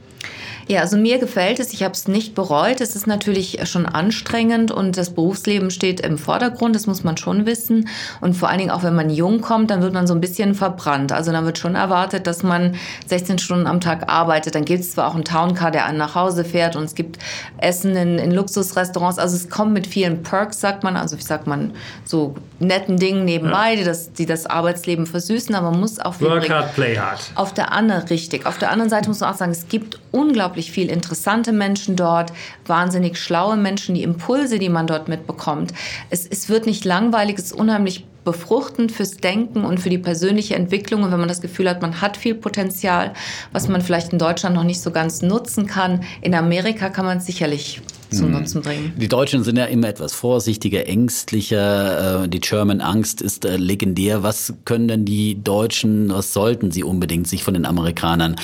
Ja, 0.70 0.82
also 0.82 0.98
mir 0.98 1.18
gefällt 1.18 1.62
es. 1.62 1.72
Ich 1.72 1.84
habe 1.84 1.94
es 1.94 2.10
nicht 2.10 2.36
bereut. 2.36 2.82
Es 2.82 2.96
ist 2.98 3.08
natürlich 3.08 3.60
schon 3.70 3.86
anstrengend 3.86 4.70
und 4.70 4.98
das 4.98 5.12
Berufsleben 5.12 5.72
steht 5.72 6.02
im 6.02 6.18
Vordergrund. 6.18 6.76
Das 6.76 6.88
muss 6.88 7.06
man 7.06 7.16
schon 7.16 7.46
wissen. 7.46 7.88
Und 8.20 8.34
vor 8.34 8.50
allen 8.50 8.60
Dingen 8.60 8.72
auch, 8.72 8.84
wenn 8.84 8.96
man 8.96 9.10
jung 9.10 9.40
kommt, 9.40 9.72
dann 9.72 9.82
wird 9.82 9.94
man 9.94 10.08
so 10.08 10.14
ein 10.14 10.20
bisschen 10.20 10.56
verbrannt. 10.56 11.14
Also 11.14 11.32
dann 11.32 11.46
wird 11.46 11.58
schon 11.58 11.76
erwartet, 11.76 12.28
dass 12.28 12.44
man 12.44 12.76
16 13.06 13.40
Stunden 13.40 13.66
am 13.66 13.80
Tag 13.80 14.12
arbeitet. 14.12 14.56
Dann 14.56 14.66
gibt 14.66 14.82
es 14.82 14.92
zwar 14.92 15.08
auch 15.08 15.16
einen 15.16 15.24
Towncar, 15.24 15.72
der 15.72 15.86
einen 15.86 15.98
nach 15.98 16.16
Hause 16.16 16.44
fährt 16.44 16.76
und 16.76 16.84
es 16.84 16.96
gibt 16.96 17.18
Essen 17.60 17.96
in, 17.96 18.20
in 18.20 18.32
Luxusrestaurants. 18.32 19.20
Also 19.20 19.38
es 19.38 19.50
kommt 19.50 19.72
mit 19.72 19.88
vielen 19.88 20.22
Perks, 20.22 20.60
sagt 20.60 20.84
man. 20.84 20.98
Also 20.98 21.18
wie 21.18 21.24
sagt 21.24 21.48
man, 21.48 21.72
so 22.04 22.36
netten 22.60 22.98
Dingen 22.98 23.24
nebenbei, 23.24 23.72
ja. 23.72 23.78
die, 23.78 23.84
das, 23.86 24.12
die 24.12 24.26
das 24.26 24.46
Arbeitsleben 24.46 25.06
versüßen. 25.06 25.56
Aber 25.56 25.72
man 25.72 25.80
muss 25.80 25.98
auch 25.98 26.20
Work 26.20 26.50
hard, 26.50 26.76
play 26.76 26.98
hard. 26.98 27.22
Auf 27.36 27.54
der 27.54 27.72
anderen, 27.72 28.04
richtig. 28.08 28.46
Auf 28.46 28.58
der 28.58 28.70
anderen 28.70 28.90
Seite 28.90 29.08
muss 29.08 29.22
man 29.22 29.34
auch 29.34 29.38
sagen, 29.38 29.54
es 29.54 29.70
gibt 29.70 30.00
unglaublich 30.12 30.57
unglaublich 30.58 30.72
viel 30.72 30.90
interessante 30.90 31.54
Menschen 31.54 31.96
dort, 31.96 32.34
wahnsinnig 32.66 33.18
schlaue 33.18 33.58
Menschen, 33.58 33.94
die 33.94 34.02
Impulse, 34.02 34.58
die 34.58 34.70
man 34.70 34.88
dort 34.88 35.08
mitbekommt. 35.08 35.72
Es, 36.10 36.26
es 36.26 36.50
wird 36.50 36.66
nicht 36.66 36.84
langweilig, 36.84 37.38
es 37.38 37.46
ist 37.46 37.54
unheimlich 37.54 38.06
befruchtend 38.28 38.92
fürs 38.92 39.16
Denken 39.16 39.64
und 39.64 39.80
für 39.80 39.90
die 39.90 39.98
persönliche 39.98 40.56
Entwicklung. 40.56 41.04
Und 41.04 41.12
wenn 41.14 41.20
man 41.20 41.30
das 41.30 41.40
Gefühl 41.40 41.70
hat, 41.70 41.82
man 41.82 42.02
hat 42.02 42.18
viel 42.18 42.36
Potenzial, 42.36 43.14
was 43.54 43.70
man 43.70 43.82
vielleicht 43.82 44.12
in 44.12 44.20
Deutschland 44.20 44.54
noch 44.54 44.66
nicht 44.66 44.82
so 44.82 44.92
ganz 44.92 45.22
nutzen 45.22 45.66
kann, 45.66 46.04
in 46.20 46.36
Amerika 46.36 46.90
kann 46.90 47.06
man 47.06 47.20
es 47.20 47.26
sicherlich 47.26 47.82
zum 48.10 48.26
hm. 48.26 48.32
Nutzen 48.34 48.62
bringen. 48.62 48.94
Die 48.98 49.08
Deutschen 49.08 49.44
sind 49.44 49.58
ja 49.58 49.66
immer 49.66 49.88
etwas 49.88 50.14
vorsichtiger, 50.14 50.88
ängstlicher. 50.88 52.24
Äh, 52.24 52.28
die 52.28 52.42
German 52.42 52.82
Angst 52.82 53.22
ist 53.22 53.46
äh, 53.46 53.56
legendär. 53.56 54.24
Was 54.24 54.54
können 54.66 54.90
denn 54.90 55.06
die 55.06 55.42
Deutschen, 55.42 56.10
was 56.10 56.34
sollten 56.34 56.72
sie 56.72 56.84
unbedingt 56.84 57.28
sich 57.30 57.44
von 57.44 57.54
den 57.54 57.66
Amerikanern 57.66 58.36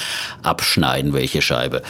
abschneiden? 0.43 1.11
Welche 1.11 1.41
Scheibe? 1.41 1.81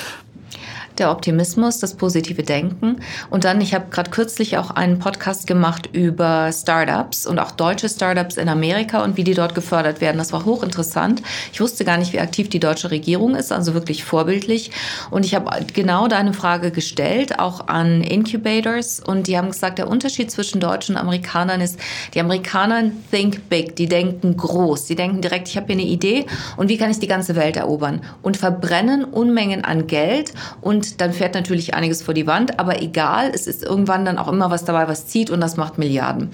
Der 0.99 1.11
Optimismus, 1.11 1.79
das 1.79 1.95
positive 1.95 2.43
Denken. 2.43 2.97
Und 3.29 3.43
dann, 3.43 3.61
ich 3.61 3.73
habe 3.73 3.85
gerade 3.89 4.11
kürzlich 4.11 4.57
auch 4.57 4.71
einen 4.71 4.99
Podcast 4.99 5.47
gemacht 5.47 5.89
über 5.91 6.51
Startups 6.51 7.25
und 7.25 7.39
auch 7.39 7.51
deutsche 7.51 7.89
Startups 7.89 8.37
in 8.37 8.49
Amerika 8.49 9.03
und 9.03 9.17
wie 9.17 9.23
die 9.23 9.33
dort 9.33 9.55
gefördert 9.55 10.01
werden. 10.01 10.17
Das 10.17 10.33
war 10.33 10.45
hochinteressant. 10.45 11.21
Ich 11.51 11.61
wusste 11.61 11.85
gar 11.85 11.97
nicht, 11.97 12.13
wie 12.13 12.19
aktiv 12.19 12.49
die 12.49 12.59
deutsche 12.59 12.91
Regierung 12.91 13.35
ist, 13.35 13.51
also 13.51 13.73
wirklich 13.73 14.03
vorbildlich. 14.03 14.71
Und 15.09 15.25
ich 15.25 15.35
habe 15.35 15.65
genau 15.73 16.07
deine 16.07 16.33
Frage 16.33 16.71
gestellt, 16.71 17.39
auch 17.39 17.67
an 17.67 18.01
Incubators. 18.01 18.99
Und 18.99 19.27
die 19.27 19.37
haben 19.37 19.49
gesagt, 19.49 19.77
der 19.77 19.87
Unterschied 19.87 20.31
zwischen 20.31 20.59
Deutschen 20.59 20.95
und 20.95 21.01
Amerikanern 21.01 21.61
ist, 21.61 21.79
die 22.13 22.19
Amerikaner 22.19 22.91
think 23.11 23.49
big, 23.49 23.75
die 23.75 23.87
denken 23.87 24.37
groß, 24.37 24.85
die 24.85 24.95
denken 24.95 25.21
direkt, 25.21 25.47
ich 25.47 25.57
habe 25.57 25.67
hier 25.67 25.75
eine 25.75 25.85
Idee 25.85 26.25
und 26.57 26.69
wie 26.69 26.77
kann 26.77 26.91
ich 26.91 26.99
die 26.99 27.07
ganze 27.07 27.35
Welt 27.35 27.57
erobern? 27.57 28.01
Und 28.21 28.37
verbrennen 28.37 29.03
Unmengen 29.03 29.63
an 29.63 29.87
Geld 29.87 30.33
und 30.61 30.82
und 30.91 31.01
dann 31.01 31.13
fährt 31.13 31.35
natürlich 31.35 31.73
einiges 31.73 32.01
vor 32.01 32.13
die 32.13 32.27
Wand, 32.27 32.59
aber 32.59 32.81
egal, 32.81 33.31
es 33.33 33.47
ist 33.47 33.63
irgendwann 33.63 34.05
dann 34.05 34.17
auch 34.17 34.27
immer 34.27 34.51
was 34.51 34.65
dabei, 34.65 34.87
was 34.87 35.07
zieht 35.07 35.29
und 35.29 35.41
das 35.41 35.57
macht 35.57 35.77
Milliarden. 35.77 36.29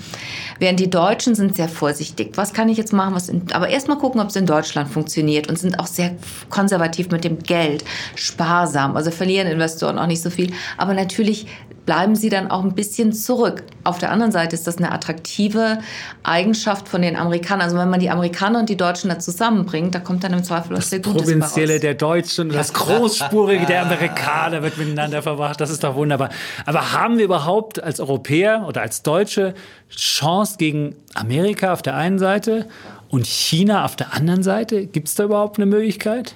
Während 0.57 0.79
die 0.79 0.89
Deutschen 0.89 1.35
sind 1.35 1.55
sehr 1.55 1.69
vorsichtig. 1.69 2.31
Was 2.35 2.53
kann 2.53 2.69
ich 2.69 2.77
jetzt 2.77 2.93
machen? 2.93 3.15
Was 3.15 3.29
in, 3.29 3.51
aber 3.51 3.69
erstmal 3.69 3.97
gucken, 3.97 4.21
ob 4.21 4.29
es 4.29 4.35
in 4.35 4.45
Deutschland 4.45 4.89
funktioniert 4.89 5.47
und 5.47 5.57
sind 5.57 5.79
auch 5.79 5.87
sehr 5.87 6.15
konservativ 6.49 7.09
mit 7.11 7.23
dem 7.23 7.39
Geld, 7.39 7.83
sparsam, 8.15 8.95
also 8.95 9.11
verlieren 9.11 9.47
Investoren 9.47 9.99
auch 9.99 10.07
nicht 10.07 10.21
so 10.21 10.29
viel. 10.29 10.51
Aber 10.77 10.93
natürlich 10.93 11.47
bleiben 11.89 12.15
sie 12.15 12.29
dann 12.29 12.51
auch 12.51 12.63
ein 12.63 12.75
bisschen 12.75 13.13
zurück. 13.13 13.63
Auf 13.83 13.97
der 13.97 14.11
anderen 14.11 14.31
Seite 14.31 14.55
ist 14.55 14.67
das 14.67 14.77
eine 14.77 14.91
attraktive 14.91 15.79
Eigenschaft 16.21 16.87
von 16.87 17.01
den 17.01 17.15
Amerikanern. 17.15 17.63
Also 17.63 17.77
wenn 17.79 17.89
man 17.89 17.99
die 17.99 18.11
Amerikaner 18.11 18.59
und 18.59 18.69
die 18.69 18.77
Deutschen 18.77 19.09
da 19.09 19.17
zusammenbringt, 19.17 19.95
da 19.95 19.99
kommt 19.99 20.23
dann 20.23 20.33
im 20.33 20.43
Zweifel 20.43 20.77
was 20.77 20.91
sehr 20.91 20.99
Gutes 20.99 21.23
Provinzielle 21.23 21.79
der 21.79 21.95
Deutschen, 21.95 22.49
das 22.49 22.73
Großspurige 22.73 23.65
der 23.65 23.81
Amerikaner 23.87 24.61
wird 24.61 24.77
miteinander 24.77 25.23
verbracht. 25.23 25.59
Das 25.61 25.71
ist 25.71 25.83
doch 25.83 25.95
wunderbar. 25.95 26.29
Aber 26.67 26.91
haben 26.91 27.17
wir 27.17 27.25
überhaupt 27.25 27.81
als 27.81 27.99
Europäer 27.99 28.65
oder 28.67 28.81
als 28.81 29.01
Deutsche 29.01 29.55
Chance 29.89 30.57
gegen 30.59 30.95
Amerika 31.15 31.73
auf 31.73 31.81
der 31.81 31.95
einen 31.95 32.19
Seite 32.19 32.67
und 33.09 33.25
China 33.25 33.83
auf 33.83 33.95
der 33.95 34.13
anderen 34.13 34.43
Seite? 34.43 34.85
Gibt 34.85 35.07
es 35.07 35.15
da 35.15 35.23
überhaupt 35.23 35.57
eine 35.57 35.65
Möglichkeit? 35.65 36.35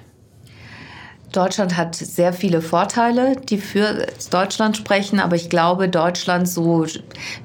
Deutschland 1.33 1.75
hat 1.75 1.95
sehr 1.95 2.31
viele 2.31 2.61
Vorteile, 2.61 3.35
die 3.35 3.57
für 3.57 4.07
Deutschland 4.29 4.77
sprechen, 4.77 5.19
aber 5.19 5.35
ich 5.35 5.49
glaube, 5.49 5.89
Deutschland, 5.89 6.47
so 6.47 6.85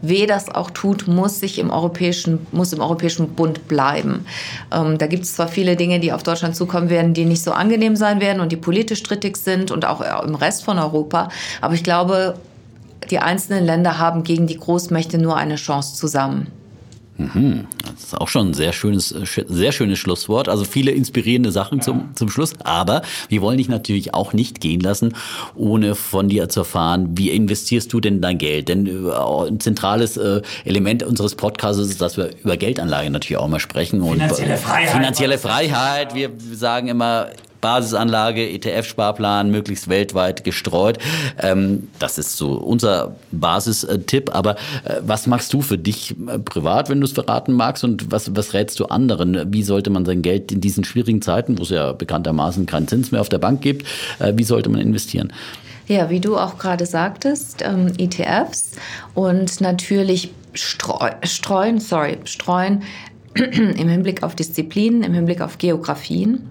weh 0.02 0.26
das 0.26 0.48
auch 0.50 0.70
tut, 0.70 1.08
muss 1.08 1.40
sich 1.40 1.58
im 1.58 1.70
Europäischen, 1.70 2.46
muss 2.52 2.72
im 2.72 2.80
Europäischen 2.80 3.30
Bund 3.34 3.66
bleiben. 3.66 4.26
Ähm, 4.70 4.98
da 4.98 5.06
gibt 5.06 5.24
es 5.24 5.34
zwar 5.34 5.48
viele 5.48 5.74
Dinge, 5.74 6.00
die 6.00 6.12
auf 6.12 6.22
Deutschland 6.22 6.54
zukommen 6.54 6.90
werden, 6.90 7.14
die 7.14 7.24
nicht 7.24 7.42
so 7.42 7.52
angenehm 7.52 7.96
sein 7.96 8.20
werden 8.20 8.40
und 8.40 8.52
die 8.52 8.56
politisch 8.56 8.98
strittig 8.98 9.38
sind 9.38 9.70
und 9.70 9.86
auch 9.86 10.02
im 10.22 10.34
Rest 10.34 10.64
von 10.64 10.78
Europa, 10.78 11.30
aber 11.60 11.74
ich 11.74 11.82
glaube, 11.82 12.34
die 13.10 13.18
einzelnen 13.18 13.64
Länder 13.64 13.98
haben 13.98 14.22
gegen 14.22 14.46
die 14.46 14.58
Großmächte 14.58 15.18
nur 15.18 15.36
eine 15.36 15.56
Chance 15.56 15.94
zusammen. 15.94 16.57
Mhm. 17.18 17.66
Das 17.82 18.04
ist 18.04 18.16
auch 18.16 18.28
schon 18.28 18.48
ein 18.50 18.54
sehr 18.54 18.72
schönes, 18.72 19.08
sehr 19.08 19.72
schönes 19.72 19.98
Schlusswort. 19.98 20.48
Also 20.48 20.64
viele 20.64 20.92
inspirierende 20.92 21.50
Sachen 21.50 21.80
zum, 21.80 22.14
zum 22.14 22.30
Schluss. 22.30 22.54
Aber 22.62 23.02
wir 23.28 23.42
wollen 23.42 23.58
dich 23.58 23.68
natürlich 23.68 24.14
auch 24.14 24.32
nicht 24.32 24.60
gehen 24.60 24.80
lassen, 24.80 25.14
ohne 25.56 25.96
von 25.96 26.28
dir 26.28 26.48
zu 26.48 26.60
erfahren, 26.60 27.10
wie 27.18 27.30
investierst 27.30 27.92
du 27.92 28.00
denn 28.00 28.20
dein 28.22 28.38
Geld? 28.38 28.68
Denn 28.68 28.86
äh, 28.86 29.10
ein 29.48 29.58
zentrales 29.58 30.16
äh, 30.16 30.42
Element 30.64 31.02
unseres 31.02 31.34
Podcasts 31.34 31.82
ist, 31.82 32.00
dass 32.00 32.16
wir 32.16 32.30
über 32.42 32.56
Geldanlage 32.56 33.10
natürlich 33.10 33.38
auch 33.38 33.48
mal 33.48 33.60
sprechen. 33.60 34.02
Finanzielle 34.02 34.56
Freiheit. 34.56 34.90
Finanzielle 34.90 35.38
Freiheit. 35.38 36.14
Wir 36.14 36.30
sagen 36.52 36.88
immer, 36.88 37.28
Basisanlage, 37.60 38.48
ETF-Sparplan, 38.48 39.50
möglichst 39.50 39.88
weltweit 39.88 40.44
gestreut. 40.44 40.98
Ähm, 41.38 41.88
das 41.98 42.18
ist 42.18 42.36
so 42.36 42.52
unser 42.52 43.16
Basistipp. 43.32 44.34
Aber 44.34 44.56
äh, 44.84 45.00
was 45.00 45.26
machst 45.26 45.52
du 45.52 45.62
für 45.62 45.78
dich 45.78 46.14
äh, 46.28 46.38
privat, 46.38 46.88
wenn 46.88 47.00
du 47.00 47.06
es 47.06 47.12
verraten 47.12 47.52
magst? 47.52 47.84
Und 47.84 48.10
was, 48.10 48.34
was 48.36 48.54
rätst 48.54 48.78
du 48.80 48.86
anderen? 48.86 49.52
Wie 49.52 49.62
sollte 49.62 49.90
man 49.90 50.04
sein 50.04 50.22
Geld 50.22 50.52
in 50.52 50.60
diesen 50.60 50.84
schwierigen 50.84 51.22
Zeiten, 51.22 51.58
wo 51.58 51.62
es 51.62 51.70
ja 51.70 51.92
bekanntermaßen 51.92 52.66
keinen 52.66 52.88
Zins 52.88 53.12
mehr 53.12 53.20
auf 53.20 53.28
der 53.28 53.38
Bank 53.38 53.60
gibt, 53.60 53.86
äh, 54.18 54.32
wie 54.36 54.44
sollte 54.44 54.70
man 54.70 54.80
investieren? 54.80 55.32
Ja, 55.88 56.10
wie 56.10 56.20
du 56.20 56.36
auch 56.36 56.58
gerade 56.58 56.84
sagtest, 56.84 57.62
ähm, 57.64 57.92
ETFs 57.96 58.72
und 59.14 59.60
natürlich 59.62 60.30
streu 60.52 61.12
streuen, 61.22 61.80
sorry, 61.80 62.18
streuen 62.24 62.82
im 63.34 63.88
Hinblick 63.88 64.22
auf 64.22 64.34
Disziplinen, 64.34 65.02
im 65.02 65.14
Hinblick 65.14 65.40
auf 65.40 65.56
Geografien 65.56 66.50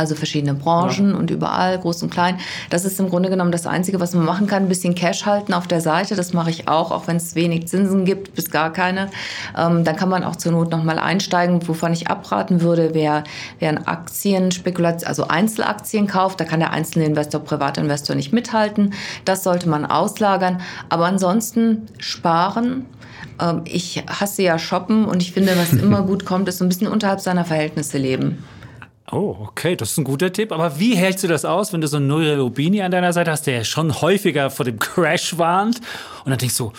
also 0.00 0.14
verschiedene 0.14 0.54
Branchen 0.54 1.10
ja. 1.10 1.16
und 1.16 1.30
überall, 1.30 1.78
groß 1.78 2.02
und 2.02 2.10
klein. 2.10 2.38
Das 2.70 2.84
ist 2.84 2.98
im 2.98 3.10
Grunde 3.10 3.28
genommen 3.28 3.52
das 3.52 3.66
Einzige, 3.66 4.00
was 4.00 4.14
man 4.14 4.24
machen 4.24 4.46
kann. 4.46 4.64
Ein 4.64 4.68
bisschen 4.68 4.94
Cash 4.94 5.26
halten 5.26 5.52
auf 5.52 5.66
der 5.66 5.82
Seite, 5.82 6.16
das 6.16 6.32
mache 6.32 6.50
ich 6.50 6.68
auch, 6.68 6.90
auch 6.90 7.06
wenn 7.06 7.16
es 7.16 7.34
wenig 7.34 7.68
Zinsen 7.68 8.06
gibt, 8.06 8.34
bis 8.34 8.50
gar 8.50 8.72
keine. 8.72 9.10
Ähm, 9.56 9.84
dann 9.84 9.96
kann 9.96 10.08
man 10.08 10.24
auch 10.24 10.36
zur 10.36 10.52
Not 10.52 10.70
nochmal 10.70 10.98
einsteigen. 10.98 11.68
Wovon 11.68 11.92
ich 11.92 12.08
abraten 12.08 12.62
würde, 12.62 12.90
wer, 12.94 13.24
wer 13.58 13.68
ein 13.68 13.86
Aktienspekulation, 13.86 15.06
also 15.06 15.28
Einzelaktien 15.28 16.06
kauft, 16.06 16.40
da 16.40 16.44
kann 16.44 16.60
der 16.60 16.70
einzelne 16.70 17.04
Investor, 17.04 17.42
Privatinvestor 17.42 18.16
nicht 18.16 18.32
mithalten. 18.32 18.94
Das 19.26 19.44
sollte 19.44 19.68
man 19.68 19.84
auslagern. 19.84 20.62
Aber 20.88 21.04
ansonsten 21.04 21.88
sparen, 21.98 22.86
ähm, 23.38 23.62
ich 23.66 24.02
hasse 24.08 24.42
ja 24.42 24.58
Shoppen 24.58 25.04
und 25.04 25.20
ich 25.22 25.32
finde, 25.32 25.56
was 25.58 25.72
immer 25.82 26.02
gut 26.02 26.24
kommt, 26.24 26.48
ist 26.48 26.58
so 26.58 26.64
ein 26.64 26.68
bisschen 26.70 26.88
unterhalb 26.88 27.20
seiner 27.20 27.44
Verhältnisse 27.44 27.98
leben. 27.98 28.42
Oh, 29.12 29.36
okay, 29.40 29.74
das 29.74 29.92
ist 29.92 29.98
ein 29.98 30.04
guter 30.04 30.32
Tipp. 30.32 30.52
Aber 30.52 30.78
wie 30.78 30.94
hältst 30.96 31.24
du 31.24 31.28
das 31.28 31.44
aus, 31.44 31.72
wenn 31.72 31.80
du 31.80 31.88
so 31.88 31.96
einen 31.96 32.06
Nouri 32.06 32.34
Rubini 32.34 32.82
an 32.82 32.92
deiner 32.92 33.12
Seite 33.12 33.30
hast, 33.30 33.46
der 33.46 33.54
ja 33.54 33.64
schon 33.64 34.00
häufiger 34.00 34.50
vor 34.50 34.64
dem 34.64 34.78
Crash 34.78 35.36
warnt 35.36 35.80
und 36.24 36.30
dann 36.30 36.38
denkst 36.38 36.56
du, 36.56 36.72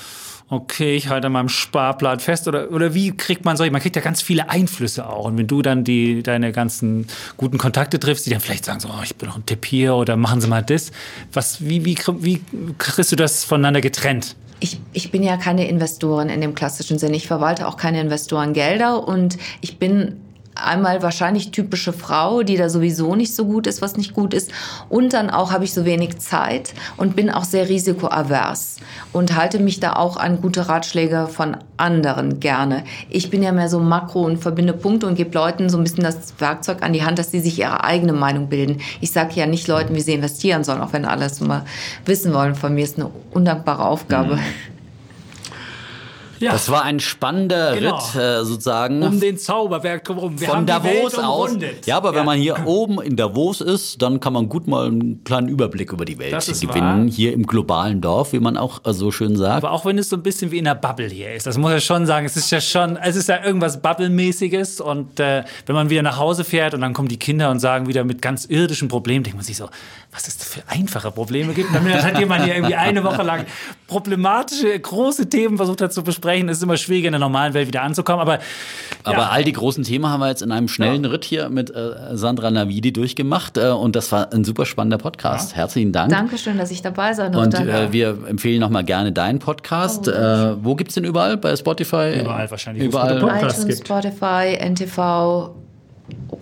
okay, 0.51 0.95
ich 0.95 1.07
halte 1.07 1.27
an 1.27 1.33
meinem 1.33 1.49
Sparplan 1.49 2.19
fest 2.19 2.47
oder, 2.47 2.71
oder 2.71 2.93
wie 2.93 3.15
kriegt 3.15 3.45
man 3.45 3.55
solche, 3.55 3.71
man 3.71 3.81
kriegt 3.81 3.95
ja 3.95 4.01
ganz 4.01 4.21
viele 4.21 4.49
Einflüsse 4.49 5.07
auch 5.07 5.25
und 5.25 5.37
wenn 5.37 5.47
du 5.47 5.61
dann 5.61 5.85
die, 5.85 6.23
deine 6.23 6.51
ganzen 6.51 7.07
guten 7.37 7.57
Kontakte 7.57 7.99
triffst, 7.99 8.25
die 8.25 8.31
dann 8.31 8.41
vielleicht 8.41 8.65
sagen 8.65 8.81
so, 8.81 8.89
oh, 8.89 9.01
ich 9.01 9.15
bin 9.15 9.29
noch 9.29 9.37
ein 9.37 9.45
Tipp 9.45 9.65
hier 9.65 9.95
oder 9.95 10.17
machen 10.17 10.41
Sie 10.41 10.47
mal 10.47 10.61
das, 10.61 10.91
was, 11.31 11.65
wie, 11.65 11.85
wie, 11.85 11.97
wie 12.19 12.41
kriegst 12.77 13.11
du 13.13 13.15
das 13.15 13.45
voneinander 13.45 13.79
getrennt? 13.79 14.35
Ich, 14.59 14.79
ich 14.93 15.09
bin 15.09 15.23
ja 15.23 15.37
keine 15.37 15.67
Investorin 15.67 16.29
in 16.29 16.39
dem 16.39 16.53
klassischen 16.53 16.99
Sinne. 16.99 17.15
Ich 17.15 17.25
verwalte 17.25 17.67
auch 17.67 17.77
keine 17.77 17.99
Investorengelder 17.99 19.07
und 19.07 19.37
ich 19.61 19.79
bin 19.79 20.17
einmal 20.55 21.01
wahrscheinlich 21.01 21.51
typische 21.51 21.93
Frau, 21.93 22.43
die 22.43 22.57
da 22.57 22.69
sowieso 22.69 23.15
nicht 23.15 23.35
so 23.35 23.45
gut 23.45 23.67
ist, 23.67 23.81
was 23.81 23.97
nicht 23.97 24.13
gut 24.13 24.33
ist. 24.33 24.51
Und 24.89 25.13
dann 25.13 25.29
auch 25.29 25.51
habe 25.51 25.63
ich 25.63 25.73
so 25.73 25.85
wenig 25.85 26.19
Zeit 26.19 26.73
und 26.97 27.15
bin 27.15 27.29
auch 27.29 27.43
sehr 27.43 27.69
risikoavers 27.69 28.77
und 29.13 29.35
halte 29.35 29.59
mich 29.59 29.79
da 29.79 29.93
auch 29.93 30.17
an 30.17 30.41
gute 30.41 30.67
Ratschläge 30.67 31.27
von 31.27 31.57
anderen 31.77 32.39
gerne. 32.39 32.83
Ich 33.09 33.29
bin 33.29 33.43
ja 33.43 33.51
mehr 33.51 33.69
so 33.69 33.79
makro 33.79 34.23
und 34.23 34.37
verbinde 34.37 34.73
Punkte 34.73 35.07
und 35.07 35.15
gebe 35.15 35.33
Leuten 35.33 35.69
so 35.69 35.77
ein 35.77 35.83
bisschen 35.83 36.03
das 36.03 36.33
Werkzeug 36.39 36.83
an 36.83 36.93
die 36.93 37.03
Hand, 37.03 37.19
dass 37.19 37.31
sie 37.31 37.39
sich 37.39 37.59
ihre 37.59 37.83
eigene 37.83 38.13
Meinung 38.13 38.47
bilden. 38.49 38.81
Ich 38.99 39.11
sage 39.11 39.33
ja 39.35 39.45
nicht 39.45 39.67
Leuten, 39.67 39.95
wie 39.95 40.01
sie 40.01 40.13
investieren 40.13 40.63
sollen, 40.63 40.81
auch 40.81 40.93
wenn 40.93 41.05
alles 41.05 41.41
immer 41.41 41.65
wissen 42.05 42.33
wollen. 42.33 42.55
Von 42.55 42.75
mir 42.75 42.83
ist 42.83 42.97
eine 42.97 43.09
undankbare 43.31 43.85
Aufgabe. 43.85 44.35
Mhm. 44.35 44.41
Ja. 46.41 46.51
Das 46.51 46.69
war 46.69 46.83
ein 46.83 46.99
spannender 46.99 47.75
genau. 47.75 47.95
Ritt 47.95 48.15
äh, 48.15 48.43
sozusagen. 48.43 49.03
Um 49.03 49.19
den 49.19 49.37
Zauberberg 49.37 50.03
drumherum. 50.03 50.39
Wir 50.39 50.47
Von 50.47 50.65
Davos 50.65 51.15
aus. 51.15 51.51
Ja, 51.85 51.97
aber 51.97 52.11
ja. 52.11 52.15
wenn 52.15 52.25
man 52.25 52.39
hier 52.39 52.65
oben 52.65 52.99
in 52.99 53.15
Davos 53.15 53.61
ist, 53.61 54.01
dann 54.01 54.19
kann 54.19 54.33
man 54.33 54.49
gut 54.49 54.67
mal 54.67 54.87
einen 54.87 55.23
kleinen 55.23 55.47
Überblick 55.47 55.93
über 55.93 56.03
die 56.03 56.17
Welt 56.17 56.31
gewinnen. 56.31 57.05
Wahr. 57.05 57.11
Hier 57.11 57.33
im 57.33 57.45
globalen 57.45 58.01
Dorf, 58.01 58.33
wie 58.33 58.39
man 58.39 58.57
auch 58.57 58.81
so 58.85 59.11
schön 59.11 59.35
sagt. 59.35 59.63
Aber 59.63 59.71
auch 59.71 59.85
wenn 59.85 59.99
es 59.99 60.09
so 60.09 60.15
ein 60.15 60.23
bisschen 60.23 60.49
wie 60.49 60.57
in 60.57 60.65
der 60.65 60.75
Bubble 60.75 61.07
hier 61.07 61.33
ist. 61.33 61.45
Das 61.45 61.57
muss 61.57 61.73
ich 61.73 61.85
schon 61.85 62.07
sagen. 62.07 62.25
Es 62.25 62.35
ist 62.35 62.49
ja 62.49 62.59
schon, 62.59 62.97
es 62.97 63.15
ist 63.15 63.29
ja 63.29 63.43
irgendwas 63.45 63.79
Bubble-mäßiges. 63.79 64.81
Und 64.81 65.19
äh, 65.19 65.43
wenn 65.67 65.75
man 65.75 65.91
wieder 65.91 66.01
nach 66.01 66.17
Hause 66.17 66.43
fährt 66.43 66.73
und 66.73 66.81
dann 66.81 66.93
kommen 66.93 67.07
die 67.07 67.19
Kinder 67.19 67.51
und 67.51 67.59
sagen 67.59 67.87
wieder 67.87 68.03
mit 68.03 68.21
ganz 68.21 68.45
irdischen 68.45 68.87
Problemen, 68.87 69.23
denkt 69.23 69.37
man 69.37 69.45
sich 69.45 69.57
so, 69.57 69.69
was 70.11 70.27
es 70.27 70.35
für 70.43 70.63
einfache 70.67 71.11
Probleme 71.11 71.53
gibt. 71.53 71.73
Damit 71.73 72.01
hat 72.03 72.17
jemand 72.17 72.45
hier 72.45 72.55
irgendwie 72.55 72.75
eine 72.75 73.03
Woche 73.03 73.21
lang 73.21 73.45
problematische, 73.87 74.79
große 74.79 75.29
Themen 75.29 75.57
versucht 75.57 75.81
hat 75.81 75.93
zu 75.93 76.03
besprechen. 76.03 76.30
Es 76.39 76.57
ist 76.57 76.63
immer 76.63 76.77
schwierig, 76.77 77.05
in 77.05 77.11
der 77.11 77.19
normalen 77.19 77.53
Welt 77.53 77.67
wieder 77.67 77.81
anzukommen. 77.81 78.21
Aber, 78.21 78.39
aber 79.03 79.17
ja. 79.17 79.29
all 79.29 79.43
die 79.43 79.51
großen 79.51 79.83
Themen 79.83 80.07
haben 80.07 80.19
wir 80.19 80.29
jetzt 80.29 80.41
in 80.41 80.51
einem 80.51 80.67
schnellen 80.67 81.03
ja. 81.03 81.09
Ritt 81.09 81.25
hier 81.25 81.49
mit 81.49 81.69
äh, 81.69 82.15
Sandra 82.15 82.51
Navidi 82.51 82.93
durchgemacht. 82.93 83.57
Äh, 83.57 83.69
und 83.69 83.95
das 83.95 84.11
war 84.11 84.31
ein 84.33 84.43
super 84.43 84.65
spannender 84.65 84.97
Podcast. 84.97 85.51
Ja. 85.51 85.57
Herzlichen 85.57 85.91
Dank. 85.91 86.11
Dankeschön, 86.11 86.57
dass 86.57 86.71
ich 86.71 86.81
dabei 86.81 87.13
sein 87.13 87.31
durfte. 87.31 87.61
Und 87.61 87.67
äh, 87.67 87.91
wir 87.91 88.17
empfehlen 88.27 88.59
nochmal 88.59 88.83
gerne 88.83 89.11
deinen 89.11 89.39
Podcast. 89.39 90.07
Oh, 90.07 90.11
äh, 90.11 90.63
wo 90.63 90.75
gibt 90.75 90.89
es 90.89 90.95
den 90.95 91.03
überall? 91.03 91.37
Bei 91.37 91.55
Spotify? 91.55 92.19
Überall 92.21 92.49
wahrscheinlich. 92.49 92.83
Überall. 92.83 93.17
iTunes, 93.17 93.79
Spotify, 93.79 94.57
NTV, 94.59 95.51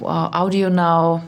Audio 0.02 0.70
Now. 0.70 1.22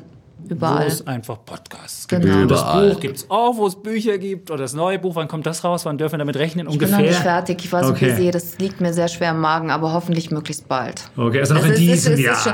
Überall. 0.52 0.84
Wo 0.84 0.88
es 0.88 1.08
einfach 1.08 1.46
Podcasts 1.46 2.08
gibt. 2.10 2.24
Genau. 2.24 2.46
Das 2.46 2.62
Buch 2.62 3.00
gibt 3.00 3.18
es 3.18 3.30
auch, 3.30 3.56
wo 3.56 3.68
es 3.68 3.82
Bücher 3.82 4.18
gibt. 4.18 4.52
Oder 4.52 4.64
das 4.64 4.74
neue 4.74 5.00
Buch, 5.00 5.16
wann 5.16 5.30
kommt 5.30 5.46
das 5.46 5.64
raus? 5.64 5.86
Wann 5.86 5.98
dürfen 5.98 6.14
wir 6.14 6.20
damit 6.20 6.36
rechnen? 6.36 6.68
Ungefähr? 6.68 6.90
Ich 6.90 6.96
bin 6.96 7.06
noch 7.06 7.12
nicht 7.12 7.22
fertig. 7.22 7.64
Ich 7.64 7.72
war 7.72 7.86
so 7.86 7.92
okay. 7.92 8.12
busy. 8.12 8.32
Das 8.32 8.58
liegt 8.60 8.82
mir 8.82 8.92
sehr 8.92 9.08
schwer 9.08 9.32
im 9.32 9.40
Magen, 9.40 9.72
aber 9.72 9.94
hoffentlich 9.94 10.30
möglichst 10.30 10.68
bald. 10.68 11.10
Okay, 11.16 11.40
also 11.40 11.54
noch 11.54 11.62
also 11.64 11.74
in 11.74 11.80
diesem 11.80 12.20
Jahr. 12.20 12.36
Schon, 12.36 12.54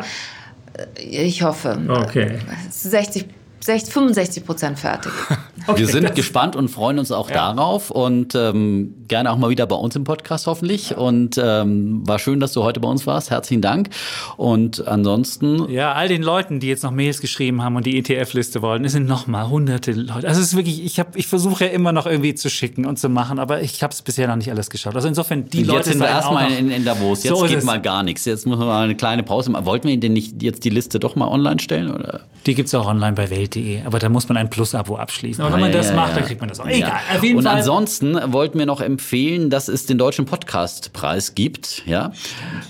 ich 0.95 1.41
hoffe. 1.41 1.79
Okay. 1.87 2.37
60 2.69 3.25
65 3.59 4.45
Prozent 4.45 4.79
fertig. 4.79 5.11
okay, 5.67 5.79
wir 5.79 5.87
sind 5.87 6.15
gespannt 6.15 6.55
und 6.55 6.69
freuen 6.69 6.99
uns 6.99 7.11
auch 7.11 7.29
ja. 7.29 7.53
darauf 7.53 7.91
und 7.91 8.35
ähm, 8.35 8.95
gerne 9.07 9.31
auch 9.31 9.37
mal 9.37 9.49
wieder 9.49 9.65
bei 9.65 9.75
uns 9.75 9.95
im 9.95 10.03
Podcast 10.03 10.47
hoffentlich. 10.47 10.91
Ja. 10.91 10.97
Und 10.97 11.39
ähm, 11.41 12.07
war 12.07 12.19
schön, 12.19 12.39
dass 12.39 12.53
du 12.53 12.63
heute 12.63 12.79
bei 12.79 12.87
uns 12.87 13.05
warst. 13.07 13.29
Herzlichen 13.29 13.61
Dank. 13.61 13.89
Und 14.37 14.87
ansonsten. 14.87 15.69
Ja, 15.69 15.93
all 15.93 16.07
den 16.07 16.23
Leuten, 16.23 16.59
die 16.59 16.67
jetzt 16.67 16.83
noch 16.83 16.91
Mails 16.91 17.21
geschrieben 17.21 17.63
haben 17.63 17.75
und 17.75 17.85
die 17.85 17.97
ETF-Liste 17.97 18.61
wollen, 18.61 18.85
es 18.85 18.93
sind 18.93 19.07
noch 19.07 19.27
mal 19.27 19.49
hunderte 19.49 19.91
Leute. 19.91 20.27
Also 20.27 20.41
es 20.41 20.47
ist 20.47 20.55
wirklich, 20.55 20.83
ich, 20.83 20.99
hab, 20.99 21.15
ich 21.15 21.27
versuche 21.27 21.65
ja 21.65 21.71
immer 21.71 21.91
noch 21.91 22.05
irgendwie 22.05 22.35
zu 22.35 22.49
schicken 22.49 22.85
und 22.85 22.97
zu 22.97 23.09
machen, 23.09 23.39
aber 23.39 23.61
ich 23.61 23.83
habe 23.83 23.93
es 23.93 24.01
bisher 24.01 24.27
noch 24.27 24.35
nicht 24.35 24.49
alles 24.51 24.69
geschafft. 24.69 24.95
Also 24.95 25.07
insofern, 25.07 25.49
die 25.49 25.59
und 25.59 25.67
Leute. 25.67 25.77
Jetzt 25.77 25.89
sind 25.89 25.99
wir 25.99 26.07
erstmal 26.07 26.51
in, 26.51 26.71
in 26.71 26.85
Davos. 26.85 27.23
Jetzt 27.23 27.37
so 27.37 27.45
geht 27.45 27.63
mal 27.63 27.81
gar 27.81 28.03
nichts. 28.03 28.25
Jetzt 28.25 28.45
müssen 28.47 28.59
wir 28.59 28.65
mal 28.65 28.83
eine 28.83 28.95
kleine 28.95 29.23
Pause 29.23 29.51
machen. 29.51 29.65
Wollten 29.65 29.87
wir 29.87 29.99
denn 29.99 30.13
nicht 30.13 30.41
jetzt 30.41 30.63
die 30.63 30.69
Liste 30.69 30.99
doch 30.99 31.15
mal 31.15 31.27
online 31.27 31.59
stellen? 31.59 31.91
Oder? 31.91 32.21
Die 32.45 32.55
gibt 32.55 32.67
es 32.67 32.75
auch 32.75 32.87
online 32.87 33.13
bei 33.13 33.29
Welt.de, 33.29 33.83
aber 33.85 33.99
da 33.99 34.09
muss 34.09 34.29
man 34.29 34.37
ein 34.37 34.49
Plus-Abo 34.49 34.95
abschließen. 34.95 35.43
Und 35.43 35.56
wenn 35.57 35.71
man 35.71 35.71
das 35.71 35.93
macht, 35.93 36.15
dann 36.15 36.25
kriegt 36.25 36.39
man 36.39 36.49
das 36.49 36.59
auch. 36.59 36.67
Egal, 36.67 36.99
auf 37.15 37.23
jeden 37.23 37.37
Und 37.37 37.43
Fall. 37.43 37.57
ansonsten 37.57 38.33
wollten 38.33 38.59
wir 38.59 38.65
noch 38.65 38.81
empfehlen, 38.81 39.49
dass 39.49 39.67
es 39.67 39.85
den 39.85 39.97
Deutschen 39.97 40.25
Podcastpreis 40.25 41.35
gibt. 41.35 41.83
Ja, 41.85 42.11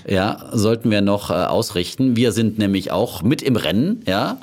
ja 0.06 0.46
sollten 0.52 0.90
wir 0.90 1.00
noch 1.00 1.30
äh, 1.30 1.34
ausrichten. 1.34 2.16
Wir 2.16 2.32
sind 2.32 2.58
nämlich 2.58 2.90
auch 2.90 3.22
mit 3.22 3.42
im 3.42 3.56
Rennen, 3.56 4.02
ja. 4.06 4.38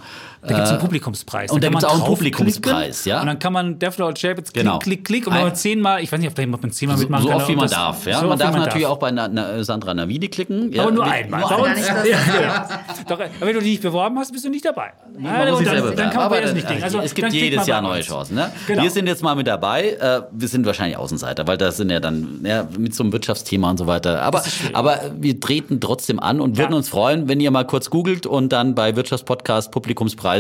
Da 0.48 0.54
gibt 0.54 0.66
es 0.66 0.70
einen 0.72 0.80
Publikumspreis. 0.80 1.52
und 1.52 1.64
da 1.64 1.68
kann 1.68 1.74
gibt's 1.74 1.84
man 1.84 1.92
auch 1.92 1.96
einen 2.06 2.14
Publikumspreis, 2.16 3.06
ja. 3.06 3.22
Und 3.22 3.28
dann 3.28 3.40
kann 3.40 3.54
man 3.54 3.80
Defner 3.80 4.08
und 4.08 4.20
Chapitz 4.20 4.52
klick, 4.54 4.64
Genau. 4.64 4.80
klick, 4.80 5.06
klick. 5.06 5.28
Und 5.28 5.34
wenn 5.34 5.42
man 5.44 5.56
zehnmal, 5.56 6.02
ich 6.04 6.12
weiß 6.12 6.20
nicht, 6.20 6.30
ob 6.30 6.36
da 6.36 6.46
man 6.46 6.72
zehnmal 6.72 6.98
So, 6.98 7.04
mitmachen 7.04 7.24
so 7.24 7.30
kann. 7.30 7.38
oft 7.38 7.50
wie 7.50 7.56
man 7.56 7.66
das- 7.66 7.72
darf. 7.72 8.06
Ja? 8.06 8.20
so 8.20 8.28
man 8.28 8.40
darf 8.40 8.56
natürlich 8.56 8.84
darf. 8.84 8.92
auch 8.94 8.98
bei 9.00 9.12
Na 9.12 9.28
Na 9.28 9.64
Sandra 9.64 9.94
Navidi 9.94 10.28
klicken. 10.28 10.72
Ja, 10.72 10.84
Aber 10.84 10.92
nur 10.92 11.06
einmal. 11.06 11.40
Nur 11.42 11.68
das- 11.70 11.88
ja. 12.08 12.68
Doch, 13.08 13.20
aber 13.20 13.30
wenn 13.40 13.54
du 13.54 13.60
dich 13.60 13.70
nicht 13.72 13.82
beworben 13.82 14.18
hast, 14.20 14.32
bist 14.32 14.46
du 14.46 14.50
nicht 14.50 14.66
dabei. 14.66 14.92
Man 15.18 15.48
und 15.50 15.58
sich 15.58 15.68
dann, 15.68 15.96
dann 15.96 16.10
kann 16.10 16.16
man 16.16 16.24
Aber 16.24 16.54
nicht 16.54 16.68
kriegen. 16.68 16.84
Also, 16.84 17.00
es 17.00 17.14
gibt 17.14 17.32
jedes 17.34 17.58
man 17.60 17.68
Jahr 17.68 17.82
neue. 17.82 18.02
Chancen. 18.02 18.36
Ne? 18.36 18.52
Genau. 18.68 18.84
Wir 18.84 18.92
sind 18.92 19.08
jetzt 19.08 19.24
mal 19.24 19.36
mit 19.36 19.48
dabei. 19.48 19.92
Äh, 20.00 20.22
wir 20.32 20.48
sind 20.48 20.66
wahrscheinlich 20.66 20.98
Außenseiter, 20.98 21.48
weil 21.48 21.58
das 21.58 21.78
sind 21.78 21.90
ja 21.90 22.00
dann 22.00 22.42
ja, 22.44 22.68
mit 22.78 22.94
so 22.94 23.04
einem 23.04 23.14
Wirtschaftsthema 23.14 23.70
und 23.72 23.78
so 23.78 23.88
weiter. 23.88 24.22
Aber, 24.22 24.44
aber 24.74 25.00
wir 25.18 25.40
treten 25.40 25.80
trotzdem 25.80 26.20
an 26.20 26.40
und 26.42 26.58
würden 26.58 26.74
uns 26.74 26.90
freuen, 26.90 27.28
wenn 27.28 27.40
ihr 27.40 27.52
mal 27.52 27.66
kurz 27.66 27.90
googelt 27.90 28.26
und 28.26 28.52
dann 28.52 28.76
bei 28.76 28.96
Wirtschaftspodcast 28.96 29.72
Publikumspreis, 29.72 30.35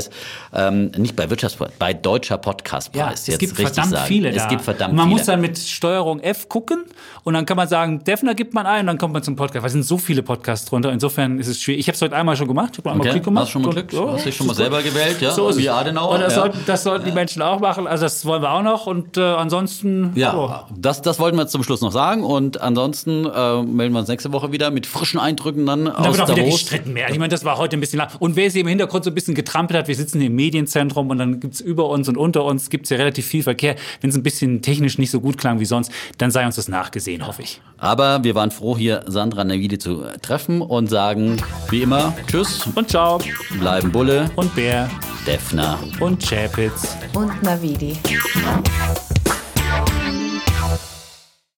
ähm, 0.54 0.92
nicht 0.98 1.16
bei 1.16 1.30
Wirtschaftspodcast, 1.30 1.80
bei 1.80 1.94
Deutscher 1.94 2.38
Podcastpreis. 2.38 3.28
Ja, 3.28 3.34
es 3.34 3.40
gibt 3.40 3.56
verdammt 3.56 3.92
sagen. 3.92 4.08
viele 4.08 4.32
da. 4.32 4.44
Es 4.44 4.48
gibt 4.48 4.62
verdammt 4.62 4.92
und 4.92 4.98
man 4.98 5.08
viele. 5.08 5.18
muss 5.18 5.26
dann 5.26 5.42
mit 5.42 5.58
Steuerung 5.58 6.20
F 6.20 6.50
gucken 6.50 6.84
und 7.24 7.34
dann 7.34 7.46
kann 7.46 7.58
man 7.58 7.68
sagen, 7.68 8.04
Defner 8.04 8.36
gibt 8.36 8.54
man 8.54 8.66
ein 8.66 8.82
und 8.82 8.88
dann 8.88 8.98
kommt 8.98 9.14
man 9.14 9.24
zum 9.24 9.36
Podcast. 9.36 9.64
Weil 9.64 9.68
es 9.68 9.74
sind 9.74 9.84
so 9.84 9.98
viele 9.98 10.24
Podcasts 10.24 10.70
drunter. 10.70 10.92
Insofern 10.92 11.40
ist 11.40 11.48
es 11.48 11.62
schwierig. 11.62 11.80
Ich 11.82 11.88
habe 11.88 11.96
es 11.96 12.02
heute 12.02 12.16
einmal 12.16 12.36
schon 12.38 12.48
gemacht. 12.48 12.70
Ich 12.74 12.78
habe 12.80 12.92
einmal 12.92 13.06
Okay, 13.06 13.14
Klick 13.14 13.24
gemacht. 13.24 13.46
hast 13.46 13.50
du 13.50 13.54
schon 13.54 13.62
mal 13.64 13.72
Glück? 13.74 13.94
ja, 13.94 14.14
hast 14.14 14.26
dich 14.26 14.36
schon 14.36 14.48
mal 14.48 14.52
ist 14.54 14.58
gut. 14.58 14.64
selber 14.64 14.82
gewählt, 14.84 15.22
ja? 15.22 15.32
So 15.32 15.58
wie. 15.58 15.70
Adenauer. 15.70 16.16
Und 16.16 16.22
das, 16.22 16.36
ja. 16.36 16.42
sollten, 16.42 16.60
das 16.66 16.84
sollten 16.84 17.06
die 17.06 17.12
Menschen 17.12 17.42
auch 17.42 17.60
machen. 17.60 17.88
Also 17.88 18.04
das 18.06 18.26
wollen 18.26 18.42
wir 18.42 18.52
auch 18.52 18.62
noch. 18.62 18.88
Und 18.88 19.18
äh, 19.18 19.22
ansonsten. 19.22 20.12
Ja, 20.16 20.36
oh. 20.36 20.52
das, 20.76 21.02
das 21.02 21.20
wollten 21.20 21.38
wir 21.38 21.44
jetzt 21.44 21.52
zum 21.52 21.64
Schluss 21.64 21.82
noch 21.82 21.92
sagen. 21.92 22.24
Und 22.24 22.62
ansonsten 22.62 23.26
äh, 23.26 23.62
melden 23.64 23.94
wir 23.94 24.00
uns 24.00 24.08
nächste 24.10 24.32
Woche 24.32 24.52
wieder 24.52 24.72
mit 24.72 24.86
frischen 24.86 25.20
Eindrücken 25.20 25.66
dann 25.66 25.86
Da 25.86 25.94
aus 25.94 26.06
wird 26.18 26.22
auch 26.22 26.28
wieder 26.30 26.44
Davos. 26.44 26.60
gestritten 26.62 26.94
mehr. 26.94 27.10
Ich 27.10 27.18
meine, 27.18 27.30
das 27.30 27.44
war 27.46 27.58
heute 27.58 27.78
ein 27.78 27.80
bisschen 27.80 28.00
lang. 28.00 28.10
Und 28.20 28.36
wer 28.36 28.52
sie 28.52 28.60
im 28.60 28.68
Hintergrund 28.68 29.04
so 29.04 29.12
ein 29.12 29.16
bisschen 29.16 29.36
getrampelt 29.36 29.80
hat, 29.80 29.85
wir 29.88 29.96
sitzen 29.96 30.20
hier 30.20 30.28
im 30.28 30.36
Medienzentrum 30.36 31.10
und 31.10 31.18
dann 31.18 31.40
gibt's 31.40 31.60
über 31.62 31.90
uns 31.90 32.08
und 32.10 32.18
unter 32.18 32.44
uns 32.46 32.70
gibt's 32.70 32.90
ja 32.90 32.98
relativ 32.98 33.26
viel 33.26 33.44
Verkehr. 33.44 33.76
Wenn 34.02 34.10
es 34.10 34.16
ein 34.16 34.24
bisschen 34.24 34.62
technisch 34.62 34.98
nicht 34.98 35.12
so 35.12 35.20
gut 35.22 35.38
klang 35.38 35.60
wie 35.60 35.66
sonst, 35.66 35.92
dann 36.18 36.32
sei 36.32 36.46
uns 36.46 36.56
das 36.56 36.68
nachgesehen, 36.68 37.26
hoffe 37.28 37.42
ich. 37.42 37.62
Aber 37.78 38.24
wir 38.24 38.36
waren 38.36 38.52
froh, 38.52 38.78
hier 38.78 39.04
Sandra 39.08 39.44
Navidi 39.44 39.78
zu 39.78 40.04
treffen 40.22 40.62
und 40.62 40.90
sagen 40.90 41.38
wie 41.70 41.82
immer 41.82 42.16
Tschüss, 42.28 42.68
Und 42.76 42.90
ciao. 42.90 43.20
bleiben 43.60 43.92
Bulle, 43.92 44.30
Und 44.36 44.54
Bär. 44.56 44.90
Defner. 45.26 45.80
Und 46.00 46.22
Chapitz. 46.22 46.96
Und 47.16 47.42
Navidi. 47.42 47.98